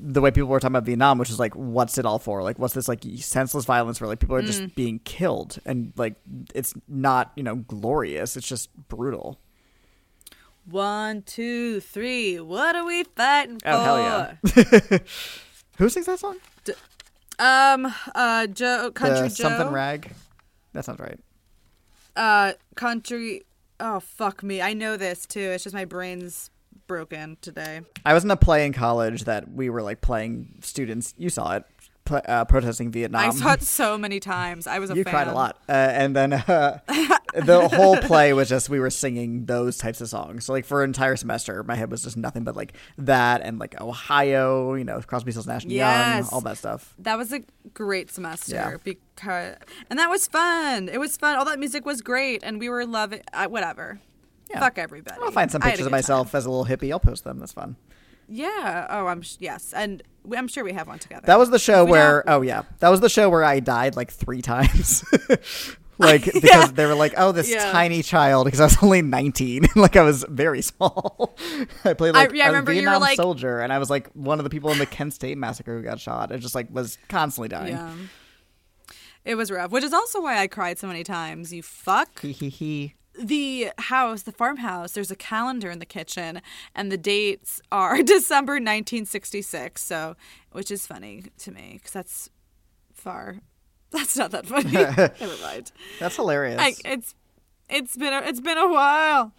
the 0.00 0.20
way 0.20 0.30
people 0.30 0.48
were 0.48 0.60
talking 0.60 0.74
about 0.74 0.84
Vietnam, 0.86 1.18
which 1.18 1.30
is 1.30 1.38
like, 1.38 1.54
what's 1.54 1.98
it 1.98 2.06
all 2.06 2.18
for? 2.18 2.42
Like, 2.42 2.58
what's 2.58 2.74
this 2.74 2.88
like 2.88 3.04
senseless 3.16 3.64
violence 3.64 4.00
where 4.00 4.08
like 4.08 4.20
people 4.20 4.36
are 4.36 4.42
just 4.42 4.74
being 4.74 5.00
killed 5.00 5.58
and 5.64 5.92
like 5.96 6.14
it's 6.54 6.74
not 6.88 7.32
you 7.36 7.42
know 7.42 7.56
glorious. 7.56 8.36
It's 8.36 8.46
just 8.48 8.74
brutal. 8.88 9.38
One, 10.64 11.22
two, 11.22 11.80
three. 11.80 12.38
What 12.38 12.76
are 12.76 12.84
we 12.84 13.04
fighting 13.04 13.58
for? 13.58 13.68
Oh 13.68 13.82
hell 13.82 13.98
yeah! 13.98 14.98
Who 15.78 15.88
sings 15.88 16.06
that 16.06 16.20
song? 16.20 16.38
Um, 17.38 17.92
uh, 18.14 18.46
Joe, 18.46 18.92
Country 18.92 19.28
the 19.28 19.34
Joe. 19.34 19.48
something 19.48 19.68
rag. 19.72 20.12
That 20.72 20.84
sounds 20.84 21.00
right. 21.00 21.18
Uh, 22.14 22.52
Country. 22.76 23.42
Oh 23.80 23.98
fuck 23.98 24.42
me! 24.44 24.62
I 24.62 24.74
know 24.74 24.96
this 24.96 25.26
too. 25.26 25.40
It's 25.40 25.64
just 25.64 25.74
my 25.74 25.84
brain's 25.84 26.50
broken 26.86 27.36
today. 27.40 27.80
I 28.04 28.14
was 28.14 28.24
in 28.24 28.30
a 28.30 28.36
play 28.36 28.66
in 28.66 28.72
college 28.72 29.24
that 29.24 29.50
we 29.52 29.70
were 29.70 29.82
like 29.82 30.00
playing 30.00 30.58
students. 30.62 31.14
You 31.16 31.30
saw 31.30 31.56
it, 31.56 31.64
pl- 32.04 32.22
uh, 32.26 32.44
protesting 32.44 32.90
Vietnam. 32.90 33.20
I 33.20 33.30
saw 33.30 33.52
it 33.52 33.62
so 33.62 33.96
many 34.06 34.20
times. 34.20 34.66
I 34.66 34.78
was 34.78 34.90
a 34.90 34.94
you 34.96 35.04
fan. 35.04 35.12
cried 35.12 35.28
a 35.28 35.32
lot, 35.34 35.58
uh, 35.68 35.72
and 35.72 36.14
then 36.16 36.32
uh, 36.32 36.78
the 37.34 37.68
whole 37.72 37.96
play 37.96 38.32
was 38.32 38.48
just 38.48 38.68
we 38.68 38.78
were 38.80 38.90
singing 38.90 39.46
those 39.46 39.78
types 39.78 40.00
of 40.00 40.08
songs. 40.08 40.44
So 40.44 40.52
like 40.52 40.64
for 40.64 40.82
an 40.82 40.90
entire 40.90 41.16
semester, 41.16 41.62
my 41.64 41.74
head 41.76 41.90
was 41.90 42.02
just 42.02 42.16
nothing 42.16 42.44
but 42.44 42.56
like 42.56 42.74
that 42.98 43.40
and 43.42 43.58
like 43.58 43.80
Ohio, 43.80 44.74
you 44.74 44.84
know, 44.84 45.00
Crosby, 45.00 45.30
Stills, 45.32 45.46
Nash 45.46 45.64
Yes. 45.64 46.24
Young, 46.24 46.28
all 46.32 46.40
that 46.42 46.58
stuff. 46.58 46.94
That 46.98 47.16
was 47.18 47.32
a 47.32 47.42
great 47.74 48.10
semester 48.10 48.54
Yeah. 48.54 48.76
because, 48.84 49.56
and 49.88 49.98
that 49.98 50.10
was 50.10 50.26
fun. 50.26 50.88
It 50.88 50.98
was 50.98 51.16
fun. 51.16 51.36
All 51.38 51.44
that 51.46 51.58
music 51.58 51.86
was 51.86 52.02
great, 52.02 52.42
and 52.44 52.58
we 52.60 52.68
were 52.68 52.84
loving. 52.84 53.22
Uh, 53.32 53.46
whatever. 53.46 54.00
Yeah. 54.52 54.60
Fuck 54.60 54.78
everybody. 54.78 55.16
I'll 55.22 55.30
find 55.30 55.50
some 55.50 55.62
I 55.62 55.66
had 55.66 55.70
a 55.70 55.72
pictures 55.72 55.86
of 55.86 55.90
good 55.90 55.96
myself 55.96 56.34
as 56.34 56.46
a 56.46 56.50
little 56.50 56.64
hippie. 56.66 56.90
I'll 56.92 57.00
post 57.00 57.24
them. 57.24 57.38
That's 57.38 57.52
fun. 57.52 57.76
Yeah. 58.28 58.86
Oh, 58.90 59.06
I'm 59.06 59.22
sh- 59.22 59.36
yes, 59.40 59.72
and 59.74 60.02
we, 60.24 60.36
I'm 60.36 60.48
sure 60.48 60.62
we 60.64 60.72
have 60.72 60.86
one 60.86 60.98
together. 60.98 61.26
That 61.26 61.38
was 61.38 61.50
the 61.50 61.58
show 61.58 61.84
we 61.84 61.90
where 61.92 62.24
oh 62.30 62.40
yeah, 62.42 62.62
that 62.78 62.88
was 62.88 63.00
the 63.00 63.08
show 63.08 63.28
where 63.28 63.44
I 63.44 63.60
died 63.60 63.96
like 63.96 64.10
three 64.10 64.40
times. 64.42 65.04
like 65.98 66.24
because 66.32 66.72
they 66.72 66.86
were 66.86 66.94
like, 66.94 67.14
oh, 67.16 67.32
this 67.32 67.50
Yeah. 67.50 67.70
tiny 67.72 68.02
child 68.02 68.44
because 68.46 68.60
I 68.60 68.64
was 68.64 68.78
only 68.82 69.02
nineteen, 69.02 69.66
like 69.76 69.96
I 69.96 70.02
was 70.02 70.24
very 70.28 70.62
small. 70.62 71.36
I 71.84 71.92
played 71.94 72.14
I- 72.14 72.24
like 72.26 72.32
yeah, 72.32 72.44
I 72.44 72.48
a 72.48 72.50
remember 72.52 72.72
you 72.72 72.78
were, 72.80 72.82
Vietnam 72.84 73.00
like- 73.00 73.16
soldier, 73.16 73.60
and 73.60 73.72
I 73.72 73.78
was 73.78 73.90
like 73.90 74.08
one 74.12 74.38
of 74.38 74.44
the 74.44 74.50
people 74.50 74.70
in 74.70 74.78
the 74.78 74.86
Kent 74.86 75.12
State 75.14 75.36
massacre 75.36 75.76
who 75.76 75.82
got 75.82 76.00
shot. 76.00 76.32
I 76.32 76.36
just 76.38 76.54
like 76.54 76.68
was 76.70 76.98
constantly 77.08 77.48
dying. 77.48 77.74
Yeah. 77.74 77.92
It 79.24 79.34
was 79.36 79.50
rough, 79.50 79.70
which 79.70 79.84
is 79.84 79.92
also 79.92 80.20
why 80.20 80.38
I 80.38 80.46
cried 80.48 80.78
so 80.78 80.86
many 80.88 81.04
times. 81.04 81.52
You 81.52 81.62
fuck. 81.62 82.20
Hee 82.20 82.32
hee 82.32 82.48
hee. 82.48 82.94
The 83.18 83.70
house, 83.78 84.22
the 84.22 84.32
farmhouse, 84.32 84.92
there's 84.92 85.10
a 85.10 85.16
calendar 85.16 85.70
in 85.70 85.78
the 85.78 85.86
kitchen, 85.86 86.40
and 86.74 86.90
the 86.90 86.96
dates 86.96 87.60
are 87.70 88.02
December 88.02 88.54
1966. 88.54 89.82
So, 89.82 90.16
which 90.52 90.70
is 90.70 90.86
funny 90.86 91.24
to 91.38 91.50
me 91.52 91.74
because 91.74 91.92
that's 91.92 92.30
far. 92.92 93.38
That's 93.92 94.16
not 94.16 94.30
that 94.30 94.46
funny. 94.46 94.70
Never 94.72 95.42
mind. 95.42 95.70
That's 96.00 96.16
hilarious. 96.16 96.58
I, 96.58 96.72
it's 96.82 97.14
it's 97.68 97.94
been 97.94 98.14
a, 98.14 98.26
it's 98.26 98.40
been 98.40 98.56
a 98.56 98.66
while. 98.66 99.34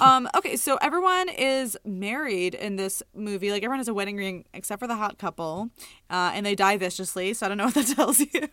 um, 0.00 0.28
okay, 0.36 0.54
so 0.54 0.76
everyone 0.80 1.28
is 1.28 1.76
married 1.84 2.54
in 2.54 2.76
this 2.76 3.02
movie. 3.12 3.50
Like 3.50 3.64
everyone 3.64 3.78
has 3.80 3.88
a 3.88 3.94
wedding 3.94 4.16
ring 4.16 4.44
except 4.54 4.78
for 4.78 4.86
the 4.86 4.94
hot 4.94 5.18
couple, 5.18 5.70
uh, 6.10 6.30
and 6.32 6.46
they 6.46 6.54
die 6.54 6.76
viciously. 6.76 7.34
So 7.34 7.46
I 7.46 7.48
don't 7.48 7.58
know 7.58 7.64
what 7.64 7.74
that 7.74 7.88
tells 7.88 8.20
you. 8.20 8.48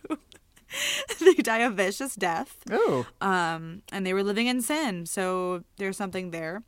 they 1.20 1.34
die 1.34 1.58
a 1.58 1.70
vicious 1.70 2.14
death 2.14 2.58
Ooh. 2.72 3.06
um, 3.20 3.82
and 3.92 4.06
they 4.06 4.12
were 4.12 4.22
living 4.22 4.46
in 4.46 4.62
sin. 4.62 5.06
So 5.06 5.64
there's 5.76 5.96
something 5.96 6.30
there. 6.30 6.62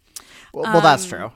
Well, 0.52 0.72
well 0.72 0.80
that's 0.80 1.04
um, 1.12 1.18
true. 1.18 1.32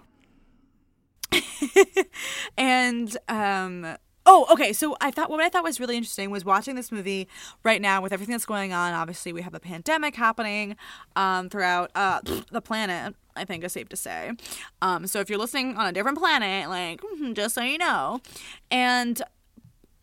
And 2.56 3.16
um, 3.28 3.96
oh, 4.26 4.46
okay. 4.52 4.72
So 4.72 4.96
I 5.00 5.10
thought 5.10 5.30
what 5.30 5.40
I 5.40 5.48
thought 5.48 5.64
was 5.64 5.80
really 5.80 5.96
interesting 5.96 6.30
was 6.30 6.44
watching 6.44 6.74
this 6.74 6.92
movie 6.92 7.28
right 7.64 7.80
now 7.80 8.00
with 8.02 8.12
everything 8.12 8.32
that's 8.32 8.46
going 8.46 8.72
on. 8.72 8.92
Obviously, 8.92 9.32
we 9.32 9.42
have 9.42 9.54
a 9.54 9.60
pandemic 9.60 10.14
happening 10.14 10.76
um, 11.16 11.48
throughout 11.48 11.90
uh, 11.94 12.20
the 12.50 12.60
planet. 12.60 13.14
I 13.34 13.46
think 13.46 13.64
is 13.64 13.72
safe 13.72 13.88
to 13.88 13.96
say. 13.96 14.32
Um, 14.82 15.06
so 15.06 15.20
if 15.20 15.30
you're 15.30 15.38
listening 15.38 15.78
on 15.78 15.86
a 15.86 15.92
different 15.92 16.18
planet, 16.18 16.68
like 16.68 17.00
just 17.32 17.54
so 17.54 17.62
you 17.62 17.78
know, 17.78 18.20
and 18.70 19.22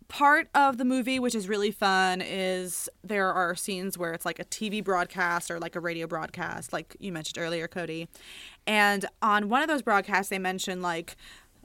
part 0.10 0.50
of 0.56 0.78
the 0.78 0.84
movie 0.84 1.20
which 1.20 1.36
is 1.36 1.48
really 1.48 1.72
fun 1.72 2.20
is 2.20 2.90
there 3.04 3.32
are 3.32 3.56
scenes 3.56 3.96
where 3.98 4.12
it's 4.12 4.26
like 4.26 4.40
a 4.40 4.44
TV 4.44 4.84
broadcast 4.84 5.50
or 5.52 5.60
like 5.60 5.76
a 5.76 5.80
radio 5.80 6.08
broadcast 6.08 6.74
like 6.74 6.98
you 7.00 7.12
mentioned 7.12 7.38
earlier 7.38 7.68
Cody. 7.68 8.10
And 8.68 9.06
on 9.22 9.50
one 9.50 9.62
of 9.62 9.68
those 9.70 9.84
broadcasts 9.84 10.30
they 10.30 10.40
mention 10.40 10.82
like 10.82 11.16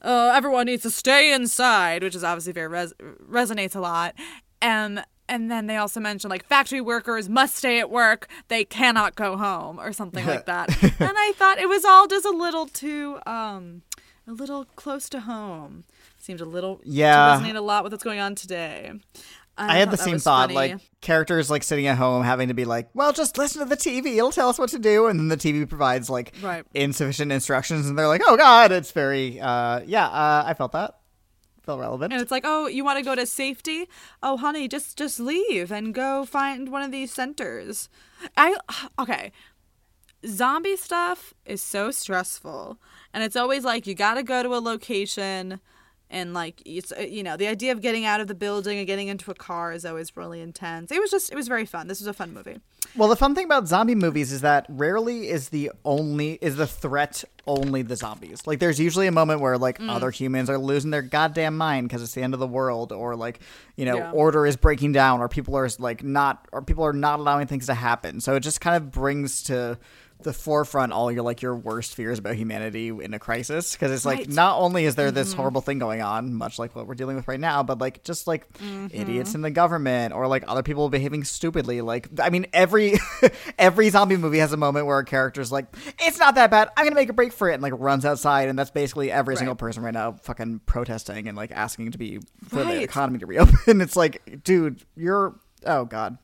uh, 0.02 0.32
everyone 0.34 0.66
needs 0.66 0.82
to 0.82 0.90
stay 0.90 1.32
inside 1.32 2.02
which 2.02 2.14
is 2.14 2.22
obviously 2.22 2.52
very 2.52 2.68
res- 2.68 2.94
resonates 3.28 3.74
a 3.74 3.80
lot. 3.80 4.14
Um 4.60 5.00
and 5.26 5.50
then 5.50 5.66
they 5.66 5.78
also 5.78 6.00
mention 6.00 6.28
like 6.28 6.44
factory 6.44 6.82
workers 6.82 7.30
must 7.30 7.54
stay 7.56 7.80
at 7.80 7.88
work. 7.88 8.28
They 8.48 8.62
cannot 8.62 9.14
go 9.14 9.38
home 9.38 9.80
or 9.80 9.90
something 9.94 10.24
like 10.26 10.44
that. 10.44 10.68
And 11.00 11.14
I 11.16 11.32
thought 11.36 11.58
it 11.58 11.68
was 11.68 11.84
all 11.86 12.06
just 12.06 12.26
a 12.26 12.30
little 12.30 12.66
too 12.66 13.18
um 13.26 13.82
a 14.26 14.32
little 14.32 14.66
close 14.76 15.08
to 15.10 15.20
home 15.20 15.84
seemed 16.24 16.40
a 16.40 16.44
little 16.44 16.80
Yeah. 16.84 17.38
to 17.38 17.44
resonate 17.44 17.56
a 17.56 17.60
lot 17.60 17.84
with 17.84 17.92
what's 17.92 18.04
going 18.04 18.18
on 18.20 18.34
today. 18.34 18.86
And 19.56 19.70
I 19.70 19.76
had 19.76 19.90
the 19.92 19.96
same 19.96 20.18
thought, 20.18 20.50
funny. 20.52 20.72
like 20.72 20.80
characters 21.00 21.48
like 21.48 21.62
sitting 21.62 21.86
at 21.86 21.96
home 21.96 22.24
having 22.24 22.48
to 22.48 22.54
be 22.54 22.64
like, 22.64 22.88
"Well, 22.92 23.12
just 23.12 23.38
listen 23.38 23.60
to 23.62 23.68
the 23.68 23.76
TV; 23.76 24.16
it'll 24.18 24.32
tell 24.32 24.48
us 24.48 24.58
what 24.58 24.70
to 24.70 24.80
do." 24.80 25.06
And 25.06 25.18
then 25.20 25.28
the 25.28 25.36
TV 25.36 25.64
provides 25.68 26.10
like 26.10 26.34
Right. 26.42 26.64
insufficient 26.74 27.30
instructions, 27.30 27.88
and 27.88 27.96
they're 27.96 28.08
like, 28.08 28.22
"Oh 28.24 28.36
God, 28.36 28.72
it's 28.72 28.90
very, 28.90 29.40
uh, 29.40 29.80
yeah." 29.86 30.08
Uh, 30.08 30.42
I 30.46 30.54
felt 30.54 30.72
that 30.72 30.96
felt 31.62 31.80
relevant. 31.80 32.12
and 32.12 32.20
it's 32.20 32.30
like, 32.30 32.42
oh, 32.44 32.66
you 32.66 32.84
want 32.84 32.98
to 32.98 33.02
go 33.04 33.14
to 33.14 33.24
safety? 33.24 33.88
Oh, 34.22 34.36
honey, 34.36 34.66
just 34.68 34.98
just 34.98 35.18
leave 35.20 35.70
and 35.72 35.94
go 35.94 36.24
find 36.26 36.70
one 36.72 36.82
of 36.82 36.90
these 36.90 37.12
centers. 37.12 37.88
I 38.36 38.56
okay. 38.98 39.30
Zombie 40.26 40.76
stuff 40.76 41.34
is 41.44 41.60
so 41.62 41.90
stressful, 41.90 42.78
and 43.12 43.22
it's 43.22 43.36
always 43.36 43.62
like 43.64 43.86
you 43.86 43.94
got 43.94 44.14
to 44.14 44.22
go 44.22 44.42
to 44.42 44.54
a 44.54 44.58
location, 44.58 45.60
and 46.14 46.32
like 46.32 46.62
it's 46.64 46.92
uh, 46.92 47.00
you 47.00 47.22
know 47.22 47.36
the 47.36 47.46
idea 47.48 47.72
of 47.72 47.80
getting 47.80 48.04
out 48.04 48.20
of 48.20 48.26
the 48.28 48.34
building 48.34 48.78
and 48.78 48.86
getting 48.86 49.08
into 49.08 49.30
a 49.30 49.34
car 49.34 49.72
is 49.72 49.84
always 49.84 50.16
really 50.16 50.40
intense. 50.40 50.90
It 50.92 51.00
was 51.00 51.10
just 51.10 51.30
it 51.32 51.36
was 51.36 51.48
very 51.48 51.66
fun. 51.66 51.88
This 51.88 52.00
was 52.00 52.06
a 52.06 52.12
fun 52.14 52.32
movie. 52.32 52.58
Well, 52.96 53.08
the 53.08 53.16
fun 53.16 53.34
thing 53.34 53.46
about 53.46 53.66
zombie 53.66 53.94
movies 53.96 54.30
is 54.30 54.42
that 54.42 54.66
rarely 54.68 55.28
is 55.28 55.48
the 55.48 55.72
only 55.84 56.34
is 56.40 56.56
the 56.56 56.66
threat 56.66 57.24
only 57.46 57.82
the 57.82 57.96
zombies. 57.96 58.46
Like 58.46 58.58
there's 58.60 58.78
usually 58.80 59.06
a 59.06 59.12
moment 59.12 59.40
where 59.40 59.58
like 59.58 59.78
Mm. 59.78 59.90
other 59.90 60.10
humans 60.10 60.48
are 60.48 60.56
losing 60.58 60.90
their 60.90 61.02
goddamn 61.02 61.56
mind 61.58 61.88
because 61.88 62.02
it's 62.02 62.14
the 62.14 62.22
end 62.22 62.32
of 62.34 62.40
the 62.40 62.46
world 62.46 62.92
or 62.92 63.16
like, 63.16 63.40
you 63.76 63.84
know, 63.84 63.96
Yeah. 63.96 64.10
order 64.12 64.46
is 64.46 64.56
breaking 64.56 64.92
down 64.92 65.20
or 65.20 65.28
people 65.28 65.56
are 65.56 65.68
like 65.78 66.02
not 66.04 66.46
or 66.52 66.62
people 66.62 66.84
are 66.84 66.92
not 66.92 67.18
allowing 67.18 67.46
things 67.48 67.66
to 67.66 67.74
happen. 67.74 68.20
So 68.20 68.36
it 68.36 68.40
just 68.40 68.60
kind 68.60 68.76
of 68.76 68.90
brings 68.92 69.42
to 69.44 69.78
the 70.24 70.32
forefront 70.32 70.92
all 70.92 71.12
your 71.12 71.22
like 71.22 71.40
your 71.42 71.54
worst 71.54 71.94
fears 71.94 72.18
about 72.18 72.34
humanity 72.34 72.88
in 72.88 73.14
a 73.14 73.18
crisis 73.18 73.72
because 73.72 73.92
it's 73.92 74.04
like 74.04 74.18
Right. 74.18 74.26
Mm-hmm. 74.26 74.34
not 74.34 74.58
only 74.58 74.84
is 74.84 74.96
there 74.96 75.10
this 75.12 75.32
horrible 75.32 75.60
thing 75.60 75.78
going 75.78 76.02
on 76.02 76.34
much 76.34 76.58
like 76.58 76.74
what 76.74 76.86
we're 76.86 76.94
dealing 76.94 77.14
with 77.16 77.28
right 77.28 77.38
now 77.38 77.62
but 77.62 77.78
like 77.78 78.02
just 78.04 78.26
like 78.26 78.52
Mm-hmm. 78.54 78.86
idiots 78.90 79.34
in 79.34 79.42
the 79.42 79.50
government 79.50 80.12
or 80.14 80.26
like 80.26 80.42
other 80.48 80.62
people 80.62 80.88
behaving 80.88 81.22
stupidly 81.24 81.80
like 81.80 82.08
i 82.20 82.30
mean 82.30 82.46
every 82.52 82.94
every 83.58 83.88
zombie 83.90 84.16
movie 84.16 84.38
has 84.38 84.52
a 84.52 84.56
moment 84.56 84.86
where 84.86 84.98
a 84.98 85.04
character's 85.04 85.52
like 85.52 85.66
it's 86.00 86.18
not 86.18 86.34
that 86.34 86.50
bad 86.50 86.68
i'm 86.76 86.84
gonna 86.84 86.94
make 86.96 87.08
a 87.08 87.12
break 87.12 87.32
for 87.32 87.48
it 87.48 87.54
and 87.54 87.62
like 87.62 87.72
runs 87.76 88.04
outside 88.04 88.48
and 88.48 88.58
that's 88.58 88.70
basically 88.70 89.10
every 89.12 89.36
single 89.36 89.54
person 89.54 89.82
right 89.82 89.94
now 89.94 90.12
fucking 90.22 90.60
protesting 90.66 91.28
and 91.28 91.36
like 91.36 91.52
asking 91.52 91.90
to 91.92 91.98
be 91.98 92.18
for 92.48 92.64
the 92.64 92.82
economy 92.82 93.18
to 93.18 93.26
reopen 93.26 93.54
it's 93.80 93.96
like 93.96 94.42
dude 94.42 94.82
you're 94.96 95.34
oh 95.66 95.84
god 95.84 96.16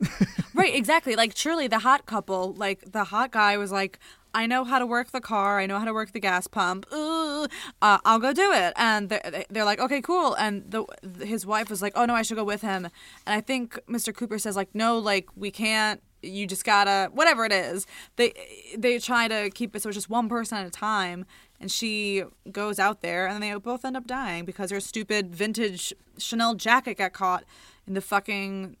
Right, 0.52 0.74
exactly. 0.74 1.16
Like 1.16 1.32
truly 1.32 1.68
the 1.68 1.78
hot 1.78 2.06
couple, 2.06 2.52
like 2.52 2.92
the 2.92 3.04
hot 3.04 3.30
guy 3.30 3.56
was 3.56 3.72
like, 3.72 3.98
I 4.34 4.46
know 4.46 4.64
how 4.64 4.78
to 4.78 4.86
work 4.86 5.10
the 5.10 5.20
car. 5.20 5.58
I 5.58 5.66
know 5.66 5.78
how 5.78 5.84
to 5.84 5.94
work 5.94 6.12
the 6.12 6.20
gas 6.20 6.46
pump. 6.46 6.86
Ooh, 6.92 7.44
uh, 7.82 7.98
I'll 8.04 8.18
go 8.18 8.32
do 8.32 8.52
it. 8.52 8.72
And 8.76 9.08
they're, 9.08 9.44
they're 9.48 9.64
like, 9.64 9.80
okay, 9.80 10.00
cool. 10.00 10.34
And 10.34 10.70
the 10.70 10.84
his 11.24 11.46
wife 11.46 11.70
was 11.70 11.82
like, 11.82 11.92
oh 11.96 12.04
no, 12.04 12.14
I 12.14 12.22
should 12.22 12.36
go 12.36 12.44
with 12.44 12.62
him. 12.62 12.84
And 12.84 13.34
I 13.34 13.40
think 13.40 13.78
Mr. 13.88 14.14
Cooper 14.14 14.38
says 14.38 14.54
like, 14.54 14.74
no, 14.74 14.98
like 14.98 15.28
we 15.36 15.50
can't. 15.50 16.02
You 16.22 16.46
just 16.46 16.64
gotta 16.64 17.10
whatever 17.12 17.46
it 17.46 17.52
is. 17.52 17.86
They 18.16 18.34
they 18.76 18.98
try 18.98 19.26
to 19.28 19.48
keep 19.50 19.74
it 19.74 19.82
so 19.82 19.88
it's 19.88 19.96
just 19.96 20.10
one 20.10 20.28
person 20.28 20.58
at 20.58 20.66
a 20.66 20.70
time. 20.70 21.24
And 21.58 21.70
she 21.70 22.24
goes 22.50 22.78
out 22.78 23.02
there, 23.02 23.26
and 23.26 23.42
they 23.42 23.54
both 23.54 23.84
end 23.84 23.96
up 23.96 24.06
dying 24.06 24.44
because 24.44 24.70
her 24.70 24.80
stupid 24.80 25.34
vintage 25.34 25.92
Chanel 26.18 26.54
jacket 26.54 26.98
got 26.98 27.12
caught 27.12 27.44
in 27.86 27.94
the 27.94 28.00
fucking 28.00 28.76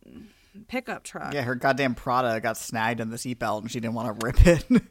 pickup 0.68 1.02
truck. 1.04 1.32
yeah 1.34 1.42
her 1.42 1.54
goddamn 1.54 1.94
prada 1.94 2.40
got 2.40 2.56
snagged 2.56 3.00
in 3.00 3.10
the 3.10 3.16
seatbelt 3.16 3.62
and 3.62 3.70
she 3.70 3.80
didn't 3.80 3.94
want 3.94 4.20
to 4.20 4.26
rip 4.26 4.46
it 4.46 4.64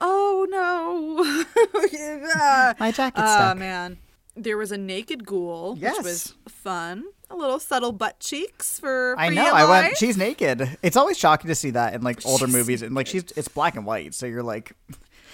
Oh 0.00 0.46
no! 0.50 1.88
yeah. 1.92 2.74
my 2.78 2.90
jacket's 2.90 3.20
Oh 3.20 3.24
ah, 3.24 3.36
stuck 3.36 3.58
man, 3.58 3.98
there 4.36 4.56
was 4.58 4.72
a 4.72 4.76
naked 4.76 5.24
ghoul, 5.24 5.76
Yes. 5.78 5.96
which 5.98 6.04
was 6.04 6.34
fun. 6.48 7.04
a 7.30 7.36
little 7.36 7.58
subtle 7.60 7.92
butt 7.92 8.18
cheeks 8.20 8.78
for. 8.80 9.14
for 9.16 9.20
I 9.20 9.28
know. 9.28 9.44
your 9.44 9.54
I 9.54 9.68
went. 9.68 9.96
She's 9.96 10.16
naked. 10.16 10.76
It's 10.82 10.96
always 10.96 11.16
shocking 11.16 11.48
to 11.48 11.54
see 11.54 11.70
that 11.70 11.94
in 11.94 12.02
like 12.02 12.26
older 12.26 12.46
movies, 12.58 12.82
and 12.82 12.94
like 12.94 13.06
she's 13.06 13.24
it's 13.36 13.48
black 13.48 13.76
and 13.76 13.86
white, 13.86 14.14
so 14.14 14.26
you're 14.26 14.42
like. 14.42 14.72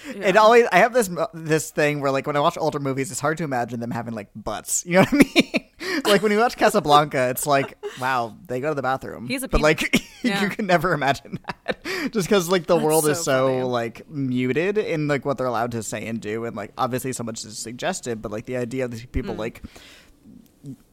It 0.06 0.36
always. 0.36 0.66
I 0.72 0.78
have 0.78 0.92
this 0.92 1.10
this 1.34 1.70
thing 1.70 2.00
where 2.00 2.10
like 2.12 2.26
when 2.26 2.36
I 2.36 2.40
watch 2.40 2.56
older 2.58 2.78
movies, 2.78 3.10
it's 3.10 3.20
hard 3.20 3.38
to 3.38 3.44
imagine 3.44 3.80
them 3.80 3.90
having 3.90 4.14
like 4.14 4.28
butts. 4.36 4.84
You 4.86 4.94
know 4.94 5.00
what 5.00 5.12
I 5.12 5.16
mean? 5.16 5.59
like 6.04 6.22
when 6.22 6.30
you 6.32 6.38
watch 6.38 6.56
Casablanca, 6.56 7.30
it's 7.30 7.46
like 7.46 7.78
wow, 8.00 8.36
they 8.46 8.60
go 8.60 8.68
to 8.68 8.74
the 8.74 8.82
bathroom. 8.82 9.26
He's 9.26 9.42
a 9.42 9.48
but 9.48 9.60
like 9.60 10.02
Yeah. 10.22 10.42
you 10.42 10.50
can 10.50 10.66
never 10.66 10.92
imagine 10.92 11.38
that, 11.46 11.82
just 12.12 12.28
because 12.28 12.48
like 12.50 12.66
the 12.66 12.74
That's 12.76 12.84
world 12.84 13.08
is 13.08 13.18
so 13.18 13.22
so 13.22 13.46
funny. 13.48 13.62
like 13.62 14.10
muted 14.10 14.76
in 14.76 15.08
like 15.08 15.24
what 15.24 15.38
they're 15.38 15.46
allowed 15.46 15.72
to 15.72 15.82
say 15.82 16.06
and 16.06 16.20
do, 16.20 16.44
and 16.44 16.54
like 16.54 16.72
obviously 16.76 17.12
so 17.12 17.24
much 17.24 17.44
is 17.44 17.56
suggested, 17.56 18.20
but 18.20 18.30
like 18.30 18.44
the 18.46 18.56
idea 18.56 18.84
of 18.84 18.90
these 18.90 19.02
Mm. 19.06 19.12
people 19.12 19.34
like 19.34 19.62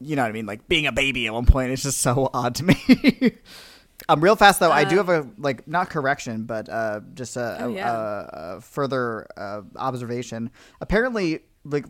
you 0.00 0.16
know 0.16 0.22
what 0.22 0.28
I 0.30 0.32
mean, 0.32 0.46
like 0.46 0.66
being 0.68 0.86
a 0.86 0.92
baby 0.92 1.26
at 1.26 1.34
one 1.34 1.44
point 1.44 1.72
is 1.72 1.82
just 1.82 1.98
so 1.98 2.30
odd 2.32 2.54
to 2.54 2.64
me. 2.64 3.32
um, 4.08 4.20
real 4.22 4.34
fast 4.36 4.60
though, 4.60 4.72
I 4.72 4.84
do 4.84 4.94
Uh, 5.00 5.04
have 5.04 5.08
a 5.10 5.28
like 5.36 5.68
not 5.68 5.90
correction, 5.90 6.44
but 6.44 6.68
uh, 6.70 7.00
just 7.14 7.36
a, 7.36 7.58
Oh, 7.60 7.68
a- 7.68 7.72
yeah. 7.74 7.92
a- 7.92 8.56
a 8.56 8.60
further 8.62 9.26
uh, 9.36 9.60
observation. 9.76 10.50
Apparently, 10.80 11.40
like 11.64 11.84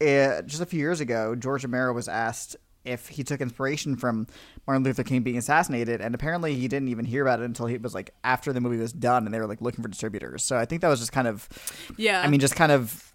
uh, 0.00 0.42
just 0.42 0.60
a 0.60 0.66
few 0.66 0.80
years 0.80 1.00
ago, 1.00 1.34
George 1.34 1.64
Romero 1.64 1.92
was 1.92 2.08
asked 2.08 2.56
if 2.84 3.08
he 3.08 3.24
took 3.24 3.40
inspiration 3.40 3.96
from 3.96 4.26
Martin 4.66 4.84
Luther 4.84 5.02
King 5.02 5.22
being 5.22 5.36
assassinated, 5.36 6.00
and 6.00 6.14
apparently 6.14 6.54
he 6.54 6.68
didn't 6.68 6.88
even 6.88 7.04
hear 7.04 7.22
about 7.22 7.40
it 7.40 7.44
until 7.44 7.66
he 7.66 7.76
was 7.78 7.94
like 7.94 8.12
after 8.22 8.52
the 8.52 8.60
movie 8.60 8.76
was 8.76 8.92
done, 8.92 9.24
and 9.24 9.34
they 9.34 9.40
were 9.40 9.46
like 9.46 9.60
looking 9.60 9.82
for 9.82 9.88
distributors. 9.88 10.44
So 10.44 10.56
I 10.56 10.64
think 10.64 10.82
that 10.82 10.88
was 10.88 11.00
just 11.00 11.12
kind 11.12 11.28
of 11.28 11.48
Yeah. 11.96 12.22
I 12.22 12.28
mean, 12.28 12.40
just 12.40 12.56
kind 12.56 12.72
of 12.72 13.12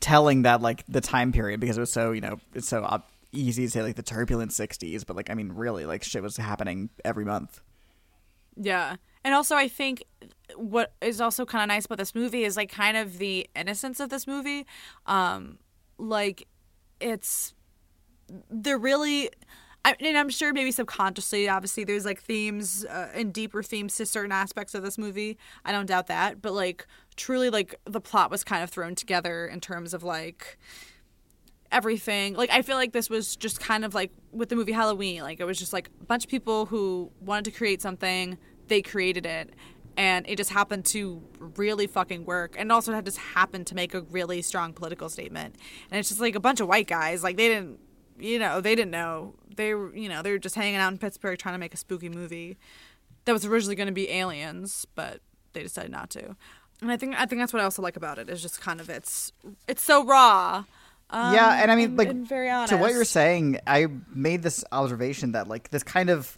telling 0.00 0.42
that 0.42 0.60
like 0.62 0.84
the 0.88 1.00
time 1.00 1.32
period 1.32 1.60
because 1.60 1.76
it 1.76 1.80
was 1.80 1.92
so 1.92 2.12
you 2.12 2.20
know 2.20 2.38
it's 2.54 2.68
so 2.68 2.84
ob- 2.84 3.04
easy 3.32 3.64
to 3.64 3.70
say 3.70 3.82
like 3.82 3.96
the 3.96 4.02
turbulent 4.02 4.50
'60s, 4.50 5.04
but 5.06 5.16
like 5.16 5.30
I 5.30 5.34
mean, 5.34 5.52
really, 5.52 5.84
like 5.86 6.02
shit 6.02 6.22
was 6.22 6.36
happening 6.36 6.90
every 7.04 7.24
month. 7.24 7.60
Yeah. 8.56 8.96
And 9.24 9.34
also, 9.34 9.56
I 9.56 9.68
think 9.68 10.04
what 10.54 10.92
is 11.02 11.20
also 11.20 11.44
kind 11.44 11.62
of 11.62 11.68
nice 11.68 11.84
about 11.84 11.98
this 11.98 12.14
movie 12.14 12.44
is 12.44 12.56
like 12.56 12.70
kind 12.70 12.96
of 12.96 13.18
the 13.18 13.48
innocence 13.56 14.00
of 14.00 14.08
this 14.08 14.26
movie. 14.26 14.66
Um, 15.04 15.58
like, 15.98 16.46
it's 17.00 17.54
they're 18.50 18.78
really. 18.78 19.30
I, 19.84 19.94
and 20.00 20.18
I'm 20.18 20.30
sure 20.30 20.52
maybe 20.52 20.72
subconsciously, 20.72 21.48
obviously, 21.48 21.84
there's 21.84 22.04
like 22.04 22.20
themes 22.20 22.84
uh, 22.84 23.08
and 23.14 23.32
deeper 23.32 23.62
themes 23.62 23.94
to 23.96 24.06
certain 24.06 24.32
aspects 24.32 24.74
of 24.74 24.82
this 24.82 24.98
movie. 24.98 25.38
I 25.64 25.70
don't 25.70 25.86
doubt 25.86 26.08
that, 26.08 26.42
but 26.42 26.54
like 26.54 26.88
truly, 27.14 27.50
like 27.50 27.76
the 27.84 28.00
plot 28.00 28.30
was 28.30 28.42
kind 28.42 28.64
of 28.64 28.70
thrown 28.70 28.96
together 28.96 29.46
in 29.46 29.60
terms 29.60 29.94
of 29.94 30.02
like 30.02 30.58
everything. 31.70 32.34
Like 32.34 32.50
I 32.50 32.62
feel 32.62 32.74
like 32.74 32.92
this 32.92 33.08
was 33.08 33.36
just 33.36 33.60
kind 33.60 33.84
of 33.84 33.94
like 33.94 34.10
with 34.32 34.48
the 34.48 34.56
movie 34.56 34.72
Halloween. 34.72 35.22
Like 35.22 35.38
it 35.38 35.44
was 35.44 35.58
just 35.58 35.72
like 35.72 35.88
a 36.00 36.04
bunch 36.04 36.24
of 36.24 36.30
people 36.30 36.66
who 36.66 37.12
wanted 37.20 37.44
to 37.44 37.50
create 37.52 37.80
something, 37.80 38.38
they 38.66 38.82
created 38.82 39.24
it. 39.24 39.50
And 39.96 40.28
it 40.28 40.36
just 40.36 40.50
happened 40.50 40.84
to 40.86 41.22
really 41.56 41.86
fucking 41.86 42.24
work. 42.24 42.54
And 42.58 42.70
also 42.70 42.92
it 42.92 43.04
just 43.04 43.18
happened 43.18 43.66
to 43.68 43.74
make 43.74 43.94
a 43.94 44.02
really 44.02 44.42
strong 44.42 44.72
political 44.72 45.08
statement. 45.08 45.56
And 45.90 45.98
it's 45.98 46.08
just 46.08 46.20
like 46.20 46.34
a 46.34 46.40
bunch 46.40 46.60
of 46.60 46.68
white 46.68 46.86
guys. 46.86 47.22
Like 47.22 47.36
they 47.36 47.48
didn't 47.48 47.80
you 48.18 48.38
know, 48.38 48.62
they 48.62 48.74
didn't 48.74 48.90
know. 48.92 49.34
They 49.56 49.74
were 49.74 49.94
you 49.94 50.08
know, 50.08 50.22
they 50.22 50.30
were 50.30 50.38
just 50.38 50.54
hanging 50.54 50.76
out 50.76 50.92
in 50.92 50.98
Pittsburgh 50.98 51.38
trying 51.38 51.54
to 51.54 51.58
make 51.58 51.74
a 51.74 51.78
spooky 51.78 52.08
movie 52.08 52.56
that 53.24 53.32
was 53.32 53.44
originally 53.44 53.74
gonna 53.74 53.92
be 53.92 54.10
aliens, 54.10 54.86
but 54.94 55.20
they 55.52 55.62
decided 55.62 55.90
not 55.90 56.10
to. 56.10 56.36
And 56.82 56.92
I 56.92 56.96
think 56.96 57.18
I 57.18 57.24
think 57.26 57.40
that's 57.40 57.52
what 57.52 57.62
I 57.62 57.64
also 57.64 57.82
like 57.82 57.96
about 57.96 58.18
it 58.18 58.28
is 58.28 58.42
just 58.42 58.60
kind 58.60 58.80
of 58.80 58.90
it's 58.90 59.32
it's 59.66 59.82
so 59.82 60.04
raw. 60.04 60.64
Um, 61.08 61.34
yeah, 61.34 61.62
and 61.62 61.70
I 61.70 61.76
mean, 61.76 61.90
and- 61.90 61.96
like 61.96 62.08
and 62.08 62.28
to 62.68 62.76
what 62.76 62.92
you're 62.92 63.04
saying, 63.04 63.60
I 63.66 63.86
made 64.12 64.42
this 64.42 64.64
observation 64.72 65.32
that 65.32 65.48
like 65.48 65.70
this 65.70 65.82
kind 65.82 66.10
of. 66.10 66.36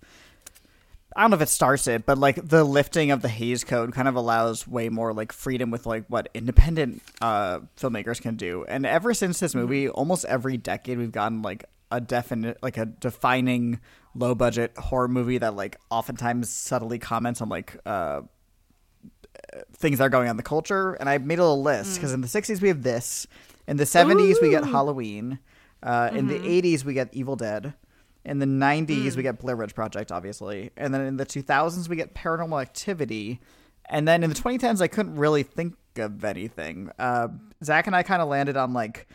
I 1.17 1.23
don't 1.23 1.31
know 1.31 1.37
if 1.37 1.43
it 1.43 1.49
starts 1.49 1.87
it, 1.87 2.05
but 2.07 2.19
like 2.19 2.37
the 2.49 2.65
lifting 2.65 3.11
of 3.11 3.23
the 3.23 3.29
Hays 3.29 3.65
Code 3.65 3.93
kind 3.93 4.09
of 4.09 4.15
allows 4.15 4.69
way 4.69 4.89
more 4.89 5.13
like 5.13 5.33
freedom 5.33 5.71
with 5.71 5.87
like 5.87 6.05
what 6.09 6.29
independent 6.35 7.03
uh, 7.21 7.61
filmmakers 7.77 8.21
can 8.21 8.37
do. 8.37 8.65
And 8.69 8.85
ever 8.85 9.15
since 9.15 9.41
this 9.41 9.55
movie, 9.55 9.89
almost 9.89 10.25
every 10.27 10.57
decade 10.59 10.99
we've 10.99 11.11
gotten 11.11 11.43
like 11.43 11.65
a 11.91 12.01
definite, 12.01 12.63
like 12.63 12.77
a 12.77 12.87
defining 12.87 13.81
low 14.15 14.35
budget 14.35 14.77
horror 14.77 15.09
movie 15.09 15.39
that 15.39 15.57
like 15.57 15.79
oftentimes 15.91 16.51
subtly 16.51 16.99
comments 16.99 17.41
on 17.41 17.49
like 17.49 17.77
uh, 17.87 18.21
things 19.73 19.99
that 19.99 20.05
are 20.05 20.11
going 20.11 20.29
on 20.29 20.33
in 20.33 20.37
the 20.37 20.43
culture. 20.43 20.93
And 20.95 21.09
I 21.09 21.19
made 21.19 21.39
a 21.39 21.43
little 21.43 21.63
list 21.63 21.97
because 21.97 22.13
in 22.13 22.21
the 22.21 22.29
'60s 22.29 22.61
we 22.61 22.69
have 22.69 22.83
this, 22.83 23.27
in 23.67 23.77
the 23.77 23.85
'70s 23.85 24.41
we 24.43 24.51
get 24.51 24.65
Halloween, 24.65 25.39
uh, 25.83 26.11
in 26.13 26.27
the 26.27 26.39
'80s 26.39 26.85
we 26.85 26.95
get 26.95 27.09
Evil 27.13 27.37
Dead. 27.37 27.75
In 28.29 28.39
the 28.39 28.47
90s, 28.47 29.17
we 29.17 29.23
get 29.23 29.39
Blair 29.39 29.57
Witch 29.57 29.75
Project, 29.75 30.13
obviously. 30.13 30.71
And 30.77 30.93
then 30.93 31.01
in 31.03 31.17
the 31.17 31.27
2000s, 31.27 31.89
we 31.89 31.97
get 31.97 32.15
Paranormal 32.15 32.61
Activity. 32.61 33.41
And 33.89 34.07
then 34.07 34.23
in 34.23 34.29
the 34.31 34.37
2010s, 34.37 34.81
I 34.83 34.87
couldn't 34.89 35.17
really 35.17 35.43
think 35.43 35.75
of 35.97 36.23
anything. 36.25 36.91
Uh, 36.99 37.29
Zach 37.65 37.87
and 37.87 37.97
I 37.97 38.03
kind 38.03 38.21
of 38.23 38.29
landed 38.29 38.57
on 38.57 38.73
like 38.75 39.09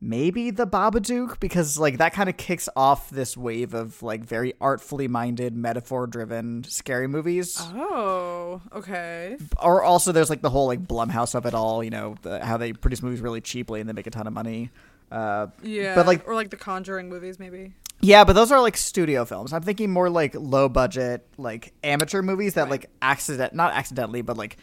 maybe 0.00 0.50
the 0.52 0.66
Babadook 0.66 1.40
because 1.40 1.78
like 1.78 1.98
that 1.98 2.12
kind 2.12 2.28
of 2.28 2.36
kicks 2.36 2.68
off 2.76 3.10
this 3.10 3.36
wave 3.36 3.74
of 3.74 4.00
like 4.02 4.22
very 4.24 4.52
artfully 4.60 5.08
minded, 5.08 5.56
metaphor 5.56 6.06
driven 6.06 6.62
scary 6.64 7.08
movies. 7.08 7.58
Oh, 7.74 8.60
okay. 8.72 9.36
Or 9.60 9.82
also 9.82 10.12
there's 10.12 10.30
like 10.30 10.42
the 10.42 10.50
whole 10.50 10.66
like 10.66 10.86
Blumhouse 10.86 11.34
of 11.34 11.46
it 11.46 11.54
all, 11.54 11.82
you 11.82 11.90
know, 11.90 12.14
the, 12.22 12.44
how 12.44 12.56
they 12.58 12.72
produce 12.72 13.02
movies 13.02 13.20
really 13.20 13.40
cheaply 13.40 13.80
and 13.80 13.88
they 13.88 13.92
make 13.94 14.06
a 14.06 14.10
ton 14.10 14.26
of 14.26 14.32
money. 14.32 14.70
Uh, 15.10 15.46
Yeah. 15.62 15.94
But, 15.94 16.06
like- 16.06 16.28
or 16.28 16.34
like 16.34 16.50
the 16.50 16.56
Conjuring 16.56 17.08
movies, 17.08 17.38
maybe. 17.38 17.72
Yeah, 18.00 18.22
but 18.24 18.34
those 18.34 18.52
are 18.52 18.60
like 18.60 18.76
studio 18.76 19.24
films. 19.24 19.52
I'm 19.52 19.62
thinking 19.62 19.90
more 19.90 20.08
like 20.08 20.34
low 20.36 20.68
budget, 20.68 21.26
like 21.36 21.72
amateur 21.82 22.22
movies 22.22 22.54
that 22.54 22.62
Right. 22.62 22.70
like 22.70 22.90
accident 23.02 23.54
not 23.54 23.72
accidentally, 23.72 24.22
but 24.22 24.36
like 24.36 24.56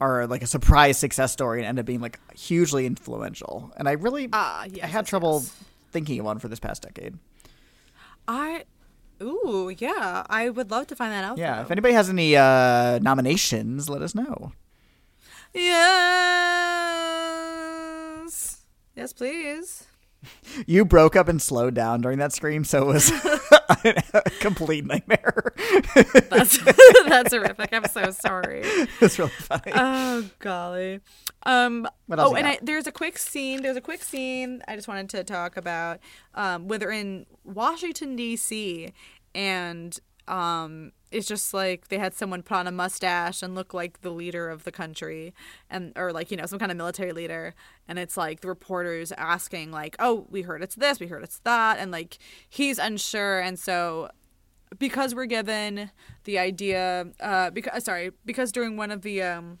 are 0.00 0.26
like 0.26 0.42
a 0.42 0.46
surprise 0.46 0.96
success 0.96 1.32
story 1.32 1.58
and 1.60 1.66
end 1.68 1.78
up 1.78 1.84
being 1.84 2.00
like 2.00 2.18
hugely 2.34 2.86
influential. 2.86 3.72
And 3.76 3.88
I 3.88 3.92
really 3.92 4.28
Ah, 4.32 4.64
yes. 4.64 4.84
I 4.84 4.86
had 4.86 5.00
yes, 5.04 5.08
trouble 5.10 5.40
yes. 5.42 5.54
thinking 5.90 6.20
of 6.20 6.24
one 6.26 6.38
for 6.38 6.48
this 6.48 6.60
past 6.60 6.82
decade. 6.82 7.18
I. 8.26 8.64
Ooh, 9.20 9.74
yeah. 9.76 10.22
I 10.30 10.48
would 10.48 10.70
love 10.70 10.86
to 10.86 10.96
find 10.96 11.12
that 11.12 11.24
out. 11.24 11.36
Yeah, 11.38 11.56
though. 11.56 11.62
if 11.62 11.70
anybody 11.72 11.92
has 11.94 12.08
any 12.08 12.36
uh 12.36 13.00
nominations, 13.00 13.88
let 13.90 14.00
us 14.00 14.14
know. 14.14 14.52
Yes. 16.88 18.58
Yes, 18.96 19.12
please. 19.12 19.84
You 20.66 20.84
broke 20.84 21.14
up 21.14 21.28
and 21.28 21.40
slowed 21.40 21.74
down 21.74 22.00
during 22.00 22.18
that 22.18 22.32
scream, 22.32 22.64
so 22.64 22.82
it 22.82 22.92
was 22.94 23.10
a 24.14 24.22
complete 24.40 24.84
nightmare. 24.84 25.52
That's 26.30 26.58
that's 27.06 27.32
horrific. 27.32 27.72
I'm 27.72 27.84
so 27.86 28.10
sorry. 28.10 28.62
it's 29.00 29.18
really 29.18 29.30
funny. 29.30 29.72
Oh 29.74 30.28
golly. 30.40 31.00
Um 31.44 31.86
oh 32.10 32.34
and? 32.34 32.46
I, 32.46 32.58
there's 32.60 32.86
a 32.86 32.92
quick 32.92 33.18
scene 33.18 33.62
there's 33.62 33.76
a 33.76 33.80
quick 33.80 34.02
scene 34.02 34.62
I 34.66 34.74
just 34.74 34.88
wanted 34.88 35.10
to 35.10 35.24
talk 35.24 35.56
about 35.56 36.00
um 36.34 36.66
where 36.68 36.78
they're 36.78 36.90
in 36.90 37.26
Washington 37.44 38.16
DC 38.16 38.92
and 39.34 39.98
um 40.28 40.92
it's 41.10 41.26
just 41.26 41.54
like 41.54 41.88
they 41.88 41.98
had 41.98 42.14
someone 42.14 42.42
put 42.42 42.58
on 42.58 42.66
a 42.66 42.72
mustache 42.72 43.42
and 43.42 43.54
look 43.54 43.72
like 43.72 44.02
the 44.02 44.10
leader 44.10 44.50
of 44.50 44.64
the 44.64 44.72
country 44.72 45.32
and 45.70 45.92
or 45.96 46.12
like 46.12 46.30
you 46.30 46.36
know 46.36 46.46
some 46.46 46.58
kind 46.58 46.70
of 46.70 46.76
military 46.76 47.12
leader 47.12 47.54
and 47.86 47.98
it's 47.98 48.16
like 48.16 48.40
the 48.40 48.48
reporters 48.48 49.12
asking 49.12 49.70
like 49.70 49.96
oh 49.98 50.26
we 50.30 50.42
heard 50.42 50.62
it's 50.62 50.74
this 50.74 51.00
we 51.00 51.06
heard 51.06 51.22
it's 51.22 51.38
that 51.40 51.78
and 51.78 51.90
like 51.90 52.18
he's 52.48 52.78
unsure 52.78 53.40
and 53.40 53.58
so 53.58 54.10
because 54.78 55.14
we're 55.14 55.26
given 55.26 55.90
the 56.24 56.38
idea 56.38 57.06
uh 57.20 57.50
because 57.50 57.84
sorry 57.84 58.10
because 58.26 58.52
during 58.52 58.76
one 58.76 58.90
of 58.90 59.02
the 59.02 59.22
um 59.22 59.58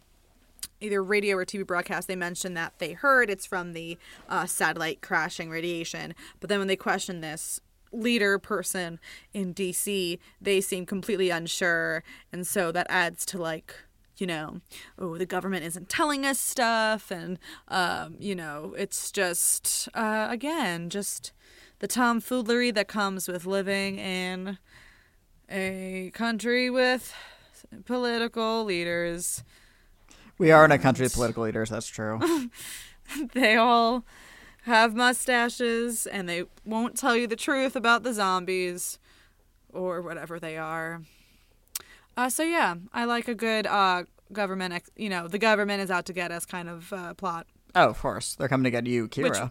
either 0.80 1.02
radio 1.02 1.36
or 1.36 1.44
TV 1.44 1.66
broadcast, 1.66 2.08
they 2.08 2.16
mentioned 2.16 2.56
that 2.56 2.74
they 2.78 2.92
heard 2.92 3.30
it's 3.30 3.46
from 3.46 3.72
the 3.72 3.98
uh, 4.28 4.46
satellite 4.46 5.00
crashing 5.00 5.50
radiation. 5.50 6.14
But 6.40 6.48
then 6.48 6.58
when 6.58 6.68
they 6.68 6.76
question 6.76 7.20
this 7.20 7.60
leader 7.92 8.38
person 8.38 8.98
in 9.32 9.54
DC, 9.54 10.18
they 10.40 10.60
seem 10.60 10.86
completely 10.86 11.30
unsure. 11.30 12.02
And 12.32 12.46
so 12.46 12.72
that 12.72 12.86
adds 12.88 13.24
to 13.26 13.38
like, 13.38 13.74
you 14.16 14.26
know, 14.26 14.60
oh, 14.98 15.16
the 15.16 15.26
government 15.26 15.64
isn't 15.64 15.88
telling 15.88 16.26
us 16.26 16.38
stuff. 16.38 17.10
And, 17.10 17.38
um, 17.68 18.16
you 18.18 18.34
know, 18.34 18.74
it's 18.76 19.10
just, 19.12 19.88
uh, 19.94 20.26
again, 20.30 20.90
just 20.90 21.32
the 21.78 21.86
tomfoolery 21.86 22.70
that 22.72 22.88
comes 22.88 23.28
with 23.28 23.46
living 23.46 23.98
in 23.98 24.58
a 25.48 26.10
country 26.14 26.68
with 26.68 27.14
political 27.84 28.64
leaders. 28.64 29.42
we 30.36 30.50
are 30.50 30.64
in 30.64 30.72
a 30.72 30.78
country 30.78 31.04
with 31.04 31.14
political 31.14 31.44
leaders, 31.44 31.70
that's 31.70 31.86
true. 31.86 32.20
they 33.32 33.56
all 33.56 34.04
have 34.68 34.94
mustaches 34.94 36.06
and 36.06 36.28
they 36.28 36.44
won't 36.64 36.96
tell 36.96 37.16
you 37.16 37.26
the 37.26 37.36
truth 37.36 37.74
about 37.74 38.02
the 38.04 38.14
zombies 38.14 38.98
or 39.72 40.00
whatever 40.00 40.38
they 40.38 40.56
are. 40.56 41.02
Uh, 42.16 42.28
so 42.28 42.42
yeah, 42.42 42.76
I 42.92 43.04
like 43.04 43.28
a 43.28 43.34
good 43.34 43.66
uh, 43.66 44.04
government, 44.32 44.74
ex- 44.74 44.90
you 44.96 45.08
know, 45.08 45.28
the 45.28 45.38
government 45.38 45.82
is 45.82 45.90
out 45.90 46.06
to 46.06 46.12
get 46.12 46.30
us 46.30 46.44
kind 46.46 46.68
of 46.68 46.92
uh, 46.92 47.14
plot. 47.14 47.46
oh, 47.74 47.88
of 47.88 47.98
course. 48.00 48.34
They're 48.34 48.48
coming 48.48 48.64
to 48.64 48.70
get 48.70 48.86
you, 48.86 49.08
Kira. 49.08 49.50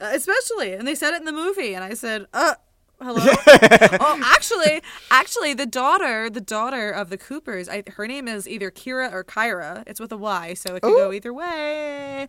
Uh, 0.00 0.10
especially, 0.14 0.72
and 0.72 0.86
they 0.88 0.94
said 0.94 1.12
it 1.12 1.18
in 1.20 1.26
the 1.26 1.32
movie, 1.32 1.74
and 1.74 1.84
I 1.84 1.94
said, 1.94 2.26
uh, 2.32 2.54
Hello. 3.02 3.20
oh, 4.00 4.20
actually, 4.24 4.82
actually, 5.10 5.54
the 5.54 5.64
daughter, 5.64 6.28
the 6.28 6.40
daughter 6.40 6.90
of 6.90 7.08
the 7.08 7.16
Coopers, 7.16 7.66
I, 7.66 7.82
her 7.96 8.06
name 8.06 8.28
is 8.28 8.46
either 8.46 8.70
Kira 8.70 9.10
or 9.10 9.24
Kyra. 9.24 9.84
It's 9.86 10.00
with 10.00 10.12
a 10.12 10.18
Y, 10.18 10.52
so 10.54 10.74
it 10.74 10.82
could 10.82 10.92
go 10.94 11.10
either 11.12 11.32
way. 11.32 12.28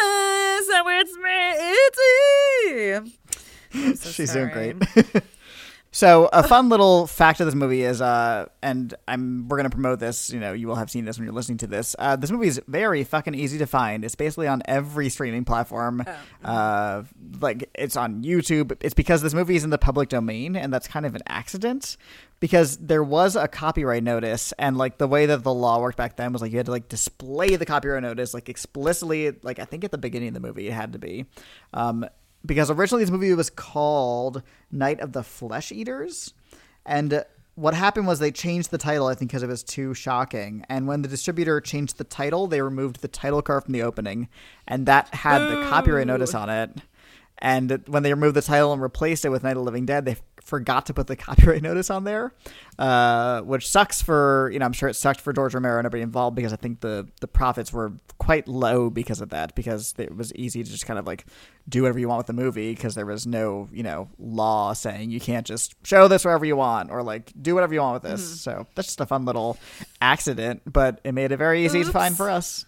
Ah, 0.00 0.60
so 0.66 0.88
it's 0.88 1.16
me. 1.16 1.52
It's 3.84 4.02
so 4.02 4.10
She's 4.10 4.32
doing 4.32 4.50
great. 4.50 4.76
So 5.90 6.28
a 6.32 6.46
fun 6.46 6.68
little 6.68 7.06
fact 7.06 7.40
of 7.40 7.46
this 7.46 7.54
movie 7.54 7.82
is, 7.82 8.00
uh, 8.02 8.46
and 8.62 8.94
I'm 9.06 9.48
we're 9.48 9.56
gonna 9.56 9.70
promote 9.70 10.00
this. 10.00 10.30
You 10.30 10.38
know, 10.38 10.52
you 10.52 10.68
will 10.68 10.74
have 10.74 10.90
seen 10.90 11.04
this 11.04 11.18
when 11.18 11.24
you're 11.24 11.34
listening 11.34 11.58
to 11.58 11.66
this. 11.66 11.96
Uh, 11.98 12.16
this 12.16 12.30
movie 12.30 12.48
is 12.48 12.60
very 12.68 13.04
fucking 13.04 13.34
easy 13.34 13.58
to 13.58 13.66
find. 13.66 14.04
It's 14.04 14.14
basically 14.14 14.48
on 14.48 14.62
every 14.66 15.08
streaming 15.08 15.44
platform. 15.44 16.04
Uh, 16.44 17.02
like 17.40 17.68
it's 17.74 17.96
on 17.96 18.22
YouTube. 18.22 18.76
It's 18.80 18.94
because 18.94 19.22
this 19.22 19.34
movie 19.34 19.56
is 19.56 19.64
in 19.64 19.70
the 19.70 19.78
public 19.78 20.08
domain, 20.08 20.56
and 20.56 20.72
that's 20.72 20.86
kind 20.86 21.04
of 21.06 21.14
an 21.14 21.22
accident. 21.26 21.96
Because 22.40 22.76
there 22.76 23.02
was 23.02 23.34
a 23.34 23.48
copyright 23.48 24.04
notice, 24.04 24.52
and 24.58 24.78
like 24.78 24.98
the 24.98 25.08
way 25.08 25.26
that 25.26 25.42
the 25.42 25.52
law 25.52 25.80
worked 25.80 25.96
back 25.98 26.16
then 26.16 26.32
was 26.32 26.40
like 26.40 26.52
you 26.52 26.58
had 26.58 26.66
to 26.66 26.72
like 26.72 26.88
display 26.88 27.56
the 27.56 27.66
copyright 27.66 28.02
notice 28.02 28.34
like 28.34 28.48
explicitly, 28.48 29.32
like 29.42 29.58
I 29.58 29.64
think 29.64 29.82
at 29.82 29.90
the 29.90 29.98
beginning 29.98 30.28
of 30.28 30.34
the 30.34 30.40
movie 30.40 30.68
it 30.68 30.72
had 30.72 30.92
to 30.92 30.98
be. 31.00 31.26
Um, 31.74 32.06
because 32.44 32.70
originally 32.70 33.04
this 33.04 33.10
movie 33.10 33.32
was 33.34 33.50
called 33.50 34.42
Night 34.70 35.00
of 35.00 35.12
the 35.12 35.22
Flesh 35.22 35.72
Eaters, 35.72 36.32
and 36.86 37.24
what 37.58 37.74
happened 37.74 38.06
was 38.06 38.20
they 38.20 38.30
changed 38.30 38.70
the 38.70 38.78
title, 38.78 39.08
I 39.08 39.14
think, 39.14 39.32
because 39.32 39.42
it 39.42 39.48
was 39.48 39.64
too 39.64 39.92
shocking. 39.92 40.64
And 40.68 40.86
when 40.86 41.02
the 41.02 41.08
distributor 41.08 41.60
changed 41.60 41.98
the 41.98 42.04
title, 42.04 42.46
they 42.46 42.62
removed 42.62 43.02
the 43.02 43.08
title 43.08 43.42
card 43.42 43.64
from 43.64 43.72
the 43.72 43.82
opening, 43.82 44.28
and 44.68 44.86
that 44.86 45.12
had 45.12 45.40
the 45.40 45.68
copyright 45.68 46.06
notice 46.06 46.34
on 46.34 46.48
it. 46.48 46.70
And 47.38 47.82
when 47.88 48.04
they 48.04 48.14
removed 48.14 48.36
the 48.36 48.42
title 48.42 48.72
and 48.72 48.80
replaced 48.80 49.24
it 49.24 49.30
with 49.30 49.42
Night 49.42 49.52
of 49.52 49.56
the 49.58 49.62
Living 49.64 49.86
Dead, 49.86 50.04
they 50.04 50.16
forgot 50.48 50.86
to 50.86 50.94
put 50.94 51.06
the 51.06 51.16
copyright 51.26 51.62
notice 51.62 51.90
on 51.90 52.04
there, 52.04 52.32
uh, 52.78 53.42
which 53.42 53.68
sucks 53.68 54.00
for 54.00 54.50
you 54.52 54.58
know 54.58 54.64
I'm 54.64 54.72
sure 54.72 54.88
it 54.88 54.94
sucked 54.94 55.20
for 55.20 55.32
George 55.32 55.54
Romero 55.54 55.78
and 55.78 55.86
everybody 55.86 56.02
involved 56.02 56.34
because 56.34 56.52
I 56.52 56.56
think 56.56 56.80
the 56.80 57.06
the 57.20 57.28
profits 57.28 57.72
were 57.72 57.92
quite 58.16 58.48
low 58.48 58.90
because 58.90 59.20
of 59.20 59.28
that 59.30 59.54
because 59.54 59.94
it 59.98 60.16
was 60.16 60.34
easy 60.34 60.64
to 60.64 60.70
just 60.70 60.86
kind 60.86 60.98
of 60.98 61.06
like 61.06 61.26
do 61.68 61.82
whatever 61.82 61.98
you 61.98 62.08
want 62.08 62.18
with 62.18 62.26
the 62.26 62.32
movie 62.32 62.74
because 62.74 62.94
there 62.94 63.06
was 63.06 63.26
no 63.26 63.68
you 63.72 63.82
know 63.82 64.08
law 64.18 64.72
saying 64.72 65.10
you 65.10 65.20
can't 65.20 65.46
just 65.46 65.74
show 65.84 66.08
this 66.08 66.24
wherever 66.24 66.44
you 66.44 66.56
want 66.56 66.90
or 66.90 67.02
like 67.02 67.32
do 67.40 67.54
whatever 67.54 67.74
you 67.74 67.80
want 67.80 68.02
with 68.02 68.10
this. 68.10 68.40
So 68.40 68.66
that's 68.74 68.88
just 68.88 69.00
a 69.00 69.06
fun 69.06 69.24
little 69.26 69.58
accident, 70.00 70.62
but 70.66 71.00
it 71.04 71.12
made 71.12 71.30
it 71.30 71.36
very 71.36 71.64
easy 71.64 71.84
to 71.84 71.90
find 71.92 72.16
for 72.16 72.30
us. 72.30 72.64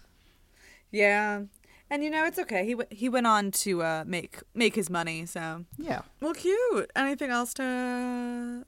Yeah, 0.91 1.43
and 1.91 2.03
you 2.03 2.09
know 2.09 2.25
it's 2.25 2.39
okay. 2.39 2.65
He 2.65 2.71
w- 2.71 2.87
he 2.89 3.07
went 3.09 3.27
on 3.27 3.51
to 3.51 3.83
uh, 3.83 4.03
make 4.07 4.39
make 4.55 4.73
his 4.73 4.89
money. 4.89 5.27
So 5.27 5.65
Yeah. 5.77 6.01
well, 6.21 6.33
cute. 6.33 6.89
Anything 6.95 7.29
else 7.29 7.53
to 7.55 8.65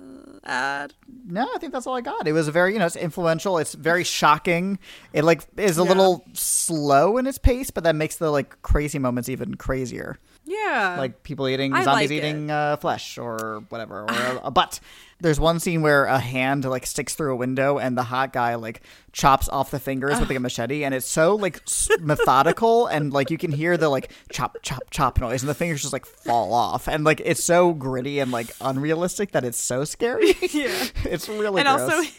uh, 0.00 0.38
add? 0.44 0.94
No, 1.26 1.48
I 1.54 1.58
think 1.58 1.72
that's 1.72 1.86
all 1.86 1.94
I 1.96 2.00
got. 2.00 2.26
It 2.26 2.32
was 2.32 2.48
a 2.48 2.52
very, 2.52 2.72
you 2.72 2.78
know, 2.78 2.86
it's 2.86 2.96
influential. 2.96 3.58
It's 3.58 3.74
very 3.74 4.04
shocking. 4.18 4.78
It 5.12 5.22
like 5.24 5.42
is 5.56 5.78
a 5.78 5.82
Yeah. 5.82 5.88
little 5.88 6.24
slow 6.32 7.16
in 7.18 7.26
its 7.26 7.38
pace, 7.38 7.70
but 7.70 7.84
that 7.84 7.94
makes 7.94 8.16
the 8.16 8.30
like 8.30 8.60
crazy 8.62 8.98
moments 8.98 9.28
even 9.28 9.54
crazier. 9.56 10.18
Yeah, 10.46 10.96
Like 10.98 11.22
people 11.22 11.48
eating 11.48 11.72
I 11.72 11.84
zombies 11.84 12.10
like 12.10 12.18
eating 12.18 12.50
uh, 12.50 12.76
flesh 12.76 13.16
or 13.16 13.64
whatever, 13.70 14.02
or 14.02 14.06
a, 14.10 14.40
a 14.44 14.50
butt. 14.50 14.78
There's 15.20 15.40
one 15.40 15.58
scene 15.58 15.80
where 15.80 16.04
a 16.04 16.18
hand 16.18 16.64
like 16.66 16.84
sticks 16.84 17.14
through 17.14 17.32
a 17.32 17.36
window, 17.36 17.78
and 17.78 17.96
the 17.96 18.02
hot 18.02 18.32
guy 18.34 18.54
like 18.56 18.82
chops 19.12 19.48
off 19.48 19.70
the 19.70 19.78
fingers 19.80 20.20
with 20.20 20.28
like 20.28 20.36
a 20.36 20.40
machete, 20.40 20.84
and 20.84 20.94
it's 20.94 21.06
so 21.06 21.34
like 21.34 21.62
s- 21.66 21.88
methodical, 22.00 22.86
and 22.88 23.10
like 23.12 23.30
you 23.30 23.38
can 23.38 23.52
hear 23.52 23.78
the 23.78 23.88
like 23.88 24.10
chop 24.32 24.58
chop 24.62 24.82
chop 24.90 25.18
noise, 25.18 25.42
and 25.42 25.48
the 25.48 25.54
fingers 25.54 25.80
just 25.80 25.94
like 25.94 26.04
fall 26.04 26.52
off, 26.52 26.88
and 26.88 27.04
like 27.04 27.22
it's 27.24 27.42
so 27.42 27.72
gritty 27.72 28.18
and 28.18 28.30
like 28.30 28.54
unrealistic 28.60 29.32
that 29.32 29.44
it's 29.44 29.58
so 29.58 29.84
scary. 29.84 30.34
yeah. 30.52 30.68
it's 31.04 31.26
really 31.28 31.62
and 31.62 31.68
gross. 31.68 31.90
also 31.90 32.10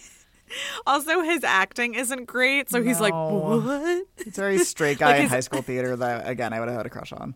also 0.88 1.22
his 1.22 1.44
acting 1.44 1.96
isn't 1.96 2.26
great 2.26 2.70
so 2.70 2.82
he's 2.82 3.00
like 3.00 3.14
No. 3.14 3.60
what 3.64 4.06
It's 4.26 4.38
a 4.38 4.42
very 4.42 4.60
straight 4.60 5.00
guy 5.00 5.08
Like 5.08 5.16
in 5.18 5.22
his- 5.24 5.32
high 5.32 5.40
school 5.42 5.62
theater 5.62 5.96
that 5.96 6.28
again 6.28 6.54
I 6.54 6.60
would 6.60 6.70
have 6.70 6.78
had 6.78 6.86
a 6.86 6.90
crush 6.90 7.12
on. 7.14 7.36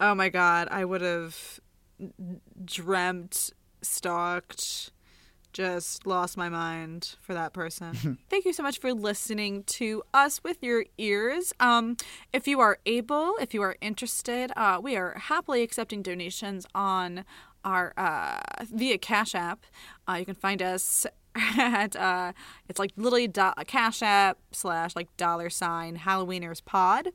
Oh 0.00 0.14
my 0.14 0.28
god 0.28 0.66
i 0.70 0.84
would 0.84 1.00
have 1.00 1.60
dreamt 2.64 3.52
stalked 3.82 4.90
just 5.52 6.06
lost 6.06 6.36
my 6.36 6.48
mind 6.48 7.16
for 7.20 7.34
that 7.34 7.52
person. 7.52 8.18
Thank 8.30 8.44
you 8.44 8.52
so 8.52 8.62
much 8.62 8.78
for 8.78 8.92
listening 8.94 9.64
to 9.64 10.02
us 10.14 10.44
with 10.44 10.62
your 10.62 10.84
ears. 10.96 11.52
Um 11.58 11.96
if 12.32 12.46
you 12.46 12.60
are 12.60 12.78
able 12.86 13.34
if 13.40 13.52
you 13.52 13.62
are 13.62 13.76
interested 13.80 14.52
uh 14.56 14.78
we 14.82 14.96
are 14.96 15.18
happily 15.18 15.62
accepting 15.62 16.02
donations 16.02 16.66
on 16.74 17.24
our 17.64 17.92
uh 17.96 18.40
via 18.72 18.98
cash 18.98 19.34
app. 19.34 19.64
Uh 20.08 20.14
you 20.14 20.24
can 20.24 20.36
find 20.36 20.62
us 20.62 21.06
at 21.56 21.94
uh 21.94 22.32
it's 22.68 22.78
like 22.80 22.90
literally 22.96 23.28
do- 23.28 23.52
cash 23.66 24.02
app 24.02 24.36
slash 24.50 24.96
like 24.96 25.08
dollar 25.16 25.48
sign 25.48 25.96
halloweeners 25.96 26.64
pod 26.64 27.10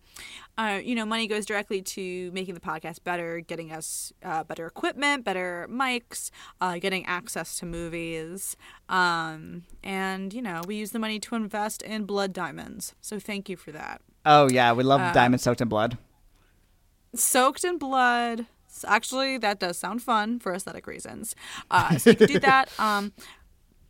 uh 0.58 0.80
you 0.82 0.96
know 0.96 1.06
money 1.06 1.28
goes 1.28 1.46
directly 1.46 1.82
to 1.82 2.32
making 2.32 2.54
the 2.54 2.62
podcast 2.62 3.04
better 3.04 3.42
getting 3.42 3.74
us 3.74 4.14
uh, 4.24 4.42
better 4.46 4.66
equipment 4.68 5.26
better 5.26 5.68
mics 5.70 6.32
uh 6.62 6.78
getting 6.78 7.06
access 7.06 7.60
to 7.60 7.66
movies 7.66 8.56
um 8.88 9.64
and 9.84 10.34
you 10.34 10.42
know 10.42 10.62
we 10.66 10.76
use 10.76 10.92
the 10.92 11.00
money 11.00 11.20
to 11.20 11.36
invest 11.36 11.82
in 11.82 12.06
blood 12.06 12.32
diamonds 12.32 12.96
so 13.02 13.20
thank 13.20 13.50
you 13.50 13.58
for 13.58 13.72
that 13.72 14.02
Oh 14.28 14.50
yeah, 14.50 14.74
we 14.74 14.84
love 14.84 15.02
Uh, 15.02 15.12
diamond 15.14 15.40
soaked 15.40 15.62
in 15.62 15.68
blood. 15.68 16.00
soaked 17.16 17.64
in 17.64 17.78
blood. 17.78 18.48
Actually, 18.86 19.38
that 19.38 19.60
does 19.60 19.78
sound 19.78 20.02
fun 20.02 20.40
for 20.40 20.54
aesthetic 20.54 20.88
reasons. 20.88 21.36
Uh, 21.72 21.98
so 21.98 22.10
you 22.10 22.16
can 22.16 22.28
do 22.28 22.40
that. 22.40 22.70
Um, 22.80 23.14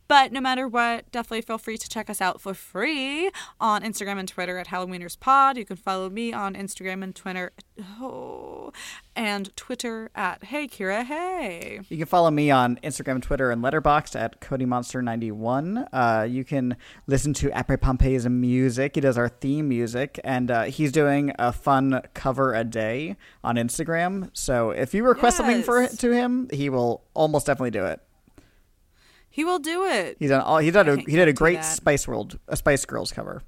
but 0.08 0.32
no 0.32 0.40
matter 0.40 0.68
what, 0.68 1.10
definitely 1.10 1.42
feel 1.42 1.58
free 1.58 1.76
to 1.78 1.88
check 1.88 2.08
us 2.08 2.20
out 2.20 2.40
for 2.40 2.54
free 2.54 3.30
on 3.60 3.82
Instagram 3.82 4.18
and 4.18 4.28
Twitter 4.28 4.58
at 4.58 4.68
Halloweeners 4.68 5.18
Pod. 5.18 5.56
You 5.56 5.64
can 5.64 5.76
follow 5.76 6.08
me 6.08 6.32
on 6.32 6.54
Instagram 6.54 7.02
and 7.02 7.14
Twitter, 7.14 7.52
oh, 8.00 8.72
and 9.14 9.54
Twitter 9.56 10.10
at 10.14 10.44
Hey 10.44 10.68
Kira 10.68 11.04
Hey. 11.04 11.80
You 11.88 11.96
can 11.96 12.06
follow 12.06 12.30
me 12.30 12.50
on 12.50 12.76
Instagram, 12.82 13.22
Twitter, 13.22 13.50
and 13.50 13.62
Letterboxd 13.62 14.18
at 14.18 14.40
CodyMonster91. 14.40 15.88
Uh, 15.92 16.26
you 16.28 16.44
can 16.44 16.76
listen 17.06 17.32
to 17.34 17.48
Apre 17.50 17.80
Pompey's 17.80 18.28
music. 18.28 18.94
He 18.94 19.00
does 19.00 19.18
our 19.18 19.28
theme 19.28 19.68
music, 19.68 20.20
and 20.24 20.50
uh, 20.50 20.62
he's 20.64 20.92
doing 20.92 21.32
a 21.38 21.52
fun 21.52 22.02
cover 22.14 22.54
a 22.54 22.64
day 22.64 23.16
on 23.42 23.56
Instagram. 23.56 24.30
So 24.32 24.70
if 24.70 24.94
you 24.94 25.04
request 25.04 25.38
something 25.38 25.62
for 25.62 25.86
to 25.86 26.12
him, 26.12 26.48
he 26.52 26.68
will 26.68 27.02
almost 27.14 27.46
definitely 27.46 27.70
do 27.70 27.84
it. 27.86 28.00
He 29.36 29.44
will 29.44 29.58
do 29.58 29.84
it. 29.84 30.16
He's 30.18 30.30
done 30.30 30.40
all. 30.40 30.56
He 30.56 30.70
did 30.70 30.88
a 30.88 30.92
I 30.92 30.96
he 30.96 31.14
did 31.14 31.28
a 31.28 31.32
great. 31.34 31.62
Spice 31.62 32.08
World, 32.08 32.38
a 32.48 32.56
Spice 32.56 32.86
Girls 32.86 33.12
cover. 33.12 33.42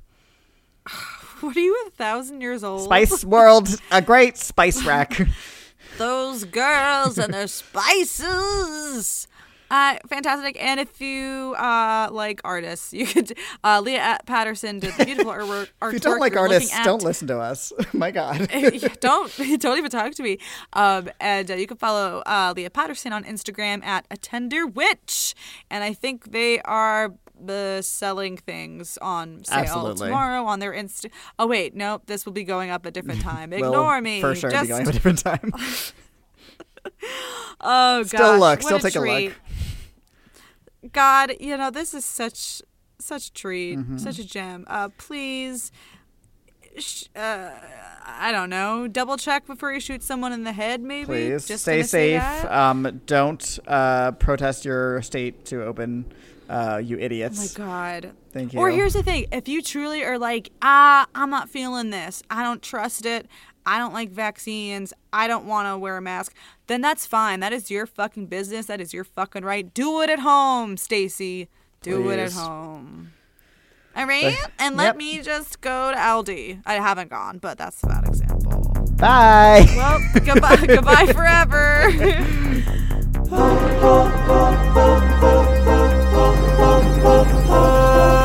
What 1.41 1.57
are 1.57 1.61
you, 1.61 1.85
a 1.87 1.91
thousand 1.91 2.41
years 2.41 2.65
old? 2.65 2.83
Spice 2.83 3.25
World, 3.25 3.81
a 3.93 4.03
great 4.03 4.37
spice 4.37 4.85
rack. 4.85 5.19
those 5.99 6.45
girls 6.45 7.17
and 7.17 7.33
their 7.33 7.47
spices. 7.47 9.29
Uh, 9.71 9.97
fantastic. 10.09 10.57
And 10.63 10.81
if 10.81 11.01
you 11.01 11.55
uh, 11.59 12.09
like 12.11 12.41
artists, 12.45 12.93
you 12.93 13.07
could. 13.07 13.37
Uh, 13.63 13.81
Leah 13.81 14.19
Patterson 14.27 14.79
did 14.79 14.95
the 14.95 15.05
beautiful 15.05 15.33
artwork. 15.33 15.69
if 15.83 15.93
you 15.93 15.99
don't 15.99 16.21
like 16.21 16.37
artists, 16.37 16.75
don't 16.85 17.03
listen 17.03 17.29
to 17.29 17.39
us. 17.39 17.73
My 17.93 18.11
God. 18.11 18.49
don't 19.01 19.37
don't 19.61 19.79
even 19.79 19.91
talk 19.91 20.13
to 20.15 20.23
me. 20.23 20.39
Um, 20.73 21.11
and 21.21 21.51
uh, 21.51 21.55
you 21.55 21.67
can 21.67 21.77
follow 21.77 22.23
uh, 22.27 22.53
Leah 22.57 22.71
Patterson 22.71 23.13
on 23.13 23.25
Instagram 23.25 23.85
at 23.85 24.07
a 24.11 24.17
tender 24.17 24.67
witch, 24.67 25.35
and 25.71 25.85
I 25.85 25.93
think 25.93 26.33
they 26.33 26.61
are 26.63 27.15
uh, 27.49 27.83
selling 27.83 28.37
things 28.37 28.99
on 29.01 29.45
sale 29.45 29.59
Absolutely. 29.59 30.09
tomorrow 30.09 30.45
on 30.45 30.61
their 30.61 30.73
Insta. 30.73 31.11
Oh 31.39 31.47
wait, 31.47 31.75
nope, 31.75 32.03
this 32.07 32.25
will 32.27 32.33
be 32.33 32.45
going 32.45 32.71
up 32.71 32.87
a 32.87 32.91
different 32.91 33.21
time. 33.21 33.53
Ignore 33.53 34.01
me. 34.01 34.21
For 34.21 34.35
sure, 34.35 34.51
Just, 34.51 34.63
be 34.63 34.69
going 34.69 34.83
at 34.83 34.89
a 34.89 34.93
different 34.93 35.19
time. 35.19 35.53
oh 37.61 38.05
god, 38.05 38.09
Still 38.09 38.39
look, 38.39 38.63
still 38.63 38.79
take 38.79 38.97
a 38.97 39.01
look. 39.01 39.35
God, 40.93 41.33
you 41.41 41.57
know 41.57 41.71
this 41.71 41.95
is 41.95 42.05
such 42.05 42.63
such 42.99 43.29
a 43.29 43.33
treat, 43.33 43.79
Mm-hmm. 43.79 43.99
such 43.99 44.19
a 44.19 44.25
gem. 44.27 44.65
Uh, 44.69 44.89
please. 44.99 45.71
Sh- 46.77 47.07
uh, 47.17 47.51
I 48.07 48.31
don't 48.31 48.51
know. 48.51 48.87
Double 48.87 49.17
check 49.17 49.47
before 49.47 49.73
you 49.73 49.81
shoot 49.81 50.03
someone 50.03 50.33
in 50.33 50.45
the 50.45 50.53
head, 50.53 50.81
maybe. 50.81 51.07
Please 51.07 51.49
Just 51.49 51.63
stay 51.63 51.83
safe. 51.83 52.23
Um, 52.45 53.01
don't 53.07 53.59
uh, 53.67 54.13
protest 54.13 54.65
your 54.65 55.03
state 55.03 55.45
to 55.47 55.65
open. 55.65 56.05
Uh, 56.49 56.81
you 56.83 56.99
idiots! 56.99 57.59
Oh 57.59 57.63
my 57.63 57.67
god. 57.69 58.13
Thank 58.33 58.55
you. 58.55 58.59
Or 58.61 58.71
here's 58.71 58.95
the 58.95 59.03
thing: 59.03 59.27
if 59.33 59.49
you 59.49 59.61
truly 59.61 60.03
are 60.03 60.19
like, 60.19 60.51
ah, 60.63 61.07
I'm 61.15 61.29
not 61.31 61.51
feeling 61.51 61.91
this. 61.91 62.23
I 62.31 62.43
don't 62.43 62.63
trust 62.63 63.05
it. 63.05 63.27
I 63.69 63.79
don't 63.79 63.93
like 63.93 64.09
vaccines. 64.09 64.95
I 65.13 65.29
don't 65.29 65.45
want 65.45 65.69
to 65.69 65.77
wear 65.77 65.99
a 65.99 66.01
mask. 66.01 66.35
Then 66.69 66.81
that's 66.81 67.05
fine. 67.05 67.41
That 67.41 67.53
is 67.53 67.71
your 67.71 67.85
fucking 67.85 68.25
business. 68.25 68.65
That 68.65 68.81
is 68.81 68.95
your 68.95 69.05
fucking 69.05 69.45
right. 69.45 69.75
Do 69.75 70.01
it 70.01 70.09
at 70.09 70.21
home, 70.21 70.79
Stacy. 70.79 71.51
Do 71.83 72.03
Please. 72.03 72.13
it 72.13 72.19
at 72.19 72.33
home. 72.33 73.13
All 73.95 74.07
right? 74.07 74.35
and 74.59 74.79
let 74.79 74.85
yep. 74.87 74.97
me 74.97 75.21
just 75.21 75.61
go 75.61 75.93
to 75.93 75.99
Aldi. 75.99 76.63
I 76.65 76.75
haven't 76.77 77.11
gone, 77.11 77.37
but 77.37 77.59
that's 77.59 77.83
a 77.83 77.89
bad 77.89 78.09
example. 78.09 78.73
Bye. 78.97 79.67
Well, 79.77 80.01
goodbye 80.25 80.57
goodbye 80.67 81.13
forever. 81.13 81.93